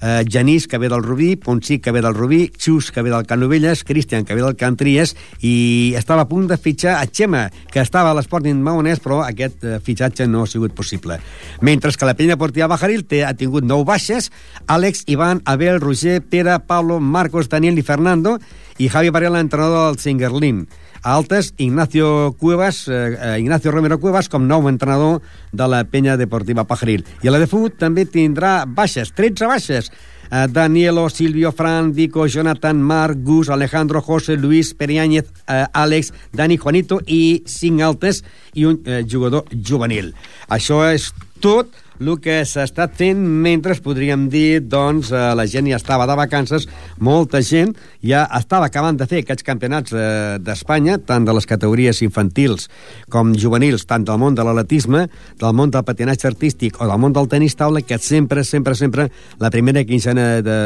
eh, 0.00 0.24
Genís, 0.28 0.68
que 0.68 0.78
ve 0.78 0.88
del 0.88 1.02
Rubí, 1.02 1.36
Poncí, 1.36 1.78
que 1.78 1.90
ve 1.90 2.02
del 2.02 2.14
Rubí, 2.14 2.50
Xus, 2.56 2.90
que 2.92 3.02
ve 3.02 3.10
del 3.10 3.26
Canovelles, 3.26 3.84
Cristian, 3.84 4.24
que 4.24 4.34
ve 4.34 4.42
del 4.42 4.56
Cantries, 4.56 5.16
i 5.40 5.94
estava 5.98 6.22
a 6.22 6.28
punt 6.28 6.48
de 6.48 6.58
fitxar 6.58 6.98
a 6.98 7.06
Xema, 7.06 7.48
que 7.72 7.80
estava 7.80 8.12
a 8.12 8.16
l'Sporting 8.16 8.62
Maonès, 8.62 9.02
però 9.02 9.22
aquest 9.26 9.64
eh, 9.64 9.78
fitxatge 9.82 10.28
no 10.28 10.44
ha 10.44 10.50
sigut 10.50 10.74
possible. 10.74 11.18
Mentre 11.60 11.92
que 11.92 12.06
la 12.06 12.14
penya 12.14 12.36
deportiva 12.36 12.68
Bajaril 12.70 13.06
té, 13.08 13.24
ha 13.24 13.34
tingut 13.34 13.64
nou 13.64 13.84
baixes, 13.84 14.30
Àlex, 14.66 15.04
Ivan, 15.06 15.42
Abel, 15.44 15.80
Roger, 15.80 16.20
Pere, 16.22 16.58
Pablo, 16.60 17.00
Marcos, 17.00 17.48
Daniel 17.48 17.78
i 17.78 17.82
Fernando, 17.82 18.38
i 18.78 18.88
Javi 18.88 19.10
Varela, 19.10 19.40
entrenador 19.40 19.88
del 19.88 19.98
Singerlin. 19.98 20.66
Altes, 21.02 21.54
Ignacio 21.56 22.34
Cuevas, 22.38 22.88
eh, 22.88 23.16
eh, 23.20 23.40
Ignacio 23.40 23.70
Romero 23.70 23.98
Cuevas 23.98 24.28
com 24.28 24.46
nou 24.46 24.68
entrenador 24.68 25.22
de 25.52 25.68
la 25.68 25.84
penya 25.84 26.16
deportiva 26.16 26.66
Pajaril. 26.66 27.04
I 27.22 27.28
a 27.28 27.34
la 27.34 27.42
de 27.42 27.48
Fut 27.50 27.78
també 27.78 28.04
tindrà 28.06 28.62
baixes, 28.66 29.12
13 29.14 29.46
baixes. 29.46 29.92
Eh, 30.30 30.46
Danielo, 30.50 31.08
Silvio, 31.08 31.52
Fran, 31.52 31.94
Vico, 31.94 32.26
Jonathan, 32.26 32.82
Marc, 32.82 33.18
Gus, 33.22 33.48
Alejandro, 33.48 34.02
José, 34.02 34.36
Luis, 34.36 34.74
Periáñez, 34.74 35.26
eh, 35.46 35.64
Àlex, 35.72 36.12
Dani, 36.32 36.58
Juanito 36.58 37.00
i 37.06 37.42
cinc 37.46 37.80
altes 37.80 38.24
i 38.52 38.66
un 38.68 38.82
eh, 38.84 39.04
jugador 39.08 39.44
juvenil. 39.52 40.14
Això 40.48 40.82
és 40.92 41.12
tot 41.40 41.72
el 41.98 42.14
que 42.22 42.40
s'ha 42.46 42.64
estat 42.66 42.94
fent 42.98 43.18
mentre 43.18 43.76
podríem 43.82 44.28
dir, 44.30 44.60
doncs, 44.62 45.10
eh, 45.12 45.22
la 45.34 45.46
gent 45.46 45.68
ja 45.70 45.78
estava 45.78 46.06
de 46.06 46.16
vacances, 46.18 46.66
molta 46.98 47.40
gent 47.42 47.74
ja 48.04 48.24
estava 48.38 48.66
acabant 48.66 48.98
de 48.98 49.06
fer 49.10 49.22
aquests 49.22 49.46
campionats 49.46 49.94
eh, 49.94 50.38
d'Espanya, 50.42 50.98
tant 50.98 51.26
de 51.26 51.34
les 51.34 51.46
categories 51.46 52.02
infantils 52.02 52.68
com 53.10 53.34
juvenils, 53.34 53.86
tant 53.86 54.04
del 54.06 54.18
món 54.18 54.36
de 54.38 54.46
l'atletisme, 54.46 55.06
del 55.40 55.56
món 55.56 55.72
del 55.74 55.84
patinatge 55.86 56.28
artístic 56.30 56.80
o 56.80 56.88
del 56.88 56.98
món 57.02 57.14
del 57.16 57.28
tenis 57.30 57.56
taula, 57.58 57.82
que 57.82 57.98
sempre, 57.98 58.44
sempre, 58.44 58.74
sempre, 58.74 59.08
la 59.38 59.50
primera 59.50 59.84
quinzena 59.84 60.42
de, 60.42 60.58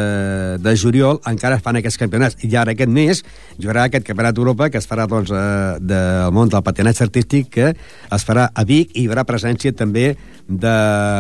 de 0.60 0.76
juliol 0.76 1.20
encara 1.28 1.60
fan 1.60 1.80
aquests 1.80 2.00
campionats. 2.00 2.38
I 2.44 2.56
ara 2.56 2.76
aquest 2.76 2.92
mes 2.92 3.22
jugarà 3.58 3.86
aquest 3.88 4.06
campionat 4.06 4.36
d'Europa 4.36 4.70
que 4.70 4.80
es 4.80 4.88
farà, 4.88 5.08
doncs, 5.08 5.32
eh, 5.32 5.78
del 5.80 6.32
món 6.32 6.52
del 6.52 6.64
patinatge 6.64 7.06
artístic, 7.08 7.50
que 7.52 7.72
es 7.72 8.28
farà 8.28 8.50
a 8.52 8.64
Vic 8.68 8.92
i 8.94 9.02
hi 9.02 9.08
haurà 9.08 9.24
presència 9.28 9.72
també 9.76 10.12
de 10.48 10.72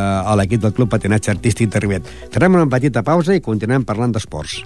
a 0.02 0.36
l'equip 0.38 0.62
del 0.66 0.74
Club 0.76 0.92
Patinatge 0.92 1.32
Artístic 1.34 1.72
de 1.72 1.82
Rivet. 1.84 2.12
Farem 2.34 2.60
una 2.60 2.68
petita 2.70 3.04
pausa 3.06 3.36
i 3.36 3.44
continuem 3.44 3.86
parlant 3.88 4.14
d'esports. 4.14 4.62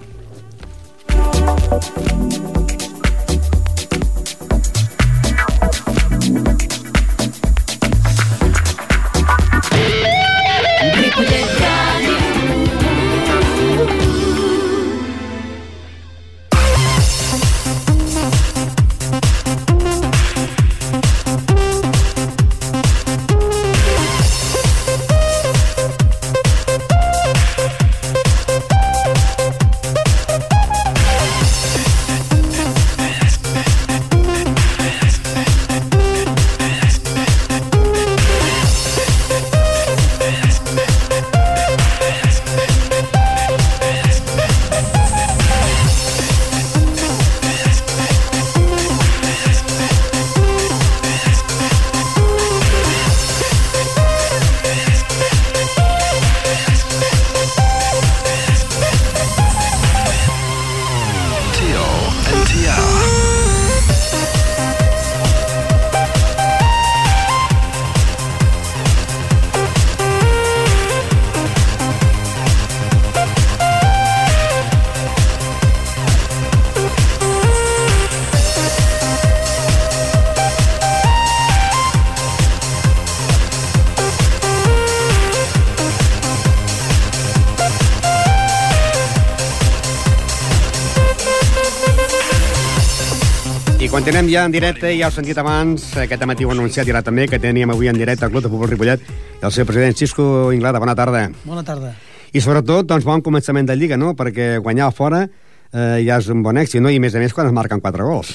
Continuem 94.07 94.29
ja 94.31 94.45
en 94.47 94.53
directe, 94.55 94.87
ja 94.95 95.09
heu 95.09 95.11
sentit 95.11 95.35
abans, 95.41 95.83
aquest 95.99 96.21
matí 96.29 96.45
ho 96.47 96.51
anunciat 96.53 96.87
ja 96.87 97.01
també, 97.03 97.25
que 97.27 97.41
teníem 97.43 97.73
avui 97.73 97.89
en 97.91 97.97
directe 97.99 98.23
el 98.23 98.31
Club 98.31 98.45
de 98.45 98.51
Futbol 98.53 98.69
Ripollet 98.69 99.01
el 99.43 99.51
seu 99.51 99.65
president 99.67 99.97
Xisco 99.99 100.53
Inglada. 100.55 100.79
Bona 100.79 100.93
tarda. 100.95 101.25
Bona 101.43 101.65
tarda. 101.67 101.91
I 102.31 102.39
sobretot, 102.39 102.87
doncs, 102.87 103.03
bon 103.03 103.19
començament 103.19 103.67
de 103.67 103.75
Lliga, 103.75 103.97
no? 103.99 104.13
Perquè 104.15 104.61
guanyar 104.63 104.93
fora 104.95 105.25
eh, 105.25 105.99
ja 106.07 106.21
és 106.21 106.31
un 106.31 106.39
bon 106.45 106.55
èxit, 106.55 106.79
no? 106.79 106.87
I 106.87 107.01
més 107.03 107.19
a 107.19 107.19
més 107.19 107.35
quan 107.35 107.51
es 107.51 107.57
marquen 107.57 107.83
quatre 107.83 108.07
gols. 108.07 108.31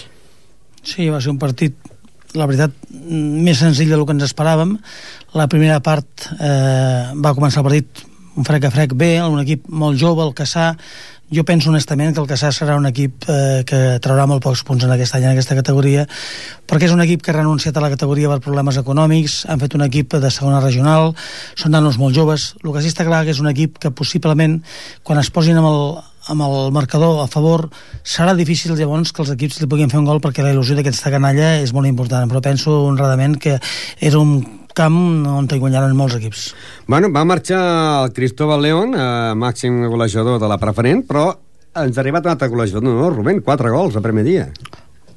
Sí, 0.84 1.08
va 1.08 1.22
ser 1.24 1.32
un 1.32 1.40
partit, 1.40 1.80
la 2.36 2.50
veritat, 2.50 2.76
més 2.92 3.64
senzill 3.64 3.96
del 3.96 4.04
que 4.04 4.12
ens 4.12 4.28
esperàvem. 4.28 4.76
La 5.40 5.48
primera 5.48 5.80
part 5.80 6.28
eh, 6.36 7.16
va 7.16 7.32
començar 7.32 7.64
el 7.64 7.70
partit 7.70 8.04
un 8.36 8.44
frec 8.44 8.68
a 8.68 8.74
frec 8.76 8.92
bé, 8.92 9.14
un 9.24 9.40
equip 9.40 9.64
molt 9.72 9.96
jove, 10.00 10.20
el 10.28 10.36
Caçà, 10.36 10.74
jo 11.32 11.44
penso 11.48 11.70
honestament 11.70 12.12
que 12.12 12.20
el 12.20 12.28
Caçà 12.28 12.50
serà 12.52 12.76
un 12.76 12.86
equip 12.90 13.24
eh, 13.24 13.62
que 13.68 13.80
traurà 14.04 14.26
molt 14.28 14.44
pocs 14.44 14.62
punts 14.68 14.84
en 14.84 14.92
aquest 14.92 15.16
any 15.16 15.24
en 15.24 15.32
aquesta 15.32 15.56
categoria, 15.56 16.04
perquè 16.68 16.90
és 16.90 16.94
un 16.94 17.00
equip 17.04 17.24
que 17.24 17.32
ha 17.32 17.38
renunciat 17.38 17.76
a 17.76 17.84
la 17.84 17.90
categoria 17.94 18.28
per 18.28 18.42
problemes 18.44 18.76
econòmics, 18.80 19.42
han 19.48 19.62
fet 19.62 19.78
un 19.78 19.86
equip 19.88 20.18
de 20.20 20.30
segona 20.30 20.60
regional, 20.60 21.14
són 21.56 21.72
nanos 21.72 21.98
molt 21.98 22.16
joves, 22.16 22.52
el 22.60 22.72
que 22.74 22.84
sí 22.84 22.92
està 22.92 23.08
clar 23.08 23.24
que 23.24 23.32
és 23.32 23.40
un 23.40 23.48
equip 23.48 23.80
que 23.80 23.90
possiblement, 23.96 24.60
quan 25.02 25.22
es 25.22 25.32
posin 25.32 25.56
amb 25.56 25.72
el, 25.72 25.82
amb 26.28 26.44
el 26.46 26.72
marcador 26.76 27.22
a 27.24 27.28
favor, 27.30 27.68
serà 28.04 28.36
difícil 28.38 28.76
llavors 28.76 29.12
que 29.12 29.24
els 29.24 29.32
equips 29.32 29.62
li 29.62 29.70
puguin 29.70 29.90
fer 29.90 30.02
un 30.02 30.08
gol 30.08 30.20
perquè 30.22 30.44
la 30.44 30.52
il·lusió 30.52 30.76
d'aquesta 30.76 31.10
canalla 31.10 31.56
és 31.62 31.72
molt 31.72 31.88
important, 31.88 32.28
però 32.28 32.44
penso 32.44 32.82
honradament 32.86 33.40
que 33.40 33.56
era 34.00 34.20
un 34.20 34.61
camp 34.76 34.98
on 35.28 35.48
hi 35.50 35.60
guanyaren 35.62 35.96
molts 35.96 36.18
equips. 36.18 36.44
Bueno, 36.86 37.10
va 37.14 37.24
marxar 37.28 37.62
el 38.02 38.12
Cristóbal 38.16 38.62
León, 38.62 38.94
eh, 38.94 39.32
màxim 39.38 39.82
golejador 39.88 40.40
de 40.40 40.50
la 40.50 40.58
preferent, 40.58 41.04
però 41.08 41.30
ens 41.82 41.96
ha 41.96 42.00
arribat 42.02 42.26
un 42.26 42.34
altre 42.34 42.48
golejador, 42.48 42.84
no, 42.84 43.10
Rubén, 43.10 43.40
quatre 43.40 43.70
gols 43.70 43.96
el 43.96 44.04
primer 44.04 44.24
dia. 44.24 44.48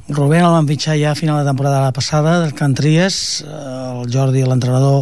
Rubén 0.08 0.44
el 0.46 0.54
van 0.54 0.68
fitxar 0.70 1.00
ja 1.00 1.12
a 1.12 1.18
final 1.18 1.40
de 1.42 1.50
temporada 1.50 1.92
passada, 1.92 2.40
del 2.44 2.54
Can 2.54 2.76
Tries, 2.78 3.42
el 3.42 4.12
Jordi, 4.14 4.44
l'entrenador, 4.46 5.02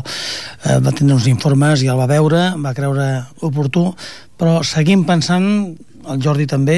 eh, 0.63 0.79
va 0.79 0.93
tindre 0.95 1.17
uns 1.17 1.27
informes 1.27 1.83
i 1.83 1.89
el 1.91 1.99
va 1.99 2.07
veure, 2.07 2.53
va 2.63 2.71
creure 2.77 3.07
oportú, 3.43 3.89
però 4.39 4.61
seguim 4.63 5.03
pensant 5.03 5.75
el 6.09 6.21
Jordi 6.23 6.45
també, 6.49 6.77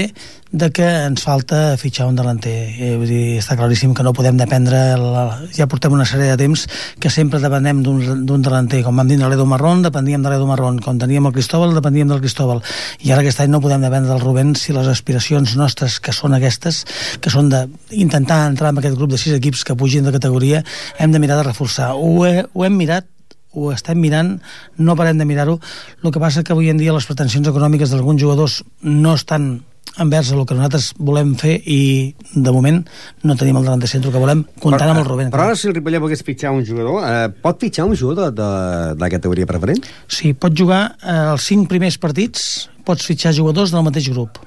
de 0.55 0.69
que 0.71 0.85
ens 0.85 1.23
falta 1.25 1.75
fitxar 1.77 2.07
un 2.07 2.15
delanter. 2.15 2.53
Eh, 2.79 2.91
vull 2.99 3.09
dir, 3.09 3.23
està 3.41 3.57
claríssim 3.59 3.93
que 3.95 4.03
no 4.05 4.13
podem 4.15 4.37
dependre, 4.39 4.79
la, 5.01 5.23
ja 5.55 5.67
portem 5.67 5.93
una 5.95 6.05
sèrie 6.07 6.29
de 6.31 6.37
temps 6.39 6.65
que 7.01 7.11
sempre 7.11 7.41
depenem 7.43 7.81
d'un 7.83 8.45
delanter. 8.45 8.83
Com 8.85 9.01
vam 9.01 9.09
dir 9.09 9.17
de 9.19 9.29
l'Edo 9.31 9.47
Marrón, 9.49 9.83
dependíem 9.85 10.23
de 10.23 10.31
l'Edo 10.31 10.47
Marrón. 10.47 10.79
Quan 10.83 11.01
teníem 11.01 11.27
el 11.27 11.35
Cristóbal, 11.35 11.75
dependíem 11.75 12.11
del 12.11 12.21
Cristóbal. 12.23 12.61
I 13.03 13.11
ara 13.11 13.25
aquest 13.25 13.41
any 13.43 13.51
no 13.51 13.63
podem 13.63 13.83
dependre 13.83 14.13
del 14.13 14.23
Rubén 14.23 14.55
si 14.59 14.75
les 14.75 14.87
aspiracions 14.91 15.57
nostres, 15.59 15.99
que 15.99 16.15
són 16.15 16.37
aquestes, 16.37 16.85
que 17.19 17.33
són 17.33 17.51
d'intentar 17.51 18.45
entrar 18.51 18.71
en 18.71 18.83
aquest 18.83 18.95
grup 18.95 19.11
de 19.11 19.19
sis 19.19 19.35
equips 19.35 19.65
que 19.65 19.75
pugin 19.75 20.07
de 20.07 20.15
categoria, 20.15 20.63
hem 20.99 21.11
de 21.11 21.19
mirar 21.19 21.41
de 21.41 21.49
reforçar. 21.49 21.93
Ho, 21.95 22.23
he, 22.27 22.45
ho 22.53 22.65
hem 22.65 22.79
mirat 22.79 23.09
ho 23.55 23.71
estem 23.73 23.99
mirant, 24.01 24.35
no 24.77 24.97
parem 24.99 25.17
de 25.17 25.27
mirar-ho. 25.27 25.59
El 26.03 26.11
que 26.11 26.21
passa 26.21 26.43
que 26.43 26.53
avui 26.53 26.69
en 26.69 26.81
dia 26.81 26.93
les 26.95 27.07
pretensions 27.07 27.47
econòmiques 27.51 27.93
d'alguns 27.93 28.21
jugadors 28.21 28.61
no 28.83 29.15
estan 29.15 29.63
envers 30.01 30.31
el 30.31 30.43
que 30.47 30.55
nosaltres 30.57 30.89
volem 30.99 31.33
fer 31.39 31.55
i 31.71 32.15
de 32.33 32.51
moment 32.51 32.81
no 33.23 33.35
tenim 33.39 33.59
el 33.61 33.67
de 33.79 33.87
centre 33.87 34.11
que 34.11 34.21
volem 34.21 34.43
comptant 34.59 34.91
amb 34.91 35.01
el 35.01 35.07
Rubén. 35.07 35.29
Però 35.31 35.45
ara 35.47 35.55
si 35.59 35.69
el 35.69 35.75
Ripollet 35.77 36.03
volgués 36.03 36.23
fitxar 36.25 36.51
un 36.51 36.65
jugador, 36.67 37.05
eh, 37.07 37.29
pot 37.43 37.61
fitxar 37.61 37.85
un 37.87 37.95
jugador 37.95 38.33
de, 38.33 38.41
de, 38.41 38.95
de 38.99 39.11
categoria 39.13 39.47
preferent? 39.47 39.87
Sí, 40.07 40.33
pot 40.33 40.55
jugar 40.57 40.81
eh, 40.99 41.31
els 41.31 41.47
cinc 41.47 41.69
primers 41.71 41.97
partits, 42.01 42.67
pots 42.83 43.07
fitxar 43.07 43.33
jugadors 43.37 43.71
del 43.71 43.87
mateix 43.87 44.11
grup. 44.11 44.41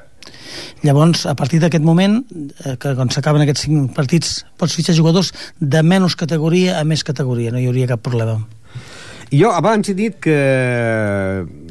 Llavors, 0.85 1.25
a 1.27 1.35
partir 1.35 1.59
d'aquest 1.63 1.85
moment, 1.85 2.21
eh, 2.65 2.77
que 2.81 2.95
quan 2.99 3.11
s'acaben 3.11 3.43
aquests 3.43 3.67
cinc 3.67 3.97
partits, 3.97 4.45
pots 4.61 4.77
fitxar 4.77 4.97
jugadors 4.99 5.33
de 5.59 5.83
menys 5.83 6.17
categoria 6.19 6.79
a 6.79 6.85
més 6.85 7.05
categoria, 7.07 7.55
no 7.55 7.63
hi 7.63 7.69
hauria 7.71 7.89
cap 7.91 8.05
problema. 8.05 8.39
I 9.29 9.43
jo 9.43 9.51
abans 9.53 9.91
he 9.91 9.95
dit 9.97 10.15
que 10.25 10.37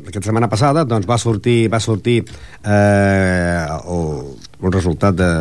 aquesta 0.08 0.30
setmana 0.30 0.50
passada 0.50 0.86
doncs, 0.86 1.08
va 1.10 1.18
sortir, 1.18 1.66
va 1.74 1.80
sortir 1.82 2.20
eh, 2.22 3.66
el, 3.66 4.06
el 4.62 4.72
resultat 4.76 5.18
de, 5.18 5.32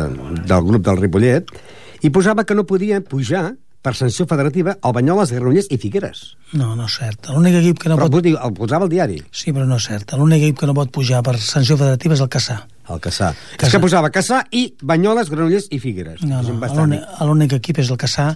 del 0.49 0.65
grup 0.65 0.85
del 0.87 0.97
Ripollet 0.97 1.53
i 2.01 2.11
posava 2.13 2.45
que 2.45 2.57
no 2.57 2.65
podia 2.69 3.01
pujar 3.05 3.51
per 3.85 3.93
sanció 3.95 4.25
federativa 4.27 4.75
el 4.83 4.95
Banyoles, 4.95 5.31
Granollers 5.31 5.69
i 5.71 5.77
Figueres. 5.79 6.23
No, 6.57 6.73
no 6.75 6.87
és 6.89 6.97
cert. 6.99 7.29
L'únic 7.31 7.59
equip 7.61 7.83
que 7.83 7.91
no 7.91 7.99
però 7.99 8.09
pot... 8.09 8.25
Però 8.25 8.49
el 8.49 8.55
posava 8.57 8.87
al 8.87 8.91
diari. 8.91 9.21
Sí, 9.31 9.53
però 9.55 9.67
no 9.69 9.77
és 9.79 9.87
cert. 9.87 10.11
L'únic 10.17 10.41
equip 10.41 10.63
que 10.63 10.69
no 10.69 10.75
pot 10.77 10.91
pujar 10.91 11.21
per 11.23 11.37
sanció 11.39 11.77
federativa 11.79 12.17
és 12.17 12.25
el 12.25 12.31
Caçà. 12.33 12.57
El 12.87 13.01
Caçà. 13.03 13.33
Caçà. 13.35 13.67
És 13.67 13.73
que 13.73 13.81
posava 13.83 14.09
Caçà 14.13 14.41
i 14.55 14.63
Banyoles, 14.81 15.29
Granollers 15.31 15.67
i 15.75 15.79
Figueres. 15.83 16.23
No, 16.23 16.39
no, 16.41 16.99
l'únic 17.27 17.57
equip 17.59 17.81
és 17.83 17.91
el 17.91 17.99
Caçà 17.99 18.29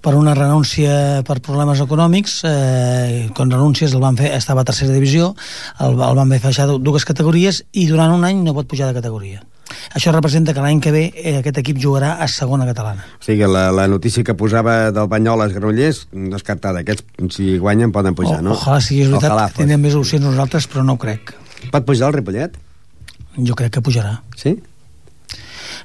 per 0.00 0.14
una 0.16 0.34
renúncia 0.38 1.22
per 1.26 1.40
problemes 1.44 1.82
econòmics. 1.82 2.40
Eh, 2.46 3.28
quan 3.36 3.50
renúncies 3.50 3.94
el 3.96 4.02
van 4.04 4.18
fer, 4.20 4.32
estava 4.38 4.62
a 4.62 4.68
tercera 4.68 4.94
divisió, 4.94 5.32
el, 5.82 5.98
el 5.98 6.20
van 6.22 6.36
fer 6.36 6.42
baixar 6.46 6.68
dues 6.78 7.06
categories 7.08 7.64
i 7.72 7.88
durant 7.90 8.14
un 8.14 8.26
any 8.28 8.44
no 8.44 8.54
pot 8.56 8.70
pujar 8.70 8.90
de 8.90 9.00
categoria. 9.00 9.42
Això 9.94 10.12
representa 10.14 10.54
que 10.54 10.62
l'any 10.62 10.80
que 10.82 10.92
ve 10.94 11.02
eh, 11.14 11.36
aquest 11.40 11.60
equip 11.62 11.78
jugarà 11.82 12.16
a 12.22 12.26
segona 12.30 12.66
catalana. 12.68 13.04
O 13.18 13.26
sigui, 13.26 13.46
la, 13.46 13.68
la 13.74 13.86
notícia 13.90 14.24
que 14.26 14.34
posava 14.38 14.90
del 14.94 15.10
Banyoles 15.10 15.54
Granollers, 15.54 16.06
descartada. 16.32 16.82
Aquests, 16.84 17.06
si 17.34 17.56
guanyen, 17.58 17.94
poden 17.94 18.18
pujar, 18.18 18.40
o, 18.40 18.48
no? 18.50 18.56
Ojalà 18.58 18.80
sigui 18.82 19.06
veritat, 19.06 19.30
ojalà, 19.30 19.46
tindrem 19.54 19.86
més 19.86 19.98
opcions 19.98 20.26
nosaltres, 20.26 20.66
però 20.70 20.86
no 20.86 20.98
ho 20.98 21.02
crec. 21.02 21.34
Pot 21.70 21.86
pujar 21.86 22.10
el 22.10 22.18
Ripollet? 22.18 22.58
Jo 23.38 23.56
crec 23.58 23.76
que 23.76 23.84
pujarà. 23.84 24.16
Sí? 24.36 24.56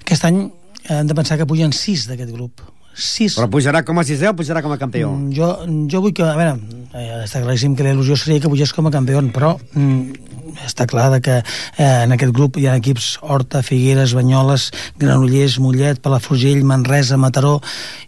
Aquest 0.01 0.25
any 0.25 0.47
hem 0.89 1.09
de 1.09 1.17
pensar 1.17 1.37
que 1.37 1.47
pugen 1.49 1.73
sis 1.73 2.07
d'aquest 2.09 2.33
grup. 2.33 2.63
Sis. 2.95 3.35
Però 3.35 3.49
pujarà 3.51 3.81
com 3.83 3.99
a 3.99 4.05
sisè 4.07 4.29
o 4.31 4.35
pujarà 4.37 4.61
com 4.63 4.71
a 4.71 4.79
campió? 4.79 5.11
Mm, 5.11 5.33
jo, 5.35 5.49
jo 5.91 6.01
vull 6.05 6.13
que... 6.15 6.23
A 6.23 6.37
veure, 6.39 6.55
eh, 6.93 7.23
està 7.25 7.41
claríssim 7.43 7.75
que 7.75 7.83
la 7.83 7.91
il·lusió 7.91 8.15
seria 8.19 8.39
que 8.39 8.51
pugés 8.51 8.71
com 8.73 8.87
a 8.87 8.93
campió, 8.93 9.19
però 9.35 9.55
mm, 9.73 10.44
està 10.65 10.87
clar 10.89 11.07
que 11.21 11.39
eh, 11.41 12.03
en 12.03 12.15
aquest 12.15 12.33
grup 12.35 12.57
hi 12.57 12.67
ha 12.67 12.75
equips 12.79 13.15
Horta, 13.21 13.61
Figueres, 13.63 14.15
Banyoles, 14.17 14.71
Granollers, 14.99 15.59
Mollet, 15.63 16.01
Palafrugell, 16.03 16.63
Manresa, 16.67 17.17
Mataró, 17.21 17.59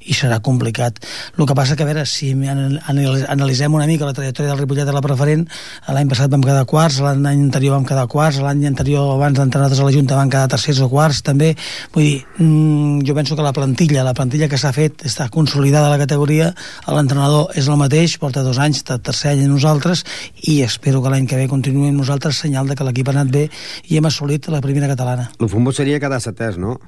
i 0.08 0.16
serà 0.16 0.40
complicat. 0.44 1.00
El 1.38 1.46
que 1.48 1.56
passa 1.58 1.76
que, 1.76 1.84
a 1.84 1.90
veure, 1.90 2.06
si 2.08 2.32
analitzem 2.34 3.74
una 3.76 3.88
mica 3.90 4.08
la 4.08 4.16
trajectòria 4.16 4.54
del 4.54 4.62
Ripollet 4.62 4.88
a 4.88 4.96
la 4.96 5.04
preferent, 5.04 5.46
l'any 5.92 6.12
passat 6.12 6.32
vam 6.32 6.44
quedar 6.46 6.66
quarts, 6.70 7.00
l'any 7.04 7.44
anterior 7.44 7.76
vam 7.76 7.88
quedar 7.88 8.08
quarts, 8.12 8.40
l'any 8.44 8.66
anterior, 8.70 9.14
abans 9.16 9.40
d'entrar 9.40 9.68
a 9.68 9.72
la 9.72 9.94
Junta, 9.94 10.16
van 10.16 10.32
quedar 10.32 10.48
tercers 10.52 10.80
o 10.84 10.90
quarts, 10.92 11.22
també. 11.28 11.54
Vull 11.94 12.04
dir, 12.04 12.26
mm, 12.40 13.04
jo 13.08 13.16
penso 13.16 13.36
que 13.36 13.44
la 13.46 13.54
plantilla, 13.54 14.04
la 14.04 14.14
plantilla 14.14 14.48
que 14.48 14.58
s'ha 14.58 14.74
fet, 14.74 15.04
està 15.04 15.30
consolidada 15.30 15.88
a 15.88 15.96
la 15.96 16.00
categoria, 16.00 16.54
l'entrenador 16.88 17.52
és 17.56 17.68
el 17.68 17.78
mateix, 17.78 18.18
porta 18.18 18.44
dos 18.44 18.58
anys, 18.58 18.84
tercer 18.84 19.32
any 19.32 19.48
nosaltres, 19.48 20.04
i 20.44 20.62
espero 20.62 21.02
que 21.02 21.10
l'any 21.10 21.28
que 21.28 21.36
ve 21.36 21.48
continuïm 21.48 21.98
nosaltres 21.98 22.40
senyal 22.48 22.68
de 22.68 22.78
que 22.80 22.88
l'equip 22.88 23.12
ha 23.12 23.18
anat 23.20 23.34
bé 23.34 23.48
i 23.88 24.00
hem 24.00 24.08
assolit 24.10 24.48
la 24.54 24.64
primera 24.64 24.90
catalana. 24.90 25.30
El 25.38 25.52
futbol 25.52 25.76
seria 25.76 26.00
quedar 26.04 26.24
setès, 26.24 26.58
no? 26.58 26.80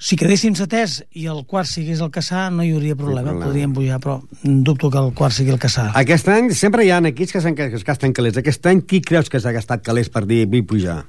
Si 0.00 0.16
quedéssim 0.16 0.54
setès 0.56 1.02
i 1.12 1.26
el 1.28 1.42
quart 1.44 1.68
sigués 1.68 2.00
el 2.00 2.08
Caçà, 2.08 2.46
no 2.48 2.64
hi 2.64 2.70
hauria 2.72 2.96
problema, 2.96 3.34
sí, 3.34 3.40
podríem 3.42 3.74
pujar, 3.76 3.98
però 4.00 4.14
dubto 4.40 4.88
que 4.88 4.96
el 4.96 5.10
quart 5.12 5.36
sigui 5.36 5.52
el 5.52 5.60
Caçà. 5.60 5.90
Aquest 6.00 6.30
any 6.32 6.48
sempre 6.56 6.86
hi 6.86 6.92
ha 6.94 7.02
equips 7.10 7.34
que, 7.36 7.52
que 7.58 7.66
es 7.76 7.84
gasten 7.84 8.14
calés. 8.16 8.38
Aquest 8.40 8.64
any 8.70 8.80
qui 8.80 9.02
creus 9.04 9.28
que 9.28 9.42
s'ha 9.44 9.52
gastat 9.52 9.84
calés 9.84 10.08
per 10.08 10.24
dir 10.30 10.46
vull 10.48 10.64
pujar? 10.70 11.02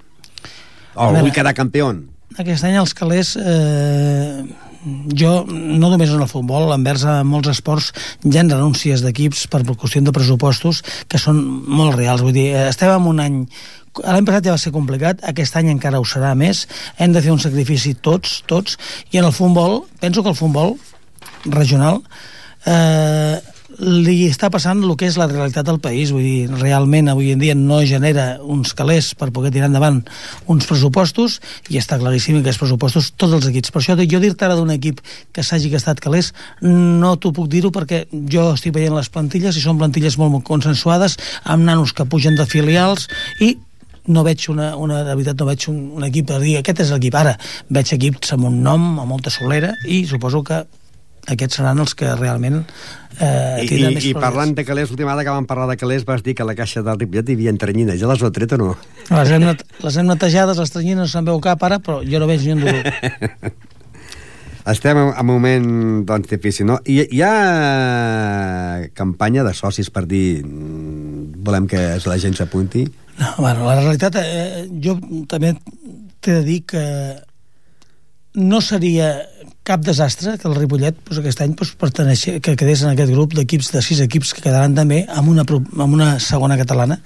O 0.98 1.08
veure, 1.08 1.22
vull 1.24 1.32
quedar 1.32 1.56
campió? 1.56 1.88
Aquest 2.36 2.68
any 2.68 2.76
els 2.82 2.92
calés... 2.98 3.38
Eh, 3.40 4.44
jo, 5.18 5.34
no 5.48 5.90
només 5.92 6.14
en 6.14 6.24
el 6.24 6.30
futbol, 6.32 6.72
envers 6.74 7.06
a 7.06 7.20
molts 7.28 7.52
esports 7.54 7.92
hi 8.24 8.34
ha 8.38 8.46
renúncies 8.48 9.04
d'equips 9.06 9.46
per 9.52 9.64
qüestió 9.66 10.02
de 10.02 10.16
pressupostos 10.16 10.82
que 11.08 11.22
són 11.22 11.42
molt 11.68 11.96
reals. 12.00 12.24
Vull 12.26 12.36
dir, 12.36 12.50
estem 12.68 12.92
en 12.96 13.08
un 13.12 13.22
any 13.24 13.38
l'any 14.00 14.24
passat 14.24 14.46
ja 14.48 14.56
va 14.56 14.62
ser 14.62 14.72
complicat, 14.72 15.20
aquest 15.28 15.56
any 15.60 15.68
encara 15.74 16.00
ho 16.00 16.06
serà 16.08 16.32
més, 16.38 16.64
hem 16.98 17.12
de 17.12 17.22
fer 17.24 17.34
un 17.34 17.42
sacrifici 17.44 17.94
tots, 18.00 18.40
tots, 18.48 18.78
i 19.12 19.20
en 19.20 19.28
el 19.28 19.36
futbol, 19.36 19.82
penso 20.00 20.24
que 20.24 20.32
el 20.32 20.38
futbol 20.40 20.78
regional 21.46 22.00
eh, 22.66 23.42
li 23.82 24.28
està 24.30 24.52
passant 24.54 24.84
el 24.86 24.94
que 25.00 25.08
és 25.10 25.18
la 25.18 25.28
realitat 25.30 25.66
del 25.66 25.80
país, 25.82 26.12
vull 26.14 26.24
dir, 26.24 26.50
realment 26.62 27.10
avui 27.10 27.32
en 27.34 27.42
dia 27.42 27.56
no 27.58 27.80
genera 27.88 28.38
uns 28.42 28.76
calés 28.78 29.12
per 29.18 29.32
poder 29.34 29.52
tirar 29.54 29.72
endavant 29.72 30.02
uns 30.52 30.68
pressupostos 30.70 31.40
i 31.74 31.80
està 31.82 31.98
claríssim 32.02 32.38
que 32.38 32.46
aquests 32.46 32.62
pressupostos 32.62 33.12
tots 33.18 33.34
els 33.40 33.48
equips. 33.50 33.74
Per 33.74 33.82
això 33.82 33.98
jo 33.98 34.22
dir-te 34.22 34.46
ara 34.46 34.58
d'un 34.60 34.70
equip 34.76 35.02
que 35.34 35.44
s'hagi 35.44 35.72
gastat 35.74 36.00
calés 36.04 36.32
no 36.62 37.16
t'ho 37.18 37.34
puc 37.34 37.50
dir-ho 37.50 37.72
perquè 37.74 38.06
jo 38.12 38.52
estic 38.54 38.76
veient 38.78 38.96
les 38.96 39.10
plantilles 39.10 39.58
i 39.58 39.64
són 39.66 39.82
plantilles 39.82 40.18
molt, 40.22 40.32
molt 40.36 40.46
consensuades 40.46 41.18
amb 41.44 41.66
nanos 41.66 41.94
que 41.94 42.06
pugen 42.06 42.38
de 42.38 42.46
filials 42.46 43.08
i 43.42 43.56
no 44.08 44.24
veig 44.26 44.48
una, 44.50 44.76
una, 44.78 45.02
de 45.06 45.16
veritat 45.16 45.40
no 45.40 45.48
veig 45.50 45.66
un, 45.70 45.82
un 45.98 46.06
equip 46.06 46.30
a 46.34 46.40
dir 46.42 46.58
aquest 46.60 46.86
és 46.86 46.94
l'equip 46.94 47.18
ara, 47.18 47.34
veig 47.70 47.94
equips 47.98 48.34
amb 48.38 48.50
un 48.50 48.62
nom 48.66 48.86
amb 49.00 49.10
molta 49.10 49.34
solera 49.34 49.74
i 49.86 50.04
suposo 50.10 50.42
que 50.46 50.64
aquests 51.30 51.60
seran 51.60 51.80
els 51.84 51.94
que 51.98 52.10
realment 52.16 52.64
eh, 53.20 53.66
I, 53.66 53.68
i, 53.78 54.10
i 54.10 54.14
parlant 54.18 54.56
de 54.58 54.66
calés, 54.66 54.90
l'última 54.90 55.12
vegada 55.12 55.28
que 55.28 55.36
vam 55.36 55.48
parlar 55.50 55.68
de 55.70 55.78
calés 55.78 56.06
vas 56.08 56.24
dir 56.26 56.36
que 56.38 56.48
la 56.48 56.56
caixa 56.58 56.84
del 56.86 57.00
Ripollet 57.00 57.30
hi 57.30 57.38
havia 57.38 57.54
entrenyines. 57.54 58.00
Ja 58.02 58.10
les 58.10 58.22
ho 58.22 58.30
ha 58.30 58.34
tret 58.34 58.56
o 58.58 58.62
no? 58.62 58.72
Les 59.12 59.34
hem, 59.36 59.46
les 59.86 59.98
hem 59.98 60.10
netejades, 60.10 60.58
les 60.58 60.74
tranyines 60.74 61.06
no 61.06 61.12
se'n 61.12 61.28
veu 61.28 61.42
cap 61.44 61.62
ara, 61.68 61.82
però 61.84 62.02
jo 62.06 62.22
no 62.22 62.30
veig 62.30 62.48
ni 62.48 62.56
un 62.56 62.66
dolor. 62.66 62.90
Estem 64.72 64.98
en 64.98 65.08
un 65.10 65.26
moment 65.26 65.70
doncs, 66.06 66.30
difícil, 66.30 66.68
no? 66.70 66.78
Hi, 66.86 67.02
hi 67.10 67.22
ha 67.26 68.90
campanya 68.94 69.46
de 69.48 69.56
socis 69.58 69.90
per 69.90 70.06
dir 70.10 70.44
mm, 70.46 71.42
volem 71.42 71.66
que 71.70 71.82
la 72.06 72.20
gent 72.22 72.38
s'apunti? 72.38 72.86
No, 73.18 73.34
bueno, 73.40 73.66
la 73.66 73.80
realitat, 73.80 74.18
eh, 74.22 74.68
jo 74.82 74.96
també 75.30 75.56
t'he 76.22 76.38
de 76.38 76.44
dir 76.46 76.60
que 76.70 76.84
no 78.38 78.62
seria 78.62 79.16
cap 79.72 79.84
desastre 79.88 80.36
que 80.40 80.50
el 80.50 80.56
Ripollet 80.58 80.98
doncs, 81.00 81.22
aquest 81.22 81.42
any 81.46 81.54
doncs, 81.56 81.72
perteneixi, 81.80 82.40
que 82.44 82.58
quedés 82.60 82.84
en 82.84 82.92
aquest 82.92 83.14
grup 83.14 83.36
d'equips 83.38 83.72
de 83.72 83.84
sis 83.86 84.02
equips 84.04 84.34
que 84.36 84.44
quedaran 84.44 84.76
també 84.76 85.06
amb 85.08 85.32
una, 85.32 85.46
amb 85.48 85.96
una 85.96 86.10
segona 86.20 86.58
catalana 86.60 87.00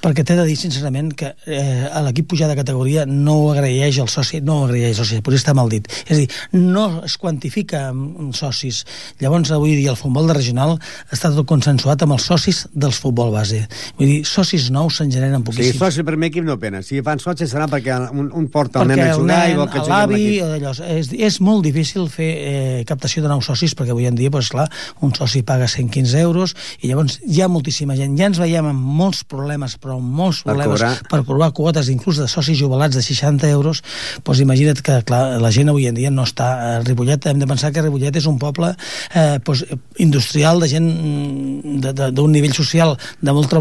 perquè 0.00 0.24
t'he 0.24 0.36
de 0.38 0.46
dir 0.48 0.56
sincerament 0.56 1.12
que 1.16 1.32
eh, 1.46 1.88
l'equip 2.06 2.30
pujar 2.32 2.48
de 2.50 2.56
categoria 2.58 3.04
no 3.06 3.36
ho 3.42 3.50
agraeix 3.52 4.00
el 4.00 4.08
soci, 4.08 4.40
no 4.44 4.60
ho 4.60 4.68
agraeix 4.68 4.96
el 4.96 5.04
soci, 5.04 5.20
potser 5.24 5.40
està 5.42 5.54
mal 5.56 5.68
dit. 5.72 5.86
És 6.06 6.14
a 6.16 6.20
dir, 6.22 6.28
no 6.56 6.86
es 7.04 7.16
quantifica 7.20 7.86
amb 7.90 8.34
socis. 8.36 8.82
Llavors, 9.20 9.52
avui 9.54 9.76
dia, 9.76 9.92
el 9.92 10.00
futbol 10.00 10.30
de 10.30 10.36
regional 10.36 10.76
està 11.12 11.32
tot 11.34 11.48
consensuat 11.48 12.04
amb 12.06 12.16
els 12.16 12.26
socis 12.30 12.62
dels 12.72 13.00
futbol 13.02 13.32
base. 13.34 13.62
Vull 13.98 14.08
dir, 14.08 14.18
socis 14.28 14.70
nous 14.72 14.96
se'n 15.00 15.12
generen 15.12 15.44
poquíssims. 15.44 15.76
Sí, 15.76 15.82
soci 15.82 16.06
per 16.06 16.16
mi 16.16 16.30
equip 16.30 16.46
no 16.48 16.56
pena. 16.60 16.82
Si 16.86 17.02
fan 17.04 17.20
socis 17.22 17.52
serà 17.52 17.68
perquè 17.70 17.98
un, 18.10 18.30
un 18.36 18.48
porta 18.52 18.84
el 18.84 18.92
nen 18.92 19.04
a 19.04 19.10
jugar 19.14 19.40
i 19.50 19.58
vol 19.58 19.70
que 19.70 19.84
jugui 19.84 20.40
amb 20.40 20.84
És, 20.90 21.12
és 21.12 21.40
molt 21.44 21.64
difícil 21.66 22.08
fer 22.12 22.30
eh, 22.30 22.80
captació 22.88 23.22
de 23.24 23.30
nous 23.32 23.46
socis 23.46 23.74
perquè 23.76 23.92
avui 23.94 24.08
en 24.08 24.16
dia, 24.18 24.32
doncs, 24.32 24.50
clar, 24.52 24.68
un 25.04 25.12
soci 25.16 25.42
paga 25.46 25.68
115 25.68 26.24
euros 26.24 26.54
i 26.80 26.88
llavors 26.88 27.20
hi 27.26 27.42
ha 27.42 27.50
moltíssima 27.52 27.96
gent. 27.98 28.16
Ja 28.18 28.30
ens 28.30 28.40
veiem 28.40 28.70
amb 28.70 28.90
molts 29.00 29.22
problemes, 29.28 29.76
però 29.80 29.89
molts 29.98 30.44
problemes 30.46 30.78
per 30.78 30.86
cobrar, 30.86 31.10
per 31.10 31.20
cobrar 31.26 31.50
quotes, 31.56 31.90
inclús 31.90 32.20
de 32.22 32.28
socis 32.30 32.58
jubilats 32.58 32.94
de 32.94 33.02
60 33.02 33.50
euros, 33.50 33.82
doncs 34.24 34.44
imagina't 34.44 34.82
que 34.84 35.00
clar, 35.06 35.40
la 35.42 35.50
gent 35.50 35.72
avui 35.72 35.88
en 35.90 35.98
dia 35.98 36.10
no 36.14 36.22
està 36.28 36.50
a 36.60 36.70
Ripollet, 36.84 37.26
hem 37.26 37.40
de 37.42 37.48
pensar 37.50 37.72
que 37.74 37.82
Ripollet 37.82 38.16
és 38.20 38.28
un 38.30 38.38
poble 38.38 38.72
eh, 39.14 39.38
doncs, 39.44 39.64
industrial 39.98 40.60
de 40.60 40.68
gent 40.70 40.86
mm, 40.86 42.10
d'un 42.14 42.32
nivell 42.32 42.54
social 42.54 42.96
de 43.20 43.34
molta 43.34 43.60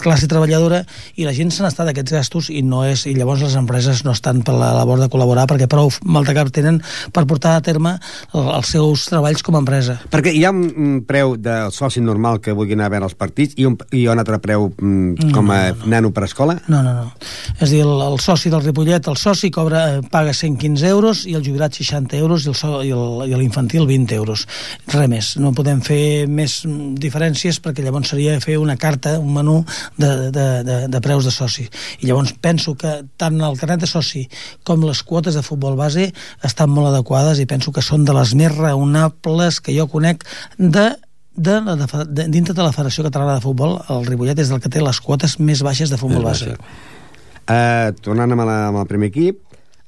classe 0.00 0.28
treballadora 0.30 0.82
i 1.16 1.26
la 1.26 1.34
gent 1.36 1.52
se 1.54 1.64
n'està 1.64 1.86
d'aquests 1.86 2.16
gastos 2.18 2.50
i 2.50 2.62
no 2.66 2.84
és 2.88 3.06
i 3.08 3.14
llavors 3.16 3.44
les 3.44 3.56
empreses 3.58 4.04
no 4.06 4.14
estan 4.16 4.42
per 4.46 4.56
la 4.58 4.72
labor 4.76 5.00
de 5.02 5.08
col·laborar 5.12 5.46
perquè 5.50 5.68
prou 5.70 5.90
mal 6.04 6.26
de 6.26 6.34
cap 6.36 6.50
tenen 6.54 6.80
per 7.12 7.26
portar 7.28 7.56
a 7.58 7.64
terme 7.64 7.96
els 8.34 8.72
seus 8.72 9.06
treballs 9.10 9.42
com 9.44 9.56
a 9.56 9.62
empresa. 9.62 9.98
Perquè 10.12 10.32
hi 10.34 10.44
ha 10.46 10.52
un 10.52 11.02
preu 11.08 11.36
del 11.40 11.72
soci 11.74 12.02
normal 12.04 12.40
que 12.44 12.54
vulguin 12.56 12.80
anar 12.80 12.90
a 12.90 12.94
veure 12.96 13.08
els 13.10 13.16
partits 13.18 13.58
i 13.58 13.66
un, 13.68 13.76
i 13.92 14.06
un 14.08 14.20
altre 14.20 14.40
preu 14.42 14.68
mm, 14.70 15.32
com 15.34 15.52
a 15.54 15.60
no, 15.72 15.84
no. 15.84 15.90
nano 15.92 16.10
per 16.14 16.24
escola? 16.26 16.56
No, 16.68 16.82
no, 16.82 16.94
no. 16.94 17.06
És 17.58 17.72
dir, 17.72 17.82
el, 17.84 18.00
el 18.04 18.18
soci 18.22 18.50
del 18.52 18.62
Ripollet, 18.64 19.08
el 19.10 19.18
soci 19.20 19.50
cobra, 19.54 19.84
eh, 19.96 20.02
paga 20.10 20.34
115 20.34 20.88
euros 20.88 21.24
i 21.28 21.34
el 21.38 21.44
jubilat 21.46 21.76
60 21.78 22.18
euros 22.18 22.46
i 22.46 22.52
el, 22.52 22.56
so, 22.58 22.82
i 22.84 23.34
l'infantil 23.38 23.86
20 23.88 24.16
euros. 24.18 24.46
Res 24.92 25.10
més. 25.10 25.32
No 25.42 25.54
podem 25.56 25.82
fer 25.84 26.26
més 26.30 26.60
diferències 27.00 27.60
perquè 27.64 27.84
llavors 27.84 28.12
seria 28.14 28.38
fer 28.44 28.58
una 28.60 28.78
carta, 28.80 29.16
un 29.18 29.32
menú 29.34 29.58
de, 29.96 30.30
de, 30.34 30.46
de, 30.66 30.78
de 30.88 31.02
preus 31.04 31.28
de 31.28 31.34
soci. 31.34 31.68
I 32.00 32.10
llavors 32.10 32.34
penso 32.40 32.76
que 32.78 33.00
tant 33.20 33.40
el 33.40 33.58
carnet 33.60 33.84
de 33.84 33.90
soci 33.90 34.26
com 34.64 34.84
les 34.86 35.02
quotes 35.02 35.36
de 35.38 35.44
futbol 35.46 35.76
base 35.78 36.10
estan 36.44 36.72
molt 36.72 36.92
adequades 36.92 37.40
i 37.42 37.48
penso 37.50 37.72
que 37.74 37.84
són 37.84 38.06
de 38.08 38.16
les 38.16 38.34
més 38.38 38.54
raonables 38.54 39.60
que 39.64 39.74
jo 39.76 39.88
conec 39.90 40.24
de 40.58 40.90
de 41.38 41.60
la, 41.62 41.76
de, 41.78 42.04
de, 42.10 42.28
dintre 42.34 42.54
de 42.54 42.62
la 42.64 42.72
Federació 42.74 43.04
Catalana 43.06 43.38
de 43.38 43.44
Futbol, 43.44 43.76
el 43.94 44.06
Ripollet 44.08 44.40
és 44.42 44.50
el 44.50 44.62
que 44.62 44.70
té 44.72 44.82
les 44.82 44.98
quotes 45.00 45.38
més 45.38 45.62
baixes 45.62 45.92
de 45.92 45.98
futbol 46.00 46.26
base. 46.26 46.56
Uh, 47.48 47.94
tornant 48.04 48.34
amb, 48.34 48.42
la, 48.44 48.56
amb 48.68 48.80
el 48.82 48.88
primer 48.90 49.12
equip, 49.12 49.38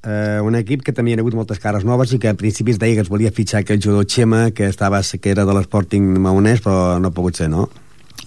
uh, 0.07 0.39
un 0.47 0.57
equip 0.61 0.85
que 0.87 0.95
també 0.97 1.13
hi 1.13 1.19
ha 1.19 1.25
hagut 1.25 1.37
moltes 1.37 1.59
cares 1.61 1.85
noves 1.85 2.15
i 2.15 2.21
que 2.23 2.31
a 2.31 2.39
principis 2.39 2.79
deia 2.81 2.97
que 2.97 3.05
es 3.05 3.11
volia 3.13 3.35
fitxar 3.35 3.65
aquell 3.65 3.83
jugador 3.83 4.07
Xema, 4.09 4.47
que, 4.55 4.71
estava, 4.71 5.03
que 5.03 5.35
era 5.35 5.45
de 5.49 5.59
l'Sporting 5.59 6.15
Maonès, 6.23 6.63
però 6.65 7.01
no 7.03 7.11
ha 7.11 7.17
pogut 7.19 7.43
ser, 7.43 7.51
no? 7.53 7.67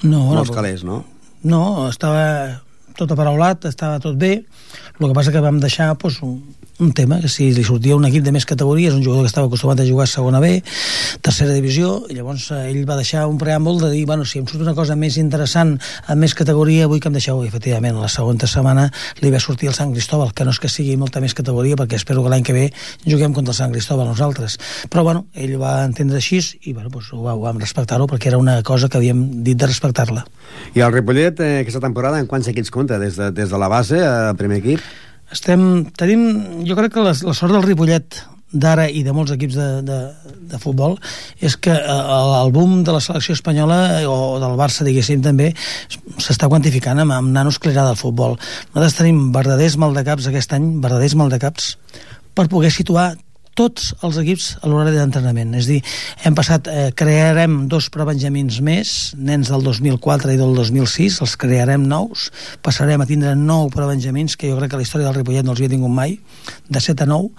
No, 0.03 0.28
Molts 0.34 0.51
no, 0.51 0.57
calés, 0.57 0.84
no? 0.84 0.99
No, 1.47 1.63
estava 1.88 2.59
tot 2.99 3.15
aparaulat, 3.15 3.65
estava 3.71 4.03
tot 4.03 4.19
bé, 4.19 4.36
el 4.99 5.07
que 5.07 5.15
passa 5.15 5.32
que 5.34 5.41
vam 5.41 5.63
deixar 5.63 5.93
doncs, 5.95 6.19
un, 6.28 6.38
un 6.84 6.92
tema, 6.94 7.20
que 7.24 7.30
si 7.32 7.50
li 7.56 7.64
sortia 7.64 7.96
un 7.96 8.06
equip 8.06 8.24
de 8.26 8.34
més 8.36 8.46
categories, 8.46 8.94
un 8.94 9.04
jugador 9.04 9.26
que 9.26 9.32
estava 9.32 9.48
acostumat 9.48 9.80
a 9.80 9.88
jugar 9.88 10.06
a 10.06 10.12
segona 10.12 10.42
B, 10.44 10.60
tercera 11.24 11.56
divisió, 11.56 12.04
i 12.12 12.18
llavors 12.18 12.50
eh, 12.52 12.60
ell 12.70 12.84
va 12.90 12.98
deixar 13.00 13.26
un 13.32 13.40
preàmbul 13.42 13.80
de 13.82 13.90
dir, 13.94 14.04
bueno, 14.10 14.28
si 14.28 14.42
em 14.42 14.48
surt 14.50 14.62
una 14.66 14.76
cosa 14.78 14.98
més 15.00 15.18
interessant, 15.22 15.78
amb 16.08 16.22
més 16.22 16.36
categoria, 16.38 16.90
vull 16.92 17.02
que 17.02 17.10
em 17.10 17.16
deixeu, 17.18 17.42
i 17.44 17.50
efectivament, 17.50 17.98
la 18.02 18.12
segona 18.12 18.50
setmana 18.50 18.90
li 19.22 19.32
va 19.34 19.42
sortir 19.42 19.72
el 19.72 19.78
Sant 19.78 19.94
Cristóbal, 19.96 20.34
que 20.36 20.46
no 20.46 20.54
és 20.54 20.60
que 20.60 20.72
sigui 20.72 20.98
molta 21.00 21.24
més 21.24 21.34
categoria, 21.38 21.78
perquè 21.80 21.98
espero 22.00 22.26
que 22.26 22.34
l'any 22.34 22.44
que 22.44 22.58
ve 22.58 22.66
juguem 23.08 23.34
contra 23.34 23.56
el 23.56 23.60
Sant 23.62 23.74
Cristóbal 23.74 24.10
nosaltres. 24.12 24.60
Però, 24.90 25.06
bueno, 25.08 25.26
ell 25.34 25.56
va 25.62 25.80
entendre 25.86 26.20
així, 26.20 26.42
i, 26.64 26.74
bueno, 26.74 26.92
doncs, 26.94 27.14
ho, 27.16 27.24
vam 27.24 27.62
respectar-ho, 27.62 28.10
perquè 28.12 28.34
era 28.34 28.42
una 28.42 28.60
cosa 28.64 28.90
que 28.90 29.00
havíem 29.00 29.24
dit 29.48 29.58
de 29.58 29.70
respectar-la. 29.70 30.26
I 30.76 30.84
el 30.84 30.94
Ripollet, 30.94 31.40
eh, 31.40 31.64
aquesta 31.64 31.82
temporada, 31.84 32.20
en 32.20 32.28
quants 32.28 32.52
equips 32.52 32.74
compta? 32.74 33.00
Des 33.00 33.18
de, 33.20 33.32
des 33.32 33.50
de 33.50 33.60
la 33.60 33.72
base, 33.72 34.04
al 34.04 34.38
primer 34.40 34.60
equip? 34.64 34.84
Estem, 35.34 35.90
tenim, 35.98 36.28
jo 36.68 36.78
crec 36.78 36.94
que 36.94 37.04
la, 37.04 37.16
la 37.26 37.34
sort 37.34 37.56
del 37.56 37.66
Ripollet 37.66 38.22
d'ara 38.54 38.86
i 38.86 39.02
de 39.02 39.14
molts 39.18 39.34
equips 39.34 39.56
de, 39.58 39.68
de, 39.88 39.98
de 40.52 40.60
futbol 40.62 40.94
és 41.42 41.56
que 41.58 41.74
eh, 41.74 41.96
el 42.38 42.54
boom 42.54 42.84
de 42.86 42.94
la 42.94 43.02
selecció 43.02 43.34
espanyola 43.34 43.80
eh, 43.98 44.06
o 44.06 44.38
del 44.42 44.54
Barça, 44.60 44.86
diguéssim, 44.86 45.24
també 45.26 45.50
s'està 46.22 46.50
quantificant 46.52 47.02
amb, 47.02 47.16
amb 47.18 47.34
nanos 47.34 47.58
clerà 47.58 47.88
del 47.90 47.98
futbol. 48.00 48.38
Nosaltres 48.76 49.00
tenim 49.00 49.26
verdaders 49.34 49.80
maldecaps 49.82 50.30
aquest 50.30 50.54
any, 50.54 50.70
verdaders 50.86 51.18
maldecaps, 51.18 51.74
per 52.38 52.50
poder 52.52 52.70
situar 52.74 53.14
tots 53.58 53.91
els 54.04 54.18
equips 54.22 54.47
a 54.62 54.70
l'horari 54.70 54.97
d'entrenament. 54.97 55.54
És 55.60 55.70
dir, 55.70 55.80
hem 56.26 56.36
passat, 56.36 56.68
eh, 56.68 56.91
crearem 56.95 57.68
dos 57.70 57.89
prebenjamins 57.93 58.60
més, 58.62 59.14
nens 59.18 59.49
del 59.49 59.64
2004 59.64 60.34
i 60.34 60.38
del 60.38 60.56
2006, 60.56 61.22
els 61.22 61.38
crearem 61.38 61.88
nous, 61.88 62.32
passarem 62.62 63.01
a 63.01 63.10
tindre 63.10 63.36
nou 63.36 63.70
prebenjamins, 63.70 64.36
que 64.36 64.49
jo 64.49 64.58
crec 64.58 64.72
que 64.72 64.82
la 64.82 64.84
història 64.88 65.08
del 65.08 65.16
Ripollet 65.22 65.45
no 65.45 65.51
els 65.51 65.62
havia 65.62 65.76
tingut 65.76 65.93
mai, 65.93 66.20
de 66.70 66.80
7 66.80 67.04
a 67.04 67.08
9. 67.08 67.30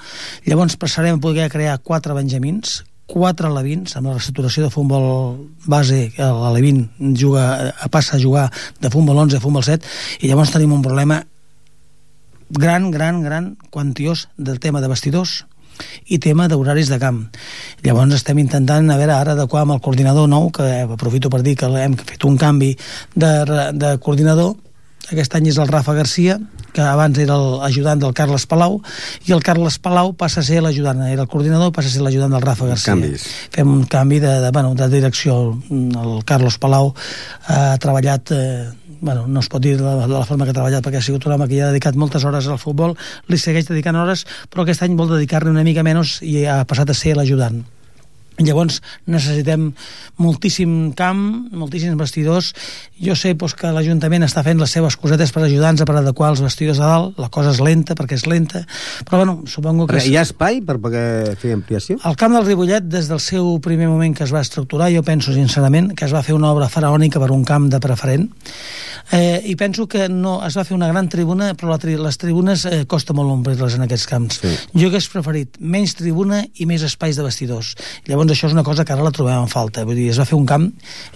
Llavors 0.46 0.76
passarem 0.76 1.18
a 1.18 1.22
poder 1.22 1.50
crear 1.50 1.78
quatre 1.82 2.14
benjamins, 2.14 2.82
quatre 3.06 3.48
alevins, 3.48 3.96
amb 3.96 4.08
la 4.08 4.14
reestructuració 4.16 4.64
de 4.64 4.72
futbol 4.72 5.36
base, 5.66 6.12
l'alevin 6.16 6.88
juga, 7.14 7.74
passa 7.90 8.16
a 8.16 8.20
jugar 8.20 8.50
de 8.80 8.90
futbol 8.90 9.18
11 9.26 9.36
a 9.36 9.44
futbol 9.44 9.64
7, 9.64 9.84
i 10.22 10.30
llavors 10.30 10.54
tenim 10.54 10.72
un 10.72 10.82
problema 10.82 11.24
gran, 12.48 12.90
gran, 12.90 13.22
gran, 13.22 13.56
quantiós 13.70 14.28
del 14.36 14.60
tema 14.60 14.80
de 14.80 14.88
vestidors, 14.88 15.44
i 16.08 16.18
tema 16.18 16.48
d'horaris 16.48 16.90
de 16.92 16.98
camp. 17.02 17.22
Llavors 17.84 18.18
estem 18.18 18.40
intentant 18.42 18.90
a 18.90 18.98
veure 19.00 19.16
ara 19.16 19.36
adequar 19.38 19.64
amb 19.64 19.76
el 19.76 19.82
coordinador 19.84 20.28
nou, 20.28 20.50
que 20.54 20.66
aprofito 20.84 21.30
per 21.32 21.42
dir 21.42 21.56
que 21.60 21.70
hem 21.80 21.96
fet 22.00 22.28
un 22.28 22.38
canvi 22.40 22.74
de, 23.14 23.32
de 23.72 23.96
coordinador, 24.02 24.54
aquest 25.12 25.34
any 25.36 25.50
és 25.50 25.58
el 25.60 25.68
Rafa 25.68 25.92
Garcia, 25.92 26.38
que 26.74 26.82
abans 26.82 27.18
era 27.20 27.36
l'ajudant 27.36 28.00
del 28.00 28.14
Carles 28.16 28.46
Palau, 28.50 28.78
i 29.28 29.34
el 29.36 29.42
Carles 29.44 29.76
Palau 29.82 30.14
passa 30.18 30.40
a 30.40 30.46
ser 30.46 30.62
l'ajudant, 30.64 31.02
era 31.06 31.26
el 31.26 31.30
coordinador, 31.30 31.70
passa 31.76 31.90
a 31.90 31.94
ser 31.94 32.04
l'ajudant 32.06 32.32
del 32.34 32.42
Rafa 32.42 32.70
Garcia. 32.70 32.94
Canvis. 32.94 33.26
Fem 33.54 33.70
un 33.70 33.84
canvi 33.90 34.22
de, 34.24 34.32
de, 34.42 34.50
bueno, 34.54 34.72
de 34.78 34.88
direcció. 34.90 35.36
El 35.70 36.24
Carlos 36.24 36.56
Palau 36.62 36.94
ha 37.52 37.76
treballat 37.82 38.32
eh, 38.32 38.64
bueno, 39.04 39.26
no 39.28 39.44
es 39.44 39.50
pot 39.52 39.62
dir 39.62 39.76
de 39.76 39.84
la, 39.84 40.08
de 40.08 40.14
la 40.14 40.24
forma 40.24 40.48
que 40.48 40.54
ha 40.54 40.56
treballat 40.56 40.84
perquè 40.84 40.98
ha 40.98 41.04
sigut 41.04 41.28
un 41.28 41.36
home 41.36 41.48
que 41.50 41.58
ja 41.60 41.68
ha 41.68 41.74
dedicat 41.74 41.98
moltes 42.00 42.24
hores 42.24 42.48
al 42.48 42.58
futbol, 42.62 42.96
li 43.28 43.38
segueix 43.38 43.68
dedicant 43.68 44.00
hores, 44.00 44.24
però 44.50 44.64
aquest 44.64 44.82
any 44.86 44.96
vol 44.98 45.12
dedicar-li 45.12 45.52
una 45.52 45.66
mica 45.66 45.84
menys 45.86 46.18
i 46.24 46.42
ha 46.48 46.62
passat 46.68 46.90
a 46.90 46.96
ser 46.96 47.14
l'ajudant. 47.18 47.62
Llavors 48.42 48.80
necessitem 49.06 49.68
moltíssim 50.18 50.92
camp, 50.98 51.50
moltíssims 51.54 51.98
vestidors. 52.00 52.52
Jo 52.98 53.14
sé 53.18 53.34
doncs, 53.34 53.54
que 53.58 53.70
l'Ajuntament 53.74 54.26
està 54.26 54.42
fent 54.46 54.58
les 54.58 54.74
seves 54.74 54.96
cosetes 54.98 55.30
per 55.34 55.44
ajudar-nos 55.46 55.86
per 55.86 55.96
adequar 56.00 56.32
els 56.32 56.42
vestidors 56.42 56.80
a 56.82 56.90
dalt. 56.90 57.20
La 57.22 57.30
cosa 57.34 57.52
és 57.54 57.62
lenta 57.62 57.94
perquè 57.98 58.18
és 58.18 58.26
lenta, 58.30 58.64
però 59.06 59.22
bueno, 59.22 59.36
supongo 59.46 59.86
que... 59.86 59.94
Però 59.94 60.02
hi 60.02 60.16
ha 60.18 60.24
espai 60.26 60.60
per 60.66 60.80
poder 60.82 61.36
fer 61.40 61.54
ampliació? 61.54 61.98
El 62.04 62.18
camp 62.20 62.34
del 62.34 62.46
Ribollet, 62.48 62.88
des 62.90 63.10
del 63.10 63.22
seu 63.22 63.54
primer 63.64 63.90
moment 63.92 64.16
que 64.16 64.26
es 64.26 64.34
va 64.34 64.42
estructurar, 64.42 64.90
jo 64.94 65.04
penso 65.06 65.34
sincerament 65.34 65.92
que 65.94 66.08
es 66.08 66.14
va 66.14 66.24
fer 66.26 66.34
una 66.34 66.50
obra 66.50 66.70
faraònica 66.72 67.22
per 67.22 67.30
un 67.34 67.46
camp 67.46 67.70
de 67.70 67.82
preferent 67.82 68.28
eh, 69.12 69.42
i 69.44 69.54
penso 69.56 69.86
que 69.86 70.08
no 70.08 70.38
es 70.46 70.56
va 70.56 70.64
fer 70.64 70.74
una 70.76 70.88
gran 70.88 71.08
tribuna, 71.08 71.52
però 71.58 71.72
la 71.72 71.78
tri 71.80 71.96
les 72.00 72.18
tribunes 72.20 72.64
eh, 72.68 72.84
costa 72.90 73.14
molt 73.16 73.32
omplir-les 73.34 73.76
en 73.76 73.84
aquests 73.86 74.06
camps. 74.10 74.40
Sí. 74.40 74.54
Jo 74.80 74.88
hagués 74.88 75.08
preferit 75.12 75.58
menys 75.60 75.96
tribuna 75.98 76.42
i 76.56 76.66
més 76.66 76.84
espais 76.86 77.18
de 77.18 77.26
vestidors. 77.26 77.74
Llavors 78.08 78.23
Llavors 78.24 78.38
això 78.38 78.48
és 78.48 78.54
una 78.54 78.64
cosa 78.64 78.84
que 78.84 78.92
ara 78.92 79.04
la 79.04 79.12
trobem 79.12 79.42
en 79.44 79.50
falta. 79.52 79.84
Vull 79.84 79.98
dir, 79.98 80.08
es 80.10 80.18
va 80.18 80.24
fer 80.24 80.36
un 80.38 80.46
camp, 80.48 80.64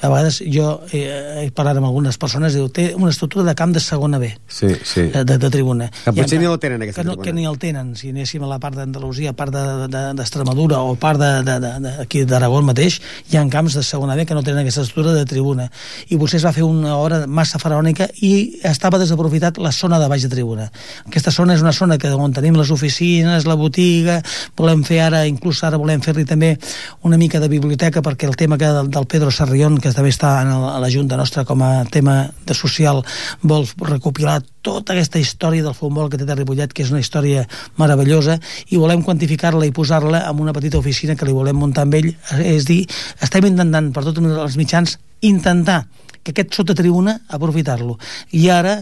a 0.02 0.08
vegades 0.10 0.42
jo 0.44 0.74
he, 0.92 1.00
he 1.42 1.46
parlat 1.56 1.78
amb 1.80 1.88
algunes 1.88 2.18
persones, 2.20 2.52
diu, 2.54 2.68
té 2.68 2.90
una 2.96 3.10
estructura 3.10 3.46
de 3.46 3.54
camp 3.56 3.72
de 3.72 3.80
segona 3.80 4.18
B, 4.20 4.28
sí, 4.46 4.68
sí. 4.84 5.06
De, 5.14 5.24
de, 5.24 5.38
de 5.40 5.50
tribuna. 5.50 5.88
Que 6.04 6.12
potser 6.12 6.40
ni 6.40 6.48
el 6.50 6.58
tenen, 6.60 6.84
aquesta 6.84 7.00
que 7.00 7.06
no, 7.06 7.14
tribuna. 7.16 7.24
Que 7.24 7.34
ni 7.34 7.46
el 7.48 7.58
tenen. 7.58 7.94
Si 7.96 8.12
anéssim 8.12 8.44
a 8.44 8.50
la 8.50 8.58
part 8.60 8.76
d'Andalusia, 8.76 9.32
part 9.32 9.54
d'Extremadura 9.54 10.76
de, 10.76 10.82
de, 10.82 10.92
o 10.92 10.98
part 11.00 11.22
d'aquí 11.22 12.24
d'Aragó 12.28 12.60
mateix, 12.66 12.98
hi 13.30 13.38
ha 13.40 13.46
camps 13.48 13.78
de 13.78 13.84
segona 13.86 14.16
B 14.18 14.26
que 14.28 14.36
no 14.36 14.44
tenen 14.44 14.60
aquesta 14.62 14.84
estructura 14.84 15.16
de 15.16 15.24
tribuna. 15.28 15.68
I 16.12 16.20
vostè 16.20 16.42
es 16.42 16.44
va 16.44 16.52
fer 16.52 16.66
una 16.66 16.98
hora 17.00 17.22
massa 17.26 17.60
faraònica 17.62 18.10
i 18.20 18.60
estava 18.68 19.00
desaprofitat 19.00 19.58
la 19.62 19.72
zona 19.72 20.00
de 20.02 20.10
baix 20.12 20.26
de 20.26 20.32
tribuna. 20.34 20.68
Aquesta 21.06 21.32
zona 21.32 21.56
és 21.56 21.64
una 21.64 21.72
zona 21.72 21.98
que 21.98 22.12
on 22.12 22.36
tenim 22.36 22.58
les 22.58 22.70
oficines, 22.74 23.48
la 23.48 23.56
botiga, 23.56 24.20
volem 24.58 24.84
fer 24.84 25.00
ara, 25.06 25.24
inclús 25.30 25.62
ara 25.64 25.80
volem 25.80 26.04
fer-li 26.04 26.26
també 26.28 26.54
una 27.02 27.16
mica 27.16 27.40
de 27.40 27.48
biblioteca 27.48 28.02
perquè 28.02 28.26
el 28.28 28.36
tema 28.36 28.58
que 28.58 28.66
del, 28.66 29.06
Pedro 29.06 29.30
Sarrión, 29.30 29.78
que 29.78 29.92
també 29.94 30.10
està 30.12 30.38
en 30.42 30.52
el, 30.52 30.64
a 30.70 30.78
la 30.82 30.90
Junta 30.90 31.16
nostra 31.16 31.44
com 31.48 31.62
a 31.62 31.84
tema 31.90 32.30
de 32.46 32.56
social, 32.56 33.04
vol 33.42 33.66
recopilar 33.84 34.40
tota 34.62 34.94
aquesta 34.94 35.20
història 35.22 35.64
del 35.64 35.76
futbol 35.78 36.10
que 36.10 36.18
té 36.18 36.26
de 36.28 36.36
Ripollet, 36.36 36.72
que 36.72 36.82
és 36.82 36.90
una 36.92 37.02
història 37.02 37.46
meravellosa, 37.78 38.38
i 38.70 38.80
volem 38.80 39.04
quantificar-la 39.06 39.68
i 39.68 39.74
posar-la 39.74 40.24
en 40.28 40.42
una 40.42 40.56
petita 40.56 40.80
oficina 40.80 41.16
que 41.16 41.28
li 41.28 41.36
volem 41.36 41.56
muntar 41.56 41.86
amb 41.86 41.98
ell. 42.00 42.10
És 42.42 42.66
dir, 42.68 42.82
estem 43.22 43.46
intentant 43.48 43.92
per 43.94 44.04
tots 44.08 44.20
els 44.20 44.58
mitjans 44.60 44.98
intentar 45.22 45.84
que 46.28 46.36
aquest 46.36 46.60
sota 46.60 46.76
tribuna 46.76 47.16
aprofitar-lo. 47.32 47.96
I 48.36 48.48
ara 48.52 48.76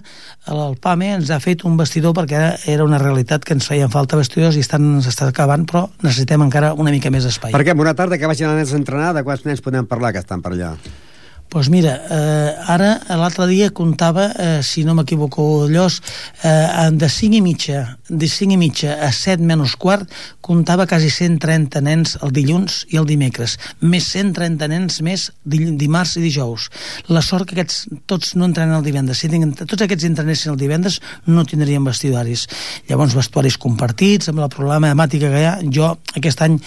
el 0.51 0.77
PAME 0.83 1.13
ens 1.21 1.31
ha 1.31 1.39
fet 1.43 1.63
un 1.69 1.79
vestidor 1.79 2.17
perquè 2.17 2.43
era 2.73 2.85
una 2.87 2.99
realitat 3.03 3.47
que 3.47 3.55
ens 3.55 3.71
feien 3.71 3.93
falta 3.93 4.19
vestidors 4.19 4.59
i 4.59 4.65
estan, 4.67 4.97
s'està 5.05 5.31
acabant, 5.31 5.67
però 5.71 5.87
necessitem 6.03 6.43
encara 6.43 6.75
una 6.75 6.95
mica 6.95 7.13
més 7.15 7.29
espai. 7.31 7.55
Perquè 7.55 7.77
una 7.79 7.95
tarda 7.95 8.19
que 8.19 8.31
vagin 8.31 8.51
nens 8.57 8.75
a 8.75 8.81
entrenar, 8.81 9.15
de 9.15 9.23
quants 9.27 9.47
nens 9.47 9.63
podem 9.63 9.87
parlar 9.87 10.15
que 10.17 10.25
estan 10.25 10.43
per 10.43 10.57
allà? 10.57 10.75
Doncs 11.47 11.69
pues 11.69 11.69
mira, 11.71 12.03
eh, 12.11 12.55
ara 12.67 13.01
l'altre 13.17 13.47
dia 13.47 13.71
comptava, 13.71 14.27
eh, 14.37 14.63
si 14.63 14.83
no 14.85 14.95
m'equivoco 14.95 15.69
Llos, 15.71 16.03
eh, 16.43 16.91
de 16.91 17.09
5 17.09 17.37
i 17.37 17.41
mitja, 17.41 17.99
de 18.09 18.27
5 18.29 18.53
i 18.53 18.57
mitja 18.57 18.99
a 19.01 19.13
7 19.13 19.43
menys 19.43 19.77
quart, 19.77 20.11
comptava 20.41 20.87
quasi 20.87 21.09
130 21.09 21.81
nens 21.81 22.19
el 22.21 22.33
dilluns 22.33 22.85
i 22.91 22.99
el 22.99 23.07
dimecres, 23.07 23.59
més 23.81 24.05
130 24.11 24.69
nens 24.69 25.01
més 25.01 25.31
dimarts 25.45 26.17
i 26.17 26.25
dijous. 26.27 26.69
La 27.09 27.23
sort 27.23 27.47
que 27.47 27.55
aquests 27.55 27.87
tots 28.07 28.35
no 28.35 28.45
entrenen 28.45 28.77
el 28.77 28.85
divendres. 28.85 29.19
Si 29.19 29.31
tots 29.31 29.83
aquests 29.83 30.05
entrenessin 30.05 30.53
el 30.53 30.59
divendres 30.59 31.01
no 31.27 31.45
tindrien 31.45 31.85
vestuaris. 31.85 32.49
Llavors, 32.89 33.15
vestuaris 33.15 33.57
compartits, 33.57 34.29
amb 34.29 34.43
la 34.43 34.51
problemàtica 34.51 35.31
que 35.31 35.41
hi 35.41 35.47
ha. 35.47 35.57
Jo, 35.71 35.95
aquest 36.19 36.43
any, 36.43 36.59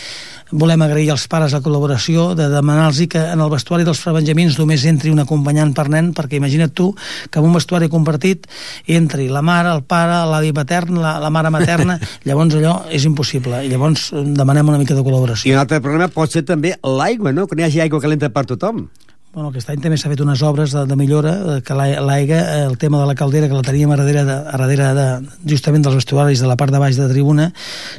volem 0.52 0.82
agrair 0.82 1.12
als 1.14 1.28
pares 1.30 1.54
la 1.54 1.62
col·laboració 1.62 2.34
de 2.38 2.48
demanar-los 2.50 3.02
que 3.12 3.22
en 3.34 3.42
el 3.42 3.52
vestuari 3.52 3.86
dels 3.86 4.02
prebenjamins 4.02 4.58
només 4.60 4.86
entri 4.90 5.12
un 5.14 5.22
acompanyant 5.22 5.74
per 5.78 5.88
nen, 5.94 6.14
perquè 6.18 6.40
imagina't 6.40 6.74
tu 6.74 6.90
que 7.30 7.40
en 7.40 7.50
un 7.50 7.54
vestuari 7.54 7.90
compartit 7.90 8.48
entri 8.88 9.30
la 9.30 9.44
mare, 9.46 9.74
el 9.76 9.84
pare, 9.84 10.24
l'avi 10.30 10.54
patern, 10.56 10.98
la, 11.02 11.18
la 11.22 11.30
mare 11.30 11.52
materna, 11.54 12.00
llavors 12.28 12.58
allò 12.58 12.80
és 12.90 13.06
impossible, 13.06 13.62
i 13.66 13.70
llavors 13.70 14.10
demanem 14.14 14.74
una 14.74 14.80
mica 14.82 14.98
de 14.98 15.06
col·laboració. 15.06 15.52
I 15.52 15.58
un 15.58 15.62
altre 15.62 15.82
problema 15.84 16.10
pot 16.14 16.34
ser 16.34 16.46
també 16.48 16.74
l'aigua, 16.84 17.34
no? 17.36 17.46
Que 17.48 17.60
n'hi 17.60 17.68
hagi 17.68 17.84
aigua 17.86 18.02
calenta 18.02 18.32
per 18.34 18.48
tothom. 18.50 18.88
Bueno, 19.30 19.52
aquest 19.52 19.70
any 19.70 19.78
també 19.84 20.00
s'ha 20.02 20.10
fet 20.10 20.24
unes 20.24 20.42
obres 20.42 20.72
de, 20.74 20.88
de 20.90 20.96
millora, 20.98 21.60
que 21.62 21.76
l'aigua, 21.78 22.40
el 22.64 22.80
tema 22.82 22.98
de 23.04 23.12
la 23.12 23.14
caldera, 23.14 23.48
que 23.48 23.54
la 23.54 23.66
teníem 23.68 23.94
a 23.94 24.00
darrere, 24.00 24.24
de, 24.26 24.38
a 24.50 24.58
darrere 24.58 24.88
de, 24.98 25.06
justament 25.52 25.86
dels 25.86 26.00
vestuaris 26.00 26.42
de 26.42 26.50
la 26.50 26.58
part 26.58 26.74
de 26.74 26.82
baix 26.82 26.98
de 26.98 27.06
tribuna, 27.12 27.52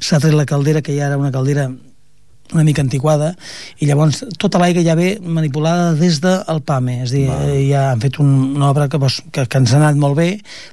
s'ha 0.02 0.18
tret 0.18 0.34
la 0.34 0.48
caldera, 0.50 0.82
que 0.82 0.96
ja 0.98 1.06
era 1.06 1.20
una 1.20 1.30
caldera 1.30 1.68
una 2.54 2.64
mica 2.66 2.82
antiquada 2.82 3.32
i 3.78 3.88
llavors 3.88 4.22
tota 4.40 4.60
l'aigua 4.62 4.84
ja 4.86 4.96
ve 4.98 5.18
manipulada 5.22 5.92
des 5.98 6.20
del 6.22 6.62
PAME 6.66 7.00
és 7.04 7.12
a 7.12 7.14
dir, 7.14 7.26
Va. 7.28 7.38
ja 7.68 7.84
han 7.92 8.02
fet 8.02 8.20
un, 8.22 8.30
una 8.56 8.70
obra 8.70 8.88
que, 8.88 8.98
que, 9.30 9.46
que 9.46 9.62
ens 9.62 9.74
ha 9.74 9.80
anat 9.80 9.98
molt 10.00 10.18
bé 10.18 10.28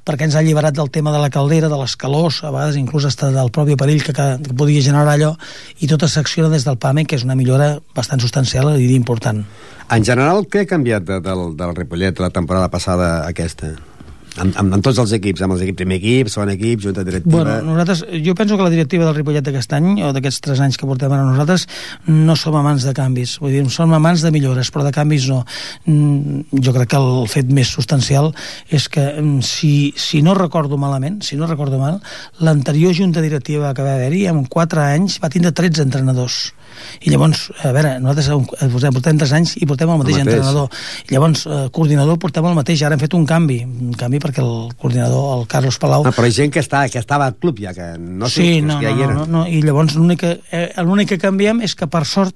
perquè 0.08 0.28
ens 0.28 0.36
ha 0.36 0.44
alliberat 0.44 0.78
del 0.78 0.92
tema 0.92 1.14
de 1.16 1.22
la 1.22 1.32
caldera, 1.34 1.70
de 1.70 1.80
les 1.80 1.96
calors 1.96 2.44
a 2.44 2.52
vegades 2.52 2.80
inclús 2.80 3.06
hasta 3.06 3.32
del 3.32 3.52
propi 3.52 3.78
perill 3.80 4.04
que, 4.04 4.14
que, 4.14 4.54
podia 4.58 4.82
generar 4.82 5.14
allò 5.14 5.34
i 5.80 5.90
tot 5.90 6.06
s'acciona 6.08 6.50
des 6.54 6.66
del 6.66 6.78
PAME 6.78 7.06
que 7.06 7.18
és 7.20 7.26
una 7.28 7.36
millora 7.36 7.78
bastant 7.96 8.22
substancial 8.24 8.76
i 8.78 8.94
important 8.96 9.44
En 9.88 10.04
general, 10.04 10.44
què 10.52 10.66
ha 10.66 10.68
canviat 10.68 11.06
de, 11.08 11.22
del, 11.24 11.54
del 11.56 11.76
Ripollet 11.76 12.20
la 12.20 12.32
temporada 12.36 12.68
passada 12.68 13.22
aquesta? 13.28 13.78
Amb, 14.42 14.56
amb, 14.60 14.76
amb 14.78 14.86
tots 14.86 15.00
els 15.02 15.14
equips, 15.18 15.44
amb 15.46 15.56
els 15.56 15.64
equips 15.66 15.80
primer 15.82 15.98
equip, 16.00 16.32
segon 16.32 16.52
equip, 16.54 16.82
junta 16.84 17.04
directiva... 17.08 17.34
Bueno, 17.38 17.56
nosaltres, 17.72 18.04
jo 18.26 18.36
penso 18.38 18.58
que 18.58 18.68
la 18.68 18.74
directiva 18.74 19.08
del 19.08 19.16
Ripollet 19.18 19.46
d'aquest 19.46 19.76
any, 19.78 19.90
o 20.06 20.12
d'aquests 20.16 20.44
tres 20.46 20.62
anys 20.64 20.80
que 20.80 20.90
portem 20.90 21.14
ara 21.14 21.26
nosaltres, 21.28 21.68
no 22.10 22.38
som 22.40 22.58
amants 22.60 22.86
de 22.88 22.94
canvis, 22.98 23.38
vull 23.44 23.56
dir, 23.56 23.64
som 23.74 23.94
amants 23.98 24.26
de 24.26 24.34
millores, 24.36 24.72
però 24.74 24.86
de 24.88 24.94
canvis 24.96 25.30
no. 25.32 25.44
Mm, 25.86 26.62
jo 26.64 26.76
crec 26.76 26.94
que 26.94 27.02
el 27.02 27.28
fet 27.32 27.50
més 27.54 27.72
substancial 27.74 28.32
és 28.74 28.90
que, 28.92 29.06
mm, 29.22 29.42
si, 29.46 29.74
si 29.98 30.22
no 30.26 30.38
recordo 30.38 30.78
malament, 30.82 31.22
si 31.26 31.40
no 31.40 31.50
recordo 31.50 31.82
mal, 31.82 32.02
l'anterior 32.40 32.96
junta 32.98 33.24
directiva 33.26 33.74
que 33.74 33.86
va 33.86 33.98
haver-hi, 33.98 34.28
en 34.32 34.46
quatre 34.46 34.84
anys, 34.84 35.22
va 35.24 35.34
tindre 35.34 35.56
13 35.56 35.88
entrenadors 35.88 36.57
i 37.02 37.12
llavors, 37.12 37.48
a 37.62 37.72
veure, 37.76 37.94
nosaltres 38.02 38.30
portem, 38.74 38.96
portem 38.96 39.22
3 39.22 39.34
anys 39.38 39.56
i 39.62 39.68
portem 39.70 39.92
el 39.94 40.00
mateix, 40.02 40.18
el 40.18 40.26
mateix. 40.26 40.40
entrenador. 40.40 40.70
I 41.08 41.16
llavors, 41.16 41.46
eh, 41.46 41.60
coordinador 41.74 42.20
portem 42.22 42.50
el 42.50 42.58
mateix, 42.58 42.84
ara 42.84 42.98
hem 42.98 43.04
fet 43.04 43.16
un 43.18 43.26
canvi, 43.30 43.60
un 43.68 43.94
canvi 43.98 44.22
perquè 44.24 44.44
el 44.44 44.74
coordinador, 44.80 45.30
el 45.38 45.48
Carlos 45.52 45.80
Palau... 45.82 46.08
Ah, 46.08 46.16
però 46.16 46.28
hi 46.28 46.36
gent 46.36 46.54
que, 46.54 46.64
està, 46.64 46.88
que 46.92 47.02
estava 47.02 47.30
al 47.30 47.38
club 47.38 47.62
ja, 47.64 47.76
que 47.78 47.94
no 47.98 48.30
sé, 48.30 48.42
sí, 48.42 48.62
no, 48.66 48.80
que 48.82 48.92
ja 48.92 49.08
no, 49.08 49.14
no, 49.14 49.26
no, 49.26 49.32
no, 49.40 49.46
i 49.48 49.62
llavors 49.66 49.98
l'únic 49.98 50.24
que, 50.24 50.36
eh, 50.52 51.06
que 51.08 51.22
canviem 51.22 51.62
és 51.66 51.76
que 51.78 51.90
per 51.92 52.06
sort 52.10 52.36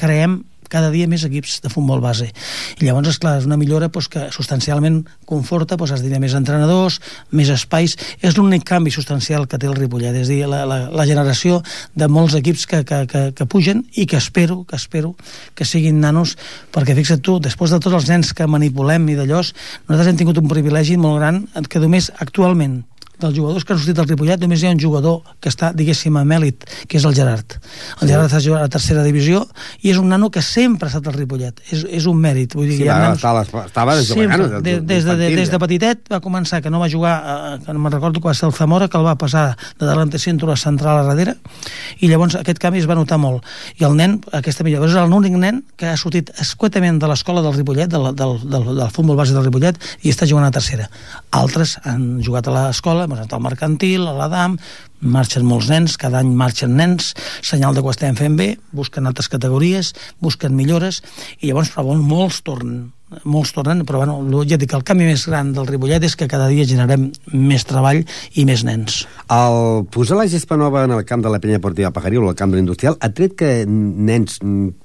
creem 0.00 0.40
cada 0.70 0.90
dia 0.94 1.08
més 1.10 1.24
equips 1.26 1.58
de 1.64 1.72
futbol 1.72 2.00
base. 2.02 2.30
I 2.78 2.86
llavors, 2.86 3.10
és 3.12 3.18
clar, 3.20 3.36
és 3.40 3.48
una 3.48 3.58
millora 3.60 3.90
doncs, 3.90 4.08
que 4.10 4.28
substancialment 4.34 5.02
conforta, 5.28 5.76
doncs, 5.76 5.96
es 5.98 6.04
dirà 6.04 6.20
més 6.22 6.36
entrenadors, 6.38 7.00
més 7.34 7.50
espais. 7.52 7.96
És 8.22 8.38
l'únic 8.38 8.64
canvi 8.68 8.92
substancial 8.94 9.48
que 9.50 9.58
té 9.58 9.68
el 9.70 9.76
Ripollet, 9.78 10.16
és 10.22 10.30
dir, 10.30 10.44
la, 10.50 10.62
la, 10.68 10.80
la 10.94 11.08
generació 11.08 11.60
de 11.94 12.08
molts 12.08 12.36
equips 12.38 12.66
que, 12.70 12.84
que, 12.86 13.02
que, 13.10 13.24
que 13.36 13.48
pugen 13.50 13.84
i 13.98 14.06
que 14.06 14.20
espero 14.20 14.62
que 14.64 14.78
espero 14.78 15.14
que 15.54 15.66
siguin 15.66 16.00
nanos, 16.00 16.36
perquè 16.74 16.94
fixa't 16.98 17.24
tu, 17.24 17.38
després 17.42 17.74
de 17.74 17.80
tots 17.82 17.98
els 17.98 18.10
nens 18.10 18.34
que 18.36 18.48
manipulem 18.50 19.08
i 19.10 19.18
d'allò, 19.18 19.40
nosaltres 19.40 20.12
hem 20.12 20.20
tingut 20.20 20.40
un 20.40 20.48
privilegi 20.50 20.98
molt 21.00 21.20
gran 21.20 21.44
que 21.70 21.82
només 21.82 22.10
actualment 22.18 22.80
dels 23.22 23.36
jugadors 23.36 23.64
que 23.64 23.74
han 23.74 23.80
sortit 23.80 23.98
del 23.98 24.08
Ripollet 24.08 24.40
només 24.42 24.62
hi 24.62 24.68
ha 24.68 24.74
un 24.74 24.80
jugador 24.82 25.20
que 25.40 25.52
està, 25.52 25.72
diguéssim, 25.76 26.16
a 26.16 26.24
mèlit, 26.26 26.66
que 26.88 26.98
és 26.98 27.06
el 27.08 27.14
Gerard. 27.16 27.56
El 27.56 28.04
sí. 28.04 28.10
Gerard 28.10 28.28
està 28.28 28.40
jugant 28.44 28.64
a 28.64 28.68
la 28.68 28.72
tercera 28.72 29.04
divisió 29.06 29.44
i 29.82 29.92
és 29.92 30.00
un 30.00 30.08
nano 30.12 30.30
que 30.32 30.42
sempre 30.44 30.88
ha 30.88 30.92
estat 30.92 31.10
al 31.10 31.18
Ripollet. 31.18 31.62
És, 31.70 31.84
és 32.00 32.08
un 32.10 32.18
mèrit. 32.20 32.54
Vull 32.56 32.68
dir, 32.70 32.80
sí, 32.82 32.88
nanos... 32.88 33.20
estava, 33.20 33.44
estava 33.66 33.96
de 33.98 34.06
sempre, 34.06 34.48
de, 34.60 34.78
des, 34.80 35.04
de, 35.04 35.16
de, 35.16 35.30
des 35.36 35.52
de 35.52 35.60
petitet 35.62 36.10
va 36.12 36.20
començar, 36.24 36.62
que 36.64 36.72
no 36.72 36.80
va 36.82 36.88
jugar, 36.92 37.14
eh, 37.20 37.58
que 37.64 37.74
no 37.76 37.82
me'n 37.82 37.94
recordo 37.96 38.20
que 38.20 38.30
va 38.30 38.34
ser 38.36 38.48
el 38.48 38.54
Zamora, 38.56 38.88
que 38.88 38.98
el 38.98 39.06
va 39.06 39.16
passar 39.20 39.44
de 39.78 39.86
delante 39.86 40.18
centre 40.18 40.50
a 40.52 40.56
central 40.56 41.02
a 41.02 41.04
darrere, 41.08 41.36
i 42.00 42.10
llavors 42.10 42.36
aquest 42.40 42.60
canvi 42.62 42.82
es 42.82 42.88
va 42.90 42.96
notar 42.98 43.20
molt. 43.22 43.46
I 43.80 43.86
el 43.88 43.96
nen, 43.98 44.18
aquesta 44.36 44.66
millor, 44.66 44.86
és 44.88 44.96
l'únic 45.10 45.36
nen 45.40 45.62
que 45.80 45.90
ha 45.90 45.98
sortit 46.00 46.32
escuetament 46.42 47.00
de 47.02 47.10
l'escola 47.10 47.44
del 47.44 47.56
Ripollet, 47.56 47.90
del, 47.90 48.10
del, 48.16 48.36
del, 48.50 48.70
del 48.78 48.94
futbol 48.94 49.18
base 49.18 49.36
del 49.36 49.46
Ripollet, 49.46 49.78
i 50.02 50.12
està 50.12 50.28
jugant 50.28 50.46
a 50.48 50.54
tercera. 50.54 50.88
Altres 51.36 51.76
han 51.84 52.20
jugat 52.24 52.48
a 52.48 52.56
l'escola, 52.56 53.06
anat 53.16 53.32
al 53.34 53.42
mercantil, 53.44 54.06
a 54.08 54.14
l'Adam, 54.16 54.56
marxen 55.00 55.46
molts 55.48 55.70
nens, 55.72 55.96
cada 56.00 56.20
any 56.20 56.32
marxen 56.36 56.76
nens, 56.76 57.14
senyal 57.42 57.74
de 57.74 57.82
que 57.82 57.90
ho 57.90 57.94
estem 57.94 58.16
fent 58.18 58.36
bé, 58.36 58.52
busquen 58.76 59.08
altres 59.08 59.30
categories, 59.32 59.94
busquen 60.20 60.56
millores, 60.56 61.02
i 61.40 61.50
llavors, 61.50 61.72
però 61.74 61.96
molts 61.96 62.42
tornen, 62.44 62.90
molts 63.24 63.52
tornen, 63.56 63.82
però 63.88 64.02
bueno, 64.04 64.44
ja 64.46 64.58
dic, 64.60 64.72
el 64.76 64.84
canvi 64.86 65.08
més 65.08 65.24
gran 65.26 65.50
del 65.56 65.66
Ribollet 65.66 66.04
és 66.06 66.14
que 66.18 66.28
cada 66.30 66.46
dia 66.52 66.66
generem 66.68 67.08
més 67.32 67.64
treball 67.66 68.04
i 68.38 68.44
més 68.46 68.62
nens. 68.66 69.02
El 69.32 69.86
posar 69.90 70.20
la 70.20 70.28
gespa 70.30 70.58
nova 70.60 70.84
en 70.86 70.94
el 70.94 71.04
camp 71.08 71.24
de 71.24 71.32
la 71.32 71.40
penya 71.42 71.62
portiva 71.62 71.92
Pajaril 71.94 72.22
o 72.22 72.30
el 72.30 72.38
camp 72.38 72.52
de 72.52 72.60
l'industrial 72.60 72.98
ha 73.00 73.10
tret 73.10 73.34
que 73.40 73.50
nens 73.66 74.38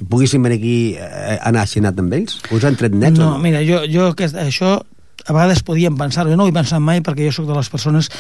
poguessin 0.10 0.44
venir 0.46 0.60
aquí 0.62 0.78
a 0.98 1.38
anar 1.52 1.68
a 1.68 1.94
amb 1.96 2.18
ells? 2.18 2.40
Us 2.52 2.66
han 2.66 2.80
tret 2.80 2.96
nets? 2.96 3.20
No, 3.20 3.36
no? 3.36 3.44
mira, 3.44 3.62
jo, 3.68 3.84
jo 3.92 4.10
aquest, 4.14 4.36
això 4.36 4.80
a 5.26 5.34
vegades 5.34 5.64
podíem 5.66 5.98
pensar, 5.98 6.28
jo 6.30 6.38
no 6.38 6.46
ho 6.46 6.52
he 6.52 6.56
pensat 6.56 6.84
mai 6.84 7.02
perquè 7.02 7.26
jo 7.28 7.34
sóc 7.40 7.50
de 7.50 7.58
les 7.58 7.70
persones 7.70 8.12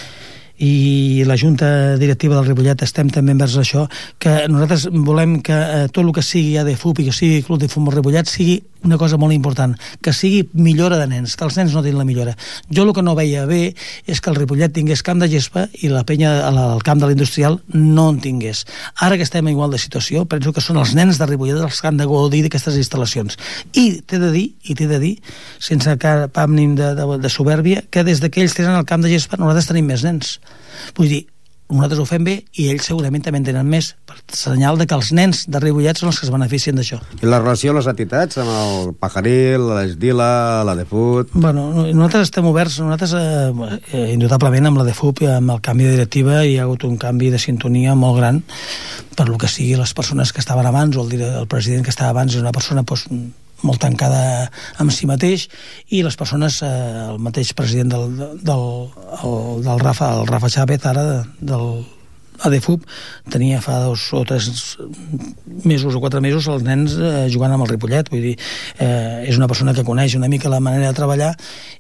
i 0.57 1.23
la 1.27 1.35
Junta 1.35 1.97
Directiva 1.99 2.37
del 2.37 2.47
Ripollet 2.47 2.81
estem 2.85 3.09
també 3.11 3.33
envers 3.35 3.57
això, 3.59 3.85
que 4.19 4.45
nosaltres 4.47 4.87
volem 5.03 5.41
que 5.43 5.55
eh, 5.55 5.87
tot 5.91 6.05
el 6.05 6.13
que 6.15 6.23
sigui 6.23 6.55
ADFUP 6.61 7.01
i 7.03 7.09
que 7.09 7.15
sigui 7.15 7.43
Club 7.43 7.59
de 7.59 7.69
Futbol 7.71 7.97
Ripollet 7.97 8.31
sigui 8.31 8.61
una 8.86 8.99
cosa 9.01 9.17
molt 9.17 9.33
important, 9.33 9.75
que 10.01 10.13
sigui 10.13 10.45
millora 10.53 10.99
de 11.01 11.07
nens, 11.09 11.36
que 11.36 11.45
els 11.47 11.57
nens 11.57 11.73
no 11.73 11.83
tenen 11.83 11.99
la 11.99 12.07
millora. 12.07 12.36
Jo 12.69 12.86
el 12.86 12.93
que 12.95 13.03
no 13.03 13.15
veia 13.17 13.45
bé 13.49 13.73
és 14.05 14.21
que 14.21 14.31
el 14.31 14.38
Ripollet 14.38 14.73
tingués 14.75 15.03
camp 15.05 15.19
de 15.21 15.29
gespa 15.31 15.65
i 15.81 15.89
la 15.91 16.05
penya 16.07 16.31
al 16.47 16.83
camp 16.86 17.01
de 17.01 17.09
l'industrial 17.09 17.59
no 17.73 18.07
en 18.13 18.21
tingués. 18.23 18.65
Ara 19.01 19.17
que 19.17 19.25
estem 19.27 19.49
igual 19.51 19.73
de 19.73 19.81
situació, 19.81 20.25
penso 20.29 20.53
que 20.53 20.63
són 20.63 20.79
els 20.81 20.95
nens 20.95 21.19
de 21.19 21.27
Ripollet 21.29 21.59
els 21.59 21.81
que 21.81 21.89
han 21.89 21.99
de 21.99 22.07
gaudir 22.09 22.45
d'aquestes 22.45 22.77
instal·lacions. 22.79 23.39
I 23.73 24.01
t'he 24.05 24.21
de 24.21 24.31
dir, 24.31 24.47
i 24.63 24.77
t'he 24.77 24.89
de 24.89 25.01
dir, 25.01 25.15
sense 25.59 25.97
cap 26.01 26.41
ànim 26.45 26.75
de, 26.77 26.93
de, 26.97 27.07
de 27.21 27.31
soberbia, 27.33 27.83
que 27.89 28.05
des 28.05 28.21
que 28.25 28.43
ells 28.43 28.55
tenen 28.57 28.77
el 28.77 28.86
camp 28.88 29.03
de 29.03 29.11
gespa 29.13 29.39
nosaltres 29.41 29.71
tenim 29.71 29.89
més 29.89 30.05
nens. 30.05 30.38
Vull 30.97 31.11
dir, 31.11 31.23
nosaltres 31.70 31.99
ho 31.99 32.05
fem 32.05 32.26
bé 32.26 32.36
i 32.61 32.68
ells 32.70 32.86
segurament 32.89 33.24
també 33.26 33.39
en 33.41 33.47
tenen 33.47 33.70
més 33.70 33.91
per 34.05 34.18
senyal 34.38 34.78
de 34.78 34.86
que 34.86 34.95
els 34.97 35.11
nens 35.18 35.45
de 35.49 35.61
Ripollet 35.61 35.97
són 35.97 36.11
els 36.11 36.20
que 36.20 36.28
es 36.28 36.34
beneficien 36.34 36.78
d'això. 36.78 36.99
I 37.22 37.30
la 37.30 37.39
relació 37.41 37.72
amb 37.72 37.80
les 37.80 37.89
entitats, 37.89 38.38
amb 38.41 38.51
el 38.53 38.91
Pajaril, 39.01 39.66
l'Esdila, 39.72 40.30
la 40.68 40.76
de 40.78 40.86
Fut... 40.89 41.34
Bueno, 41.34 41.68
nosaltres 41.88 42.30
estem 42.30 42.45
oberts, 42.49 42.78
nosaltres 42.84 43.16
eh, 43.18 43.72
eh, 43.93 44.05
indudablement 44.13 44.70
amb 44.70 44.84
la 44.84 44.86
de 44.88 44.93
Fut 44.97 45.24
i 45.26 45.32
amb 45.32 45.55
el 45.55 45.63
canvi 45.66 45.88
de 45.88 45.95
directiva 45.97 46.43
hi 46.45 46.59
ha 46.59 46.68
hagut 46.68 46.86
un 46.86 46.99
canvi 47.01 47.32
de 47.34 47.41
sintonia 47.41 47.95
molt 47.97 48.20
gran 48.22 48.43
per 49.18 49.30
lo 49.30 49.39
que 49.41 49.49
sigui 49.49 49.80
les 49.80 49.95
persones 49.97 50.34
que 50.34 50.43
estaven 50.43 50.70
abans 50.70 50.97
o 50.97 51.07
el, 51.07 51.18
el 51.18 51.49
president 51.49 51.86
que 51.88 51.93
estava 51.93 52.13
abans 52.13 52.36
és 52.36 52.45
una 52.45 52.53
persona 52.53 52.84
pues, 52.84 53.07
molt 53.63 53.81
tancada 53.81 54.49
amb 54.81 54.91
si 54.91 55.07
mateix 55.09 55.47
i 55.95 56.03
les 56.03 56.17
persones, 56.19 56.61
eh, 56.65 56.69
el 57.11 57.19
mateix 57.23 57.53
president 57.57 57.93
del, 57.93 58.15
del, 58.43 58.65
el, 59.23 59.35
del 59.65 59.83
Rafa, 59.83 60.13
el 60.19 60.27
Rafa 60.27 60.51
Chávez 60.51 60.85
ara 60.85 61.05
del 61.39 61.85
ADFUB 62.43 62.83
tenia 63.31 63.61
fa 63.63 63.79
dos 63.85 64.09
o 64.13 64.23
tres 64.27 64.49
mesos 65.63 65.95
o 65.95 66.01
quatre 66.03 66.19
mesos 66.21 66.47
els 66.51 66.65
nens 66.67 66.97
eh, 66.99 67.27
jugant 67.31 67.55
amb 67.55 67.65
el 67.65 67.71
Ripollet. 67.71 68.11
Vull 68.11 68.29
dir, 68.31 68.35
eh, 68.79 69.23
és 69.29 69.39
una 69.39 69.47
persona 69.47 69.73
que 69.73 69.85
coneix 69.87 70.17
una 70.19 70.29
mica 70.31 70.51
la 70.51 70.59
manera 70.59 70.91
de 70.91 70.97
treballar 70.97 71.31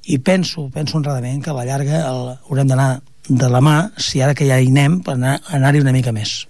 i 0.07 0.19
penso, 0.19 0.69
penso 0.73 0.97
honradament 0.97 1.43
que 1.43 1.51
a 1.51 1.57
la 1.57 1.67
llarga 1.67 2.05
el, 2.07 2.33
haurem 2.47 2.71
d'anar 2.71 2.89
de 3.27 3.49
la 3.49 3.61
mà 3.61 3.77
si 3.97 4.21
ara 4.21 4.35
que 4.37 4.47
ja 4.47 4.59
hi 4.61 4.69
anem 4.69 5.01
anar-hi 5.09 5.57
anar 5.57 5.73
una 5.81 5.95
mica 5.95 6.13
més 6.13 6.45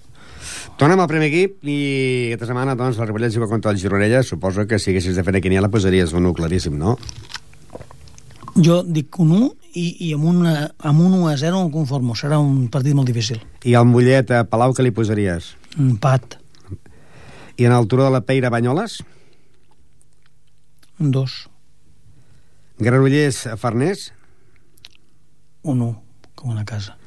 Tornem 0.76 1.00
al 1.00 1.08
primer 1.08 1.30
equip 1.30 1.64
i 1.70 1.78
aquesta 2.34 2.50
setmana 2.50 2.74
doncs, 2.76 2.98
el 3.00 3.08
Ripollet 3.08 3.34
juga 3.34 3.48
contra 3.48 3.72
el 3.72 3.80
Gironella. 3.80 4.24
Suposo 4.24 4.66
que 4.68 4.80
si 4.80 4.92
haguessis 4.92 5.16
de 5.16 5.24
fer 5.24 5.36
aquí 5.38 5.50
la 5.50 5.70
posaries 5.70 6.14
un 6.14 6.26
1 6.26 6.34
claríssim, 6.34 6.78
no? 6.78 6.98
Jo 8.56 8.82
dic 8.84 9.20
un 9.20 9.32
1 9.36 9.50
i, 9.76 9.86
i 10.08 10.14
amb, 10.16 10.26
un, 10.32 10.48
amb 10.48 11.02
un 11.02 11.14
1 11.22 11.30
a 11.30 11.38
0 11.38 11.62
em 11.66 11.72
conformo. 11.72 12.16
Serà 12.16 12.40
un 12.40 12.68
partit 12.72 12.96
molt 12.96 13.08
difícil. 13.08 13.42
I 13.64 13.76
al 13.76 13.88
Mollet 13.88 14.32
a 14.32 14.44
Palau 14.50 14.74
que 14.74 14.84
li 14.84 14.92
posaries? 14.96 15.54
Empat. 15.78 16.40
I 17.56 17.68
en 17.68 17.76
el 17.76 17.88
Turó 17.88 18.08
de 18.08 18.12
la 18.12 18.24
Peira 18.28 18.50
Banyoles? 18.50 19.02
Un 21.00 21.12
2. 21.12 21.36
Granollers 22.80 23.46
a 23.48 23.56
Farners? 23.56 24.10
Un 25.64 25.82
1, 25.82 25.94
com 26.36 26.52
una 26.52 26.66
casa. 26.68 26.98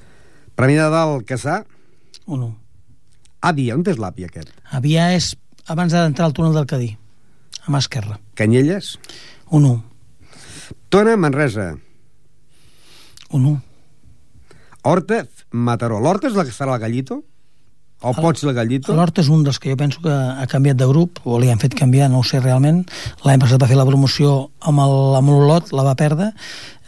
Premià 0.57 0.89
de 0.89 0.93
Dalt 0.93 1.29
Caçà? 1.29 1.63
Un 2.27 2.43
1. 2.49 2.68
Àvia, 3.45 3.77
on 3.77 3.85
és 3.87 4.01
l'Àvia 4.01 4.29
aquest? 4.31 4.51
Àvia 4.75 5.13
és 5.15 5.33
abans 5.71 5.93
d'entrar 5.93 6.27
al 6.27 6.35
túnel 6.35 6.57
del 6.57 6.67
Cadí, 6.67 6.91
a 7.65 7.71
mà 7.71 7.79
esquerra. 7.79 8.19
Canyelles? 8.35 8.97
Un 9.51 9.65
1. 9.65 9.83
Tona, 10.91 11.17
Manresa. 11.17 11.75
Un 13.31 13.47
1. 13.47 13.57
Horta, 14.89 15.25
Mataró. 15.53 15.99
L'Horta 16.01 16.31
és 16.31 16.39
la 16.39 16.47
que 16.49 16.55
serà 16.55 16.75
el 16.75 16.83
Gallito? 16.83 17.23
O 17.99 18.13
el, 18.13 18.19
pot 18.23 18.39
ser 18.39 18.49
el 18.49 18.55
Gallito? 18.55 18.95
L'Horta 18.95 19.23
és 19.25 19.29
un 19.35 19.43
dels 19.47 19.59
que 19.59 19.73
jo 19.73 19.79
penso 19.79 20.01
que 20.03 20.13
ha 20.13 20.47
canviat 20.51 20.79
de 20.79 20.87
grup, 20.87 21.19
o 21.27 21.39
li 21.43 21.51
han 21.51 21.59
fet 21.63 21.75
canviar, 21.79 22.09
no 22.11 22.23
ho 22.23 22.27
sé 22.27 22.41
realment. 22.41 22.85
L'any 23.27 23.43
passat 23.43 23.61
va 23.63 23.69
fer 23.71 23.79
la 23.79 23.87
promoció 23.89 24.35
amb 24.71 24.83
l'Olot, 25.29 25.73
la 25.75 25.87
va 25.87 25.97
perdre. 25.99 26.31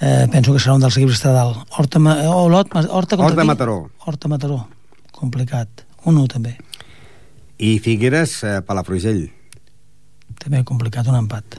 Eh, 0.00 0.26
penso 0.32 0.54
que 0.54 0.62
serà 0.62 0.78
un 0.78 0.84
dels 0.86 0.96
equips 0.96 1.22
dalt. 1.26 1.64
Horta, 1.76 2.02
Olot, 2.30 2.70
Horta, 2.72 3.18
contra 3.18 3.32
Horta 3.34 3.48
Mataró. 3.52 3.78
Horta 4.06 4.32
Mataró. 4.32 4.60
Complicat. 5.20 5.84
Un 6.08 6.16
1 6.16 6.28
també. 6.32 6.54
I 7.60 7.78
Figueres, 7.84 8.38
eh, 8.44 8.60
Palafrugell. 8.64 9.26
També 10.40 10.62
complicat, 10.64 11.08
un 11.12 11.18
empat. 11.18 11.58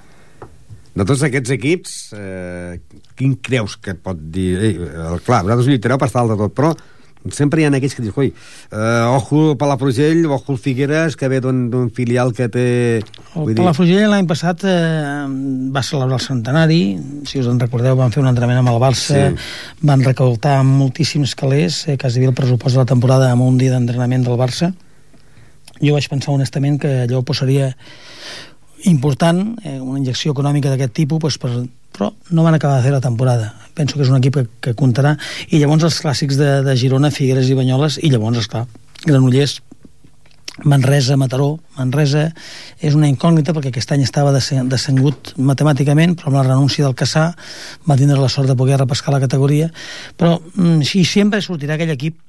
De 0.92 1.06
tots 1.08 1.22
aquests 1.24 1.54
equips, 1.56 1.92
eh, 2.18 2.80
quin 3.16 3.38
creus 3.40 3.78
que 3.78 3.94
et 3.94 4.02
pot 4.04 4.18
dir... 4.18 4.50
Eh, 4.60 5.20
clar, 5.24 5.44
vosaltres 5.46 5.70
lluitareu 5.70 6.02
per 6.02 6.10
estar 6.10 6.26
de 6.28 6.40
tot, 6.40 6.56
però 6.58 6.74
sempre 7.30 7.62
hi 7.62 7.66
ha 7.66 7.72
aquells 7.72 7.94
que 7.96 8.04
dius, 8.04 8.18
oi, 8.18 8.32
eh, 8.72 9.06
ojo 9.14 9.56
Palafrugell, 9.60 10.26
ojo 10.26 10.56
Figueres, 10.58 11.16
que 11.16 11.30
ve 11.30 11.42
d'un 11.44 11.90
filial 11.94 12.34
que 12.34 12.48
té... 12.50 12.66
El 13.38 13.54
Palafrugell 13.58 14.10
l'any 14.10 14.28
passat 14.30 14.66
eh, 14.66 15.26
va 15.72 15.84
celebrar 15.86 16.18
el 16.18 16.26
centenari, 16.26 16.82
si 17.30 17.42
us 17.42 17.50
en 17.52 17.60
recordeu, 17.62 17.98
van 18.00 18.14
fer 18.14 18.24
un 18.24 18.32
entrenament 18.32 18.64
amb 18.64 18.74
el 18.74 18.80
Barça, 18.82 19.28
sí. 19.30 19.50
van 19.86 20.06
recaudar 20.06 20.62
moltíssims 20.68 21.36
calés, 21.38 21.84
eh, 21.88 21.98
quasi 22.02 22.26
el 22.26 22.34
pressupost 22.38 22.76
de 22.76 22.84
la 22.84 22.90
temporada 22.90 23.30
amb 23.32 23.46
un 23.46 23.60
dia 23.62 23.76
d'entrenament 23.76 24.26
del 24.26 24.40
Barça. 24.40 24.74
Jo 25.82 25.94
vaig 25.98 26.10
pensar 26.10 26.34
honestament 26.34 26.80
que 26.82 26.96
allò 27.06 27.22
posaria 27.26 27.72
important, 28.90 29.60
eh, 29.64 29.78
una 29.80 30.00
injecció 30.00 30.34
econòmica 30.34 30.74
d'aquest 30.74 30.94
tipus, 30.98 31.22
pues, 31.22 31.38
per, 31.38 31.52
però 31.96 32.12
no 32.32 32.46
van 32.46 32.58
acabar 32.58 32.80
de 32.80 32.86
fer 32.88 32.94
la 32.94 33.04
temporada. 33.04 33.54
Penso 33.76 33.98
que 33.98 34.06
és 34.06 34.12
un 34.12 34.20
equip 34.20 34.38
que, 34.38 34.46
que 34.68 34.78
comptarà. 34.78 35.16
I 35.50 35.60
llavors 35.62 35.88
els 35.88 36.00
clàssics 36.04 36.40
de, 36.40 36.54
de 36.66 36.78
Girona, 36.80 37.12
Figueres 37.14 37.50
i 37.50 37.58
Banyoles, 37.58 38.00
i 38.04 38.12
llavors, 38.12 38.42
esclar, 38.44 38.66
Granollers, 39.06 39.60
Manresa, 40.64 41.18
Mataró. 41.18 41.56
Manresa 41.78 42.28
és 42.84 42.96
una 42.98 43.10
incògnita 43.10 43.56
perquè 43.56 43.72
aquest 43.72 43.94
any 43.96 44.04
estava 44.06 44.34
descengut 44.36 45.34
matemàticament, 45.40 46.18
però 46.20 46.32
amb 46.32 46.40
la 46.42 46.48
renúncia 46.50 46.86
del 46.86 46.98
Caçà 46.98 47.32
va 47.88 47.98
tindre 47.98 48.20
la 48.20 48.30
sort 48.30 48.52
de 48.52 48.58
poder 48.60 48.80
repescar 48.82 49.16
la 49.16 49.22
categoria. 49.24 49.72
Però 50.18 50.38
mm, 50.40 50.82
sí, 50.88 51.06
sempre 51.08 51.42
sortirà 51.42 51.78
aquell 51.78 51.96
equip 51.96 52.20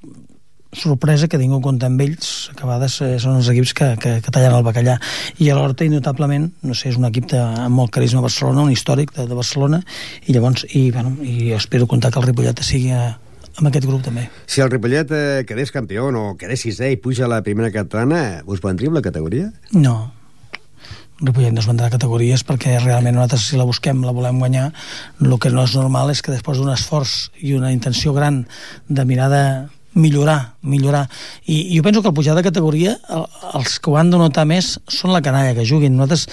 sorpresa 0.73 1.27
que 1.29 1.39
ningú 1.39 1.59
compta 1.63 1.87
amb 1.89 2.01
ells, 2.03 2.51
que 2.53 2.65
a 2.65 2.69
vegades 2.69 2.99
eh, 3.05 3.15
són 3.21 3.39
els 3.39 3.49
equips 3.53 3.73
que, 3.77 3.89
que, 4.01 4.13
que 4.25 4.33
tallen 4.33 4.57
el 4.57 4.65
bacallà. 4.65 4.97
I 5.43 5.49
a 5.49 5.57
l'Horta, 5.57 5.85
innotablement, 5.87 6.49
no 6.63 6.77
sé, 6.77 6.91
és 6.91 6.99
un 6.99 7.07
equip 7.09 7.29
de, 7.33 7.41
amb 7.41 7.77
molt 7.77 7.93
carisma 7.95 8.21
a 8.23 8.27
Barcelona, 8.27 8.65
un 8.67 8.73
històric 8.73 9.13
de, 9.17 9.27
de 9.29 9.37
Barcelona, 9.37 9.83
i 10.27 10.35
llavors, 10.35 10.65
i, 10.71 10.89
bueno, 10.95 11.15
i 11.21 11.53
espero 11.57 11.87
comptar 11.89 12.13
que 12.13 12.21
el 12.21 12.27
Ripollet 12.29 12.63
sigui 12.65 12.91
a, 12.95 13.13
amb 13.57 13.69
aquest 13.69 13.87
grup 13.89 14.03
també. 14.05 14.25
Si 14.49 14.63
el 14.65 14.71
Ripollet 14.73 15.13
eh, 15.13 15.45
quedés 15.49 15.71
campió 15.75 16.09
o 16.09 16.25
quedés 16.39 16.65
sisè 16.65 16.91
i 16.93 16.99
puja 17.01 17.27
a 17.27 17.31
la 17.31 17.43
primera 17.45 17.71
catalana, 17.73 18.43
us 18.49 18.63
vendria 18.63 18.93
la 18.93 19.05
categoria? 19.05 19.51
No. 19.77 19.97
Ripollet 21.21 21.53
no 21.53 21.61
es 21.61 21.69
vendrà 21.69 21.91
categories 21.93 22.41
perquè 22.43 22.73
realment 22.81 23.15
nosaltres 23.15 23.45
si 23.51 23.59
la 23.59 23.67
busquem 23.69 24.01
la 24.03 24.11
volem 24.15 24.41
guanyar 24.41 24.71
el 25.21 25.37
que 25.39 25.51
no 25.53 25.63
és 25.63 25.75
normal 25.77 26.11
és 26.11 26.23
que 26.25 26.33
després 26.33 26.59
d'un 26.59 26.73
esforç 26.73 27.29
i 27.39 27.53
una 27.55 27.71
intenció 27.71 28.15
gran 28.17 28.41
de 28.89 29.05
mirada 29.07 29.43
millorar, 29.93 30.55
millorar. 30.61 31.07
I, 31.45 31.73
I 31.73 31.77
jo 31.77 31.83
penso 31.85 32.01
que 32.01 32.09
al 32.09 32.17
pujar 32.17 32.35
de 32.35 32.45
categoria 32.45 32.97
el, 33.09 33.25
els 33.53 33.79
que 33.79 33.91
ho 33.91 33.97
han 33.97 34.13
de 34.13 34.21
notar 34.21 34.45
més 34.49 34.77
són 34.89 35.13
la 35.13 35.21
canalla 35.25 35.55
que 35.57 35.67
juguin. 35.67 35.97
Nosaltres, 35.97 36.27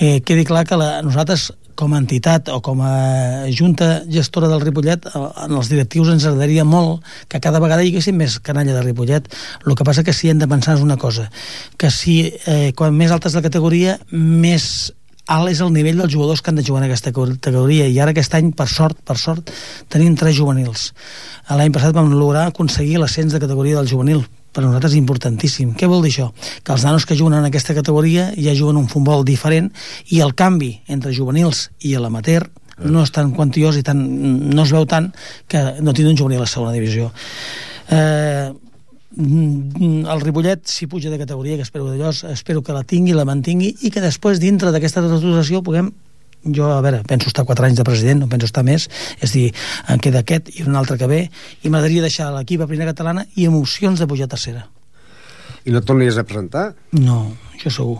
eh, 0.00 0.18
quedi 0.26 0.44
clar 0.48 0.66
que 0.68 0.78
la, 0.80 0.90
nosaltres 1.06 1.50
com 1.76 1.92
a 1.92 2.00
entitat 2.00 2.48
o 2.48 2.58
com 2.64 2.80
a 2.80 3.46
junta 3.52 4.00
gestora 4.08 4.48
del 4.48 4.62
Ripollet, 4.64 5.06
en 5.12 5.52
els 5.52 5.68
directius 5.68 6.08
ens 6.14 6.24
agradaria 6.24 6.64
molt 6.64 7.04
que 7.28 7.40
cada 7.44 7.60
vegada 7.60 7.84
hi 7.84 7.92
haguessin 7.92 8.16
més 8.16 8.38
canalla 8.40 8.74
de 8.74 8.82
Ripollet. 8.82 9.28
El 9.66 9.76
que 9.76 9.84
passa 9.84 10.04
que 10.04 10.16
si 10.16 10.32
hem 10.32 10.40
de 10.40 10.48
pensar 10.48 10.78
és 10.78 10.84
una 10.84 10.96
cosa, 10.96 11.28
que 11.76 11.92
si 11.92 12.22
eh, 12.32 12.72
quan 12.76 12.96
més 12.96 13.12
alta 13.12 13.28
és 13.28 13.36
la 13.36 13.44
categoria, 13.44 13.98
més 14.10 14.90
alt 15.26 15.50
és 15.50 15.60
el 15.64 15.72
nivell 15.74 15.98
dels 15.98 16.12
jugadors 16.12 16.42
que 16.42 16.52
han 16.52 16.58
de 16.60 16.64
jugar 16.66 16.82
en 16.82 16.88
aquesta 16.88 17.12
categoria 17.12 17.88
i 17.90 17.98
ara 17.98 18.14
aquest 18.14 18.34
any, 18.38 18.52
per 18.54 18.68
sort, 18.70 18.98
per 19.04 19.18
sort, 19.18 19.50
tenim 19.92 20.14
tres 20.18 20.36
juvenils. 20.38 20.92
L'any 21.50 21.72
passat 21.74 21.94
vam 21.96 22.12
lograr 22.14 22.46
aconseguir 22.50 23.00
l'ascens 23.02 23.34
de 23.34 23.42
categoria 23.42 23.80
del 23.80 23.90
juvenil, 23.90 24.22
per 24.56 24.64
nosaltres 24.64 24.94
és 24.94 25.00
importantíssim. 25.00 25.74
Què 25.76 25.88
vol 25.90 26.04
dir 26.06 26.14
això? 26.14 26.30
Que 26.64 26.72
els 26.72 26.86
nanos 26.86 27.04
que 27.04 27.16
juguen 27.18 27.36
en 27.36 27.48
aquesta 27.48 27.74
categoria 27.76 28.30
ja 28.38 28.54
juguen 28.56 28.78
un 28.80 28.88
futbol 28.88 29.26
diferent 29.26 29.72
i 30.14 30.22
el 30.24 30.32
canvi 30.38 30.70
entre 30.88 31.12
juvenils 31.12 31.66
i 31.84 31.96
l'amater 31.98 32.44
no 32.84 33.02
és 33.02 33.12
tan 33.12 33.32
quantiós 33.36 33.76
i 33.80 33.82
tan, 33.84 34.00
no 34.52 34.64
es 34.64 34.72
veu 34.72 34.86
tant 34.88 35.10
que 35.48 35.60
no 35.80 35.92
tindre 35.96 36.12
un 36.12 36.20
juvenil 36.20 36.42
a 36.42 36.46
la 36.46 36.50
segona 36.50 36.74
divisió. 36.76 37.10
Eh, 37.88 38.52
el 39.16 40.20
Ripollet, 40.20 40.66
si 40.68 40.86
puja 40.86 41.10
de 41.10 41.18
categoria, 41.18 41.56
que 41.56 41.64
espero 41.64 41.88
d'allò, 41.88 42.10
espero 42.32 42.62
que 42.62 42.74
la 42.76 42.84
tingui, 42.84 43.14
la 43.16 43.24
mantingui, 43.24 43.72
i 43.82 43.90
que 43.90 44.02
després, 44.04 44.40
dintre 44.42 44.72
d'aquesta 44.74 45.04
retrocessió, 45.04 45.62
puguem 45.64 45.92
jo, 46.46 46.66
a 46.70 46.80
veure, 46.80 47.02
penso 47.08 47.26
estar 47.26 47.44
4 47.44 47.66
anys 47.66 47.78
de 47.80 47.84
president, 47.84 48.20
no 48.22 48.28
penso 48.30 48.46
estar 48.46 48.62
més, 48.66 48.88
és 49.20 49.32
dir, 49.32 49.46
en 49.90 50.02
queda 50.02 50.22
aquest 50.22 50.52
i 50.54 50.66
un 50.66 50.76
altre 50.78 50.98
que 51.00 51.08
ve, 51.10 51.22
i 51.62 51.72
m'agradaria 51.72 52.04
deixar 52.04 52.30
l'equip 52.34 52.62
a 52.62 52.68
primera 52.70 52.92
catalana 52.92 53.26
i 53.34 53.48
emocions 53.48 53.98
de 53.98 54.06
pujar 54.06 54.28
a 54.28 54.34
tercera. 54.36 54.66
I 55.66 55.74
no 55.74 55.82
et 55.82 55.88
tornaries 55.88 56.18
a 56.20 56.26
presentar? 56.28 56.68
No, 56.94 57.32
això 57.56 57.72
segur. 57.74 57.98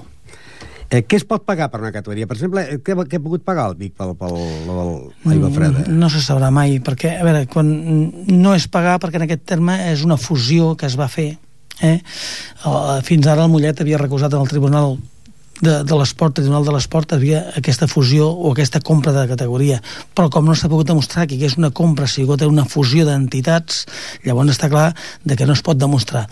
Eh, 0.91 1.03
què 1.03 1.18
es 1.18 1.24
pot 1.26 1.43
pagar 1.47 1.66
per 1.72 1.80
una 1.82 1.91
categoria? 1.95 2.28
Per 2.30 2.37
exemple, 2.37 2.62
eh, 2.62 2.78
què, 2.78 2.95
què 2.95 3.18
ha 3.18 3.22
pogut 3.24 3.43
pagar 3.47 3.70
el 3.72 3.76
Vic 3.80 3.97
pel, 3.99 4.14
pel, 4.18 4.37
pel, 4.68 4.93
l'aigua 5.26 5.51
freda? 5.55 5.82
No, 5.89 5.97
no 6.05 6.11
se 6.12 6.22
sabrà 6.22 6.53
mai, 6.55 6.78
perquè, 6.84 7.16
a 7.18 7.26
veure, 7.26 7.43
quan 7.51 7.72
no 8.30 8.55
és 8.55 8.68
pagar, 8.70 9.01
perquè 9.03 9.18
en 9.18 9.26
aquest 9.26 9.43
terme 9.49 9.76
és 9.91 10.05
una 10.07 10.18
fusió 10.20 10.74
que 10.78 10.87
es 10.87 10.95
va 10.99 11.11
fer, 11.11 11.32
eh? 11.82 11.99
Fins 13.07 13.26
ara 13.26 13.49
el 13.49 13.53
Mollet 13.53 13.82
havia 13.82 13.99
recusat 14.01 14.34
en 14.37 14.47
el 14.47 14.53
Tribunal 14.53 14.95
de, 15.61 15.84
de 15.84 15.96
l'esport, 15.96 16.34
Tribunal 16.36 16.66
de 16.66 16.74
l'Esport, 16.74 17.14
havia 17.16 17.42
aquesta 17.57 17.88
fusió 17.88 18.28
o 18.28 18.52
aquesta 18.52 18.82
compra 18.84 19.14
de 19.14 19.26
categoria. 19.30 19.80
Però 20.16 20.28
com 20.32 20.44
no 20.48 20.57
s'ha 20.57 20.70
pogut 20.72 20.90
demostrar 20.90 21.26
que 21.30 21.38
és 21.46 21.57
una 21.57 21.70
compra, 21.70 22.07
si 22.07 22.22
hi 22.22 22.46
una 22.46 22.66
fusió 22.68 23.07
d'entitats, 23.09 23.86
llavors 24.24 24.52
està 24.52 24.68
clar 24.68 24.92
de 25.24 25.36
que 25.36 25.46
no 25.46 25.57
es 25.57 25.62
pot 25.62 25.78
demostrar. 25.78 26.26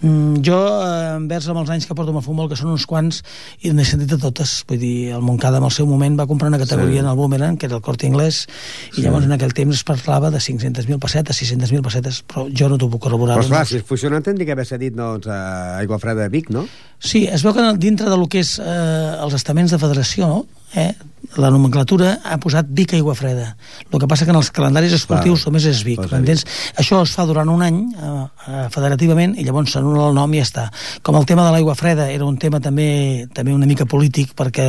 Mm, 0.00 0.44
jo, 0.46 0.54
eh, 0.54 1.16
envers 1.16 1.48
amb 1.50 1.58
els 1.58 1.70
anys 1.74 1.88
que 1.88 1.94
porto 1.98 2.12
amb 2.12 2.20
el 2.20 2.24
futbol, 2.24 2.46
que 2.48 2.54
són 2.54 2.70
uns 2.70 2.84
quants, 2.86 3.24
i 3.66 3.72
n'he 3.74 3.84
sentit 3.84 4.12
de 4.12 4.18
totes. 4.22 4.62
Vull 4.68 4.78
dir, 4.78 5.10
el 5.16 5.24
Montcada, 5.26 5.58
en 5.58 5.66
el 5.66 5.72
seu 5.74 5.88
moment, 5.90 6.14
va 6.18 6.28
comprar 6.30 6.52
una 6.52 6.60
categoria 6.60 7.00
sí. 7.00 7.02
en 7.02 7.10
el 7.10 7.16
Boomerang, 7.18 7.58
que 7.58 7.66
era 7.66 7.74
el 7.76 7.82
Corte 7.82 8.06
Inglés, 8.06 8.44
i 8.92 9.00
sí. 9.00 9.02
llavors 9.02 9.26
en 9.26 9.34
aquell 9.34 9.54
temps 9.58 9.74
es 9.74 9.82
parlava 9.82 10.30
de 10.30 10.38
500.000 10.38 11.00
pessetes, 11.02 11.42
600.000 11.42 11.82
pessetes, 11.82 12.22
però 12.22 12.46
jo 12.46 12.68
no 12.70 12.78
t'ho 12.78 12.90
puc 12.92 13.02
corroborar. 13.08 13.40
Però 13.40 13.50
clar, 13.56 13.64
si 13.66 13.80
és 13.80 13.88
fusionant, 13.88 14.22
tindria 14.22 14.46
que 14.46 14.54
haver 14.54 14.68
cedit 14.70 14.94
doncs, 14.94 15.26
a 15.26 15.80
Aigua 15.80 15.98
Freda 15.98 16.28
de 16.28 16.30
Vic, 16.30 16.52
no? 16.54 16.68
Sí, 16.98 17.26
es 17.30 17.42
veu 17.46 17.54
que 17.54 17.66
dintre 17.78 18.06
del 18.10 18.24
que 18.30 18.42
és 18.42 18.56
eh, 18.68 19.12
els 19.24 19.36
estaments 19.38 19.74
de 19.74 19.80
federació, 19.80 20.28
no? 20.28 20.44
eh, 20.74 20.92
la 21.38 21.50
nomenclatura 21.54 22.16
ha 22.26 22.36
posat 22.42 22.66
Vic 22.74 22.92
Aigua 22.98 23.14
Freda. 23.14 23.52
El 23.92 24.00
que 24.02 24.08
passa 24.10 24.26
que 24.26 24.32
en 24.34 24.38
els 24.40 24.50
calendaris 24.54 24.92
esportius 24.96 25.44
Clar, 25.44 25.52
només 25.52 25.66
és 25.70 25.82
Vic, 25.86 26.00
m'entens? 26.10 26.44
Això 26.82 27.00
es 27.06 27.12
fa 27.14 27.24
durant 27.28 27.48
un 27.52 27.62
any 27.62 27.78
eh, 27.94 28.10
eh, 28.48 28.64
federativament 28.74 29.36
i 29.38 29.44
llavors 29.46 29.72
s'anul·la 29.76 30.08
el 30.10 30.16
nom 30.18 30.34
i 30.34 30.40
ja 30.42 30.46
està. 30.48 30.64
Com 31.06 31.16
el 31.20 31.26
tema 31.30 31.44
de 31.46 31.52
l'aigua 31.54 31.76
freda 31.78 32.08
era 32.10 32.26
un 32.26 32.36
tema 32.42 32.60
també 32.60 33.26
també 33.34 33.54
una 33.54 33.66
mica 33.70 33.86
polític 33.86 34.34
perquè 34.38 34.68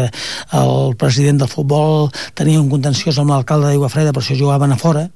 el 0.60 0.96
president 1.00 1.42
del 1.42 1.50
futbol 1.52 2.10
tenia 2.38 2.62
un 2.62 2.70
contenciós 2.70 3.18
amb 3.22 3.34
l'alcalde 3.34 3.68
d'aigua 3.72 3.90
freda, 3.90 4.14
per 4.14 4.22
això 4.24 4.38
jugaven 4.38 4.72
a 4.74 4.78
fora. 4.78 5.08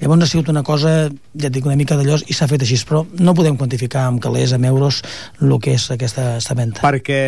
Llavors 0.00 0.22
ha 0.22 0.30
sigut 0.30 0.48
una 0.52 0.62
cosa, 0.62 1.08
ja 1.34 1.48
et 1.48 1.52
dic, 1.54 1.66
una 1.66 1.76
mica 1.78 1.96
d'allò 1.98 2.18
i 2.26 2.34
s'ha 2.36 2.48
fet 2.50 2.62
així, 2.62 2.78
però 2.88 3.02
no 3.18 3.34
podem 3.34 3.56
quantificar 3.58 4.06
amb 4.08 4.22
calés, 4.22 4.52
amb 4.54 4.66
euros, 4.70 5.02
el 5.40 5.52
que 5.62 5.74
és 5.76 5.88
aquesta, 5.94 6.32
aquesta 6.36 6.54
venda. 6.58 6.80
Perquè 6.82 7.20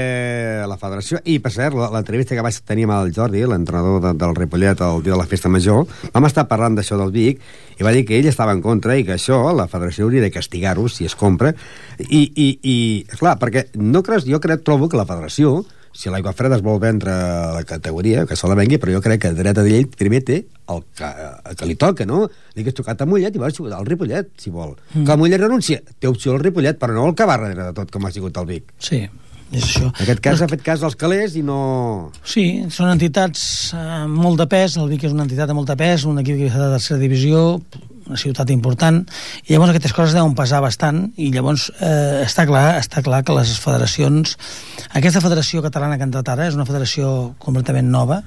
la 0.68 0.78
federació... 0.80 1.20
I, 1.24 1.38
per 1.42 1.52
cert, 1.54 1.76
la- 1.78 1.90
l'entrevista 1.94 2.34
que 2.36 2.42
vaig 2.44 2.58
tenir 2.66 2.86
amb 2.88 2.96
el 2.98 3.12
Jordi, 3.16 3.44
l'entrenador 3.64 4.00
de, 4.04 4.12
del 4.20 4.34
Ripollet, 4.36 4.80
el 4.84 5.02
dia 5.02 5.14
de 5.14 5.20
la 5.20 5.28
festa 5.28 5.48
major, 5.48 5.86
vam 6.12 6.28
estar 6.28 6.46
parlant 6.50 6.76
d'això 6.76 6.98
del 7.00 7.14
Vic, 7.14 7.40
i 7.80 7.86
va 7.86 7.94
dir 7.96 8.04
que 8.06 8.18
ell 8.18 8.28
estava 8.30 8.54
en 8.54 8.62
contra 8.62 8.98
i 8.98 9.06
que 9.06 9.16
això 9.16 9.40
la 9.56 9.66
federació 9.70 10.06
hauria 10.06 10.22
de 10.22 10.32
castigar-ho 10.34 10.86
si 10.92 11.08
es 11.08 11.16
compra. 11.18 11.54
I, 11.98 12.28
i, 12.28 12.48
i 12.62 12.76
clar, 13.16 13.38
perquè 13.40 13.70
no 13.80 14.04
creus, 14.04 14.28
jo 14.28 14.42
crec, 14.42 14.62
trobo 14.66 14.90
que 14.92 15.00
la 15.00 15.08
federació, 15.08 15.62
si 15.94 16.10
l'aigua 16.10 16.34
freda 16.34 16.58
es 16.58 16.64
vol 16.66 16.80
vendre 16.82 17.12
a 17.14 17.52
la 17.54 17.62
categoria, 17.64 18.26
que 18.26 18.36
se 18.36 18.50
la 18.50 18.56
vengui, 18.58 18.80
però 18.82 18.96
jo 18.96 19.02
crec 19.02 19.22
que 19.22 19.32
dret 19.36 19.58
a 19.58 19.64
dir 19.66 19.78
ell 19.78 19.90
primer 19.94 20.24
té 20.26 20.40
el 20.74 20.80
que, 20.96 21.10
el 21.50 21.58
que 21.60 21.68
li 21.68 21.76
toca, 21.78 22.06
no? 22.08 22.24
Li 22.54 22.64
hagués 22.64 22.76
tocat 22.76 23.04
a 23.04 23.06
Mollet 23.06 23.36
i 23.36 23.42
va 23.42 23.52
jugar 23.54 23.78
al 23.78 23.86
Ripollet, 23.86 24.32
si 24.40 24.50
vol. 24.50 24.74
Mm. 24.92 25.04
Que 25.04 25.14
el 25.14 25.20
Mollet 25.20 25.44
renuncia, 25.44 25.82
té 26.00 26.10
opció 26.10 26.34
al 26.34 26.42
Ripollet, 26.42 26.80
però 26.80 26.96
no 26.96 27.06
el 27.10 27.14
que 27.14 27.28
va 27.28 27.38
darrere 27.38 27.68
de 27.68 27.76
tot, 27.76 27.92
com 27.94 28.08
ha 28.08 28.12
sigut 28.14 28.42
el 28.42 28.48
Vic. 28.50 28.74
Sí, 28.82 29.04
és 29.58 29.64
això. 29.68 29.88
En 29.88 30.04
aquest 30.04 30.22
cas 30.24 30.42
ha 30.42 30.50
fet 30.50 30.62
cas 30.66 30.84
dels 30.84 30.98
calés 31.00 31.38
i 31.38 31.44
no... 31.46 31.58
Sí, 32.26 32.46
són 32.74 32.92
entitats 32.92 33.46
amb 33.78 34.20
molt 34.26 34.42
de 34.42 34.48
pes, 34.50 34.78
el 34.80 34.90
Vic 34.92 35.06
és 35.08 35.16
una 35.16 35.26
entitat 35.28 35.50
de 35.50 35.56
molt 35.56 35.70
de 35.70 35.78
pes, 35.80 36.06
un 36.10 36.20
equip 36.22 36.40
que 36.40 36.50
està 36.52 36.66
de 36.66 36.76
tercera 36.78 37.02
divisió, 37.02 37.44
una 38.08 38.18
ciutat 38.20 38.50
important, 38.54 39.02
i 39.46 39.54
llavors 39.54 39.72
aquestes 39.72 39.94
coses 39.96 40.16
deuen 40.16 40.34
pesar 40.38 40.60
bastant, 40.64 41.06
i 41.16 41.30
llavors 41.34 41.68
eh, 41.78 42.24
està 42.24 42.46
clar 42.48 42.78
està 42.80 43.02
clar 43.04 43.22
que 43.24 43.36
les 43.36 43.56
federacions... 43.60 44.36
Aquesta 44.94 45.22
federació 45.24 45.62
catalana 45.64 45.96
que 45.98 46.04
ha 46.04 46.08
entrat 46.08 46.28
ara 46.30 46.44
és 46.46 46.54
una 46.54 46.66
federació 46.68 47.34
completament 47.42 47.88
nova, 47.90 48.20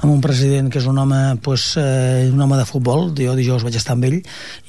amb 0.00 0.12
un 0.12 0.20
president 0.24 0.70
que 0.72 0.80
és 0.80 0.86
un 0.88 0.98
home, 0.98 1.20
pues, 1.44 1.74
eh, 1.80 2.28
un 2.32 2.40
home 2.40 2.56
de 2.56 2.68
futbol, 2.68 3.10
jo 3.18 3.36
dijous 3.36 3.64
vaig 3.66 3.76
estar 3.76 3.96
amb 3.96 4.08
ell, 4.08 4.20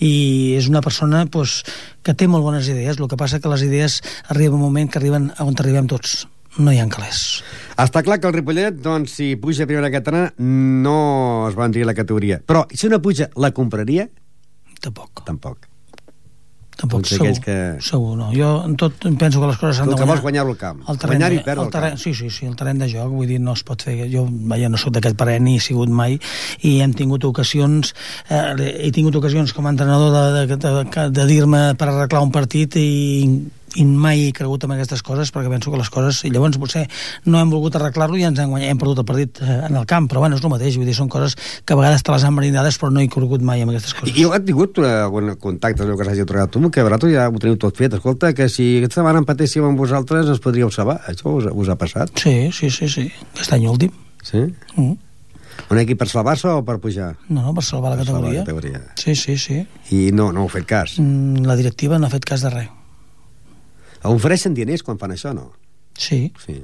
i 0.04 0.14
és 0.58 0.68
una 0.72 0.84
persona 0.84 1.26
pues, 1.32 1.62
que 2.04 2.16
té 2.16 2.28
molt 2.28 2.46
bones 2.46 2.68
idees, 2.68 3.00
el 3.00 3.08
que 3.08 3.20
passa 3.20 3.40
que 3.40 3.52
les 3.52 3.64
idees 3.68 4.02
arriba 4.28 4.56
un 4.56 4.66
moment 4.66 4.92
que 4.92 5.00
arriben 5.00 5.32
on 5.44 5.56
arribem 5.58 5.88
tots, 5.88 6.26
no 6.58 6.74
hi 6.74 6.80
ha 6.82 6.88
calés. 6.92 7.42
Està 7.78 8.04
clar 8.06 8.20
que 8.22 8.30
el 8.30 8.36
Ripollet, 8.36 8.80
doncs, 8.84 9.18
si 9.20 9.36
puja 9.40 9.66
a 9.66 9.70
primera 9.70 9.92
catalana, 9.94 10.34
no 10.38 11.48
es 11.50 11.58
va 11.58 11.68
a 11.68 11.86
la 11.86 11.98
categoria. 11.98 12.42
Però 12.46 12.66
si 12.74 12.90
no 12.90 13.02
puja, 13.02 13.30
la 13.36 13.52
compraria? 13.52 14.08
Tampoc. 14.82 15.24
Tampoc. 15.26 15.66
Tampoc, 16.78 17.08
segur, 17.10 17.32
que... 17.42 17.54
segur, 17.82 18.12
no. 18.20 18.28
Jo 18.38 18.50
en 18.68 18.76
tot 18.78 18.94
penso 19.18 19.40
que 19.42 19.48
les 19.50 19.58
coses 19.58 19.80
s'han 19.80 19.88
Tu 19.90 19.96
de 19.96 19.96
el 19.96 19.98
que 19.98 20.04
guanyar. 20.04 20.12
vols 20.12 20.22
guanyar-lo 20.22 20.52
al 20.54 20.60
camp. 20.62 20.84
El 20.86 21.00
terreny, 21.02 21.18
Guanyar 21.24 21.32
i 21.34 21.40
perdre 21.48 21.64
el 21.64 21.66
al 21.66 21.72
terreny, 21.74 21.96
camp. 21.96 22.04
Sí, 22.04 22.14
sí, 22.14 22.30
sí, 22.30 22.46
el 22.46 22.54
terreny 22.60 22.84
de 22.84 22.90
joc, 22.92 23.10
vull 23.16 23.26
dir, 23.32 23.40
no 23.42 23.56
es 23.58 23.64
pot 23.66 23.82
fer... 23.82 23.96
Jo, 24.12 24.28
vaja, 24.30 24.70
no 24.70 24.78
soc 24.78 24.94
d'aquest 24.94 25.18
parell 25.18 25.42
ni 25.42 25.56
he 25.58 25.64
sigut 25.66 25.90
mai, 25.90 26.20
i 26.62 26.76
hem 26.86 26.94
tingut 26.94 27.26
ocasions, 27.26 27.96
eh, 28.30 28.44
he 28.86 28.92
tingut 28.94 29.18
ocasions 29.18 29.56
com 29.58 29.66
a 29.66 29.74
entrenador 29.74 30.14
de, 30.14 30.46
de, 30.54 30.60
de, 30.68 31.08
de 31.18 31.26
dir-me 31.34 31.64
per 31.82 31.90
arreglar 31.90 32.22
un 32.22 32.36
partit 32.36 32.78
i 32.78 32.88
i 33.78 33.86
mai 33.86 34.28
he 34.28 34.34
cregut 34.36 34.64
en 34.66 34.74
aquestes 34.76 35.04
coses 35.06 35.30
perquè 35.34 35.52
penso 35.54 35.72
que 35.74 35.78
les 35.80 35.90
coses, 35.94 36.24
i 36.26 36.32
llavors 36.34 36.58
potser 36.62 36.86
no 37.26 37.40
hem 37.40 37.52
volgut 37.54 37.78
arreglar-lo 37.78 38.18
i 38.18 38.26
ens 38.28 38.40
hem, 38.42 38.50
guanyat, 38.54 38.72
hem 38.74 38.82
perdut 38.82 39.04
el 39.04 39.08
partit 39.10 39.42
eh, 39.46 39.60
en 39.70 39.78
el 39.78 39.86
camp, 39.90 40.10
però 40.12 40.24
bueno, 40.26 40.38
és 40.40 40.44
el 40.44 40.54
mateix 40.54 40.78
vull 40.80 40.90
dir, 40.90 40.96
són 40.98 41.10
coses 41.14 41.38
que 41.66 41.76
a 41.76 41.80
vegades 41.80 42.04
te 42.04 42.12
les 42.16 42.26
han 42.28 42.34
marinades 42.38 42.80
però 42.82 42.92
no 42.94 43.02
he 43.04 43.08
cregut 43.12 43.42
mai 43.46 43.62
en 43.62 43.70
aquestes 43.74 43.94
coses 43.98 44.18
I 44.18 44.26
heu 44.26 44.34
tingut 44.48 44.80
algun 44.84 45.34
contacte 45.42 45.86
que 45.88 46.08
s'hagi 46.10 46.26
trobat 46.28 46.52
tu, 46.54 46.62
que 46.74 46.84
vosaltres 46.84 47.14
ja 47.14 47.28
ho 47.30 47.38
teniu 47.42 47.58
tot 47.62 47.78
fet. 47.78 47.94
Escolta, 47.94 48.34
que 48.34 48.50
si 48.50 48.78
aquesta 48.80 49.02
setmana 49.02 49.22
empatéssim 49.24 49.66
amb 49.68 49.78
vosaltres 49.80 50.28
ens 50.32 50.40
podríeu 50.44 50.72
salvar. 50.74 51.00
Això 51.10 51.34
us, 51.38 51.48
us 51.52 51.70
ha 51.70 51.76
passat? 51.80 52.12
Sí, 52.20 52.50
sí, 52.54 52.70
sí, 52.74 52.88
sí. 52.90 53.06
Aquest 53.34 53.54
any 53.54 53.68
últim. 53.70 53.92
Sí? 54.24 54.42
Mm. 54.76 54.96
Un 55.74 55.80
equip 55.82 55.98
per 56.00 56.08
salvar-se 56.08 56.48
o 56.54 56.62
per 56.66 56.78
pujar? 56.80 57.16
No, 57.30 57.42
no, 57.42 57.54
per 57.58 57.64
salvar 57.66 57.92
la 57.94 57.98
Per 57.98 58.06
salvar 58.06 58.30
la 58.30 58.44
categoria. 58.44 58.80
categoria. 58.80 58.96
Sí, 59.02 59.16
sí, 59.16 59.38
sí. 59.38 59.60
I 59.96 60.12
no, 60.14 60.32
no 60.32 60.46
heu 60.46 60.52
fet 60.54 60.68
cas. 60.70 60.98
Mm, 61.02 61.46
La 61.50 61.56
directiva 61.60 61.98
no 62.00 62.08
ha 62.08 62.14
fet 62.14 62.26
cas 62.30 62.46
de 62.46 62.52
res. 62.54 62.70
Ofereixen 64.14 64.56
diners 64.58 64.84
quan 64.84 65.00
fan 65.02 65.14
això, 65.16 65.34
no? 65.36 65.52
Sí, 65.98 66.32
Sí. 66.46 66.62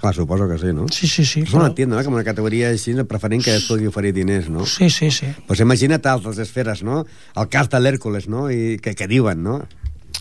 Clar, 0.00 0.14
suposo 0.14 0.48
que 0.48 0.56
sí, 0.56 0.72
no? 0.72 0.86
sí, 0.88 1.06
sí. 1.06 1.24
sí 1.26 1.42
Això 1.42 1.58
no 1.58 1.66
entiendo, 1.66 1.94
no? 1.94 2.00
Que 2.00 2.08
en 2.08 2.14
una 2.14 2.24
categoria 2.24 2.70
així 2.72 2.94
preferent 3.04 3.42
que 3.44 3.52
es 3.58 3.66
pugui 3.68 3.86
oferir 3.90 4.14
diners, 4.16 4.48
no? 4.48 4.64
Sí, 4.64 4.88
sí, 4.88 5.10
sí. 5.10 5.28
Pues 5.46 5.60
imagina't 5.60 6.06
altres 6.08 6.38
esferes, 6.40 6.80
no? 6.82 7.04
El 7.36 7.48
cas 7.52 7.68
de 7.68 7.80
l'Hèrcules, 7.80 8.26
no? 8.26 8.46
I 8.50 8.78
que, 8.80 8.94
que 8.96 9.06
diuen, 9.06 9.42
no? 9.44 9.58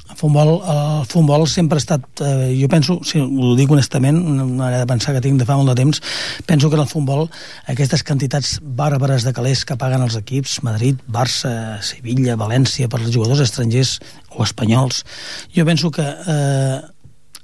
El 0.10 0.18
futbol, 0.18 0.56
el 0.66 1.06
futbol 1.06 1.46
sempre 1.48 1.78
ha 1.78 1.84
estat... 1.84 2.06
Eh, 2.26 2.50
jo 2.58 2.70
penso, 2.72 2.98
si 3.06 3.22
ho 3.22 3.54
dic 3.58 3.70
honestament, 3.72 4.18
una 4.18 4.48
manera 4.48 4.82
de 4.82 4.90
pensar 4.90 5.14
que 5.14 5.22
tinc 5.22 5.38
de 5.38 5.46
fa 5.46 5.58
molt 5.60 5.70
de 5.70 5.78
temps, 5.78 6.02
penso 6.50 6.70
que 6.70 6.80
en 6.80 6.84
el 6.84 6.90
futbol 6.90 7.28
aquestes 7.70 8.04
quantitats 8.08 8.58
bàrbares 8.64 9.28
de 9.28 9.36
calés 9.38 9.62
que 9.70 9.78
paguen 9.78 10.06
els 10.06 10.18
equips, 10.18 10.60
Madrid, 10.66 11.02
Barça, 11.06 11.52
Sevilla, 11.86 12.40
València, 12.42 12.90
per 12.90 13.04
als 13.04 13.14
jugadors 13.14 13.44
estrangers 13.46 14.00
o 14.34 14.42
espanyols, 14.46 15.04
jo 15.56 15.68
penso 15.70 15.94
que 15.94 16.06
eh, 16.06 16.80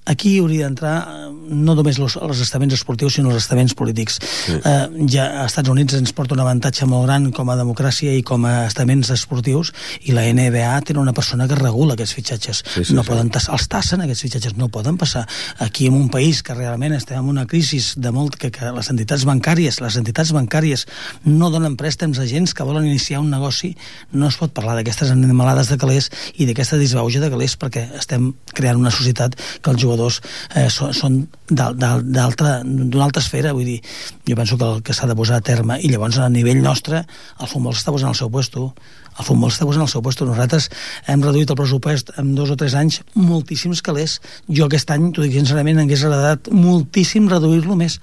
aquí 0.06 0.38
hauria 0.40 0.66
d'entrar 0.68 0.96
eh, 1.02 1.32
no 1.56 1.76
només 1.78 1.98
los, 2.02 2.16
els 2.22 2.40
estaments 2.42 2.74
esportius, 2.78 3.16
sinó 3.18 3.30
els 3.32 3.42
estaments 3.44 3.74
polítics. 3.78 4.20
Sí. 4.22 4.56
Eh, 4.60 5.08
ja 5.12 5.28
als 5.44 5.54
Estats 5.56 5.70
Units 5.72 5.94
ens 5.98 6.14
porta 6.18 6.36
un 6.36 6.42
avantatge 6.44 6.86
molt 6.90 7.06
gran 7.08 7.30
com 7.36 7.50
a 7.50 7.58
democràcia 7.60 8.14
i 8.18 8.24
com 8.26 8.46
a 8.50 8.66
estaments 8.68 9.10
esportius 9.14 9.72
i 10.06 10.16
la 10.16 10.24
NBA 10.30 10.74
té 10.86 10.96
una 10.98 11.14
persona 11.14 11.48
que 11.48 11.56
regula 11.60 11.94
aquests 11.98 12.16
fitxatges. 12.18 12.64
Sí, 12.74 12.84
sí, 12.86 12.94
no 12.98 13.04
sí. 13.04 13.10
poden 13.12 13.30
tas- 13.34 13.50
els 13.54 13.68
tassen 13.72 14.02
aquests 14.06 14.26
fitxatges, 14.28 14.56
no 14.58 14.70
poden 14.70 14.98
passar. 14.98 15.26
Aquí 15.60 15.88
en 15.88 15.94
un 15.98 16.10
país 16.10 16.42
que 16.44 16.54
realment 16.58 16.94
estem 16.98 17.20
en 17.20 17.30
una 17.30 17.46
crisi 17.46 17.82
de 17.98 18.12
molt 18.12 18.36
que, 18.40 18.52
que 18.52 18.72
les 18.72 18.90
entitats 18.90 19.26
bancàries, 19.28 19.82
les 19.82 19.98
entitats 20.00 20.32
bancàries 20.36 20.86
no 21.26 21.50
donen 21.54 21.76
préstecs 21.78 22.20
a 22.20 22.26
gent 22.30 22.46
que 22.56 22.64
volen 22.64 22.86
iniciar 22.86 23.20
un 23.20 23.30
negoci, 23.32 23.74
no 24.14 24.28
es 24.30 24.38
pot 24.38 24.52
parlar 24.54 24.76
d'aquestes 24.78 25.10
animalades 25.12 25.70
de 25.72 25.78
calés 25.82 26.10
i 26.38 26.46
d'aquesta 26.46 26.78
disbauja 26.78 27.20
de 27.24 27.30
calés 27.34 27.56
perquè 27.58 27.88
estem 27.98 28.32
creant 28.54 28.78
una 28.80 28.92
societat 28.94 29.34
que 29.62 29.72
els 29.74 29.82
jugadors 29.96 30.22
eh, 30.54 30.68
són, 30.70 30.94
són 30.94 31.18
d'una 31.50 32.26
altra 32.26 33.22
esfera, 33.22 33.54
vull 33.56 33.66
dir, 33.66 33.80
jo 34.28 34.36
penso 34.36 34.58
que 34.60 34.68
el 34.68 34.84
que 34.84 34.94
s'ha 34.94 35.08
de 35.08 35.16
posar 35.16 35.40
a 35.40 35.46
terme, 35.46 35.80
i 35.80 35.90
llavors 35.90 36.20
a 36.20 36.30
nivell 36.30 36.62
nostre 36.64 37.06
el 37.06 37.50
futbol 37.50 37.74
s'està 37.74 37.94
posant 37.96 38.12
al 38.12 38.20
seu 38.20 38.30
puesto, 38.30 38.72
el 39.16 39.26
futbol 39.26 39.52
s'està 39.52 39.68
posant 39.68 39.86
al 39.86 39.92
seu 39.92 40.04
puesto. 40.04 40.28
Nosaltres 40.28 40.70
hem 41.08 41.24
reduït 41.24 41.52
el 41.52 41.60
pressupost 41.60 42.12
en 42.20 42.34
dos 42.36 42.52
o 42.52 42.58
tres 42.60 42.76
anys 42.76 43.02
moltíssims 43.16 43.82
calés. 43.86 44.20
Jo 44.50 44.68
aquest 44.68 44.92
any, 44.92 45.12
t'ho 45.16 45.24
dic 45.24 45.38
sincerament, 45.38 45.80
hagués 45.80 46.04
agradat 46.04 46.52
moltíssim 46.52 47.30
reduir-lo 47.32 47.78
més. 47.80 48.02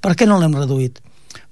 Per 0.00 0.14
què 0.16 0.28
no 0.28 0.40
l'hem 0.40 0.56
reduït? 0.56 1.02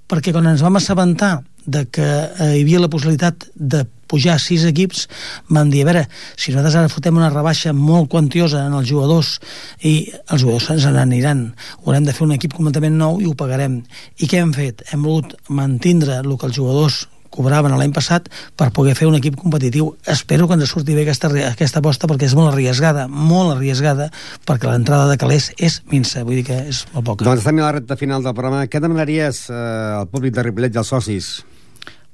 Perquè 0.09 0.33
quan 0.33 0.49
ens 0.49 0.65
vam 0.65 0.81
assabentar 0.81 1.35
de 1.65 1.85
que 1.85 2.05
eh, 2.05 2.53
hi 2.57 2.63
havia 2.63 2.81
la 2.83 2.91
possibilitat 2.91 3.47
de 3.55 3.83
pujar 4.13 4.37
sis 4.41 4.65
equips, 4.69 5.07
vam 5.49 5.71
dir, 5.73 5.81
a 5.83 5.89
veure, 5.89 6.03
si 6.37 6.53
nosaltres 6.53 6.77
ara 6.77 6.91
fotem 6.91 7.17
una 7.17 7.31
rebaixa 7.33 7.73
molt 7.73 8.11
quantiosa 8.11 8.67
en 8.67 8.75
els 8.77 8.89
jugadors 8.89 9.39
i 9.81 9.95
els 10.27 10.43
jugadors 10.43 10.69
se'ns 10.69 10.85
n'aniran, 10.85 11.47
haurem 11.81 12.05
de 12.05 12.13
fer 12.13 12.27
un 12.27 12.35
equip 12.35 12.53
completament 12.53 12.99
nou 12.99 13.17
i 13.21 13.29
ho 13.29 13.33
pagarem. 13.39 13.81
I 14.19 14.29
què 14.29 14.43
hem 14.43 14.53
fet? 14.53 14.85
Hem 14.91 15.07
volgut 15.07 15.33
mantindre 15.49 16.21
el 16.21 16.37
que 16.37 16.49
els 16.49 16.59
jugadors 16.59 17.07
cobraven 17.33 17.73
l'any 17.73 17.93
passat 17.95 18.27
per 18.59 18.69
poder 18.75 18.93
fer 18.97 19.07
un 19.09 19.17
equip 19.17 19.39
competitiu. 19.39 19.95
Espero 20.05 20.45
que 20.47 20.57
ens 20.59 20.69
surti 20.69 20.93
bé 20.93 21.07
aquesta, 21.07 21.31
aquesta 21.49 21.81
aposta 21.81 22.09
perquè 22.09 22.27
és 22.29 22.35
molt 22.37 22.51
arriesgada, 22.51 23.07
molt 23.09 23.55
arriesgada, 23.55 24.11
perquè 24.45 24.69
l'entrada 24.69 25.07
de 25.09 25.17
calés 25.17 25.49
és 25.57 25.79
minsa, 25.89 26.21
vull 26.27 26.41
dir 26.41 26.45
que 26.51 26.59
és 26.69 26.83
molt 26.93 27.09
poca. 27.09 27.25
Doncs 27.25 27.41
estem 27.41 27.63
a 27.63 27.65
la 27.65 27.73
recta 27.79 27.97
final 27.97 28.21
del 28.21 28.37
programa. 28.37 28.67
Què 28.69 28.83
demanaries 28.83 29.47
eh, 29.49 29.57
al 30.03 30.11
públic 30.13 30.37
de 30.37 30.45
Ripollet 30.45 30.77
i 30.77 30.83
als 30.83 30.93
socis? 30.93 31.33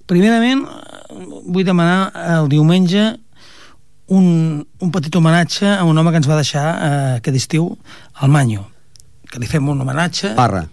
Primerament, 0.09 0.65
vull 1.45 1.67
demanar 1.67 2.09
el 2.39 2.49
diumenge 2.49 3.03
un, 4.09 4.65
un 4.81 4.91
petit 4.91 5.13
homenatge 5.15 5.69
a 5.69 5.83
un 5.85 5.97
home 5.97 6.11
que 6.11 6.17
ens 6.23 6.29
va 6.29 6.39
deixar 6.39 6.65
eh, 6.65 7.13
aquest 7.19 7.37
estiu, 7.37 7.69
el 8.23 8.33
Manyo, 8.33 8.65
que 9.29 9.41
li 9.41 9.49
fem 9.49 9.69
un 9.69 9.81
homenatge. 9.85 10.33
Parra. 10.39 10.65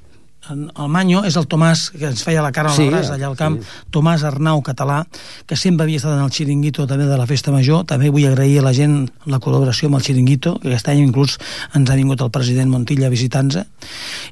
El 0.46 0.88
Manyo 0.94 1.24
és 1.26 1.34
el 1.36 1.48
Tomàs 1.50 1.88
que 1.90 2.06
ens 2.06 2.22
feia 2.22 2.42
la 2.44 2.52
cara 2.54 2.70
al 2.70 2.76
Sí, 2.78 2.86
braç 2.86 3.08
allà 3.10 3.26
al 3.26 3.36
camp, 3.36 3.56
sí. 3.58 3.86
Tomàs 3.92 4.22
Arnau 4.24 4.60
català, 4.64 5.00
que 5.44 5.58
sempre 5.58 5.84
havia 5.84 5.98
estat 5.98 6.14
en 6.14 6.22
el 6.22 6.30
xiringuito 6.32 6.86
també 6.86 7.08
de 7.10 7.18
la 7.18 7.26
Festa 7.26 7.50
Major. 7.52 7.82
També 7.90 8.12
vull 8.14 8.28
agrair 8.28 8.60
a 8.60 8.66
la 8.68 8.72
gent 8.76 9.08
la 9.26 9.40
col·laboració 9.42 9.90
amb 9.90 9.98
el 9.98 10.06
xiringuito, 10.06 10.54
que 10.62 10.70
aquest 10.70 10.92
any 10.92 11.02
inclús 11.02 11.36
ens 11.74 11.90
ha 11.90 11.98
vingut 11.98 12.22
el 12.22 12.30
president 12.30 12.70
Montilla 12.70 13.10
a 13.10 13.12
visitar-nos. 13.12 13.66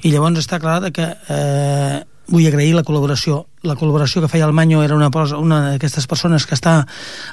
I 0.06 0.14
llavors 0.14 0.38
està 0.38 0.62
clar 0.62 0.78
de 0.86 0.94
que 0.94 1.10
eh, 1.10 1.98
vull 2.30 2.46
agrair 2.46 2.76
la 2.78 2.86
col·laboració. 2.86 3.42
La 3.64 3.76
col·laboració 3.78 4.22
que 4.22 4.30
feia 4.30 4.46
el 4.46 4.54
Manyo 4.56 4.82
era 4.84 4.96
una, 4.96 5.10
una 5.38 5.60
d'aquestes 5.72 6.06
persones 6.10 6.46
que 6.46 6.56
està 6.56 6.82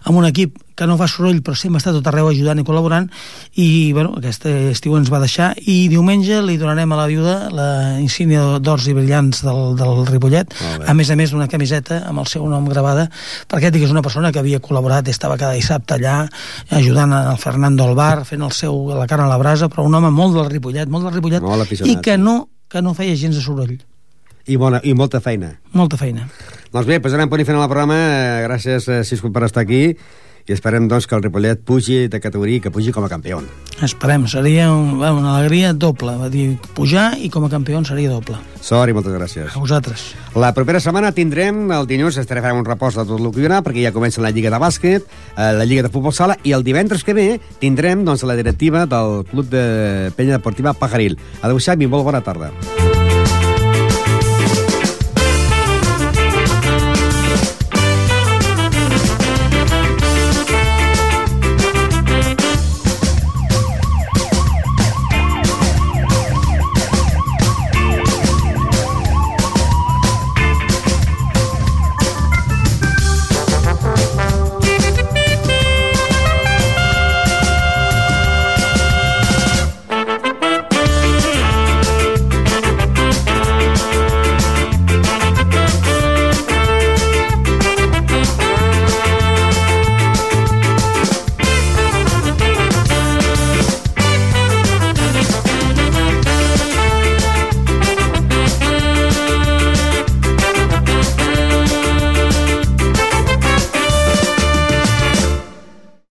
en 0.05 0.15
un 0.15 0.25
equip 0.27 0.57
que 0.77 0.88
no 0.88 0.95
fa 0.97 1.07
soroll 1.11 1.41
però 1.45 1.55
sempre 1.57 1.82
està 1.82 1.93
tot 1.93 2.07
arreu 2.09 2.29
ajudant 2.32 2.61
i 2.61 2.65
col·laborant 2.65 3.09
i 3.59 3.91
bueno, 3.93 4.15
aquest 4.17 4.47
estiu 4.47 4.95
ens 4.97 5.11
va 5.13 5.19
deixar 5.21 5.51
i 5.61 5.86
diumenge 5.91 6.39
li 6.45 6.57
donarem 6.61 6.95
a 6.95 7.01
la 7.01 7.07
viuda 7.11 7.36
la 7.53 7.69
insígnia 8.01 8.59
d'ors 8.63 8.88
i 8.88 8.95
brillants 8.97 9.43
del, 9.45 9.75
del 9.79 10.05
Ripollet, 10.09 10.55
a 10.88 10.95
més 10.97 11.11
a 11.11 11.19
més 11.19 11.36
d'una 11.36 11.49
camiseta 11.51 12.01
amb 12.09 12.23
el 12.23 12.32
seu 12.32 12.47
nom 12.49 12.67
gravada 12.71 13.07
perquè 13.51 13.71
que 13.71 13.84
és 13.86 13.93
una 13.93 14.03
persona 14.05 14.32
que 14.32 14.41
havia 14.41 14.61
col·laborat 14.63 15.07
estava 15.11 15.38
cada 15.38 15.53
dissabte 15.57 15.99
allà 15.99 16.25
ajudant 16.71 17.13
al 17.13 17.38
Fernando 17.41 17.86
al 17.86 17.95
bar, 17.95 18.23
fent 18.27 18.43
el 18.47 18.55
seu, 18.55 18.89
la 18.95 19.07
carn 19.09 19.25
a 19.25 19.29
la 19.32 19.39
brasa, 19.41 19.69
però 19.69 19.86
un 19.88 19.95
home 19.95 20.11
molt 20.13 20.38
del 20.38 20.49
Ripollet, 20.51 20.89
molt 20.89 21.07
del 21.07 21.17
Ripollet, 21.17 21.43
Molt 21.43 21.71
i 21.88 21.97
que 22.03 22.17
no, 22.17 22.36
que 22.71 22.82
no 22.82 22.95
feia 22.97 23.17
gens 23.19 23.38
de 23.38 23.43
soroll. 23.43 23.79
I, 24.47 24.57
bona, 24.57 24.81
I 24.83 24.95
molta 24.97 25.21
feina. 25.21 25.53
Molta 25.73 25.97
feina. 25.97 26.27
Doncs 26.71 26.87
bé, 26.87 27.01
posarem 27.03 27.29
punt 27.29 27.43
i 27.43 27.45
final 27.47 27.63
al 27.65 27.69
programa. 27.71 27.97
Eh, 27.99 28.43
Gràcies, 28.47 28.87
eh, 28.87 29.03
Cisco, 29.03 29.31
per 29.31 29.43
estar 29.43 29.63
aquí. 29.63 29.97
I 30.47 30.53
esperem, 30.55 30.87
doncs, 30.89 31.05
que 31.05 31.15
el 31.15 31.21
Ripollet 31.21 31.59
pugi 31.63 32.07
de 32.09 32.19
categoria 32.19 32.57
i 32.57 32.61
que 32.63 32.71
pugi 32.73 32.91
com 32.91 33.05
a 33.05 33.09
campió. 33.11 33.41
Esperem, 33.85 34.25
seria 34.27 34.71
un, 34.73 34.97
una 34.97 35.35
alegria 35.37 35.71
doble, 35.73 36.15
va 36.17 36.29
dir, 36.33 36.57
pujar 36.75 37.13
i 37.21 37.29
com 37.29 37.45
a 37.45 37.49
campió 37.49 37.77
seria 37.85 38.09
doble. 38.09 38.39
Sort 38.61 38.89
i 38.89 38.95
moltes 38.97 39.13
gràcies. 39.13 39.53
A 39.53 39.61
vosaltres. 39.61 40.11
La 40.35 40.51
propera 40.57 40.81
setmana 40.81 41.13
tindrem, 41.13 41.63
el 41.71 41.87
dilluns 41.87 42.17
estarem 42.17 42.43
fent 42.43 42.57
un 42.57 42.65
repòs 42.65 42.97
de 42.97 43.05
tot 43.05 43.21
el 43.21 43.31
que 43.31 43.41
hi 43.41 43.47
haurà, 43.47 43.61
perquè 43.61 43.85
ja 43.85 43.93
comença 43.93 44.21
la 44.21 44.33
Lliga 44.33 44.49
de 44.49 44.61
Bàsquet, 44.61 45.05
eh, 45.37 45.51
la 45.57 45.65
Lliga 45.65 45.85
de 45.85 45.93
Futbol 45.93 46.13
Sala, 46.13 46.37
i 46.43 46.55
el 46.57 46.65
divendres 46.65 47.05
que 47.05 47.13
ve 47.13 47.27
tindrem 47.59 48.05
doncs, 48.05 48.25
la 48.25 48.35
directiva 48.35 48.87
del 48.89 49.25
Club 49.29 49.49
de 49.49 50.11
Penya 50.17 50.39
Deportiva 50.39 50.73
Pajaril. 50.73 51.19
Adéu-siau 51.41 51.77
i 51.81 51.87
molt 51.87 52.09
bona 52.09 52.25
tarda. 52.25 52.51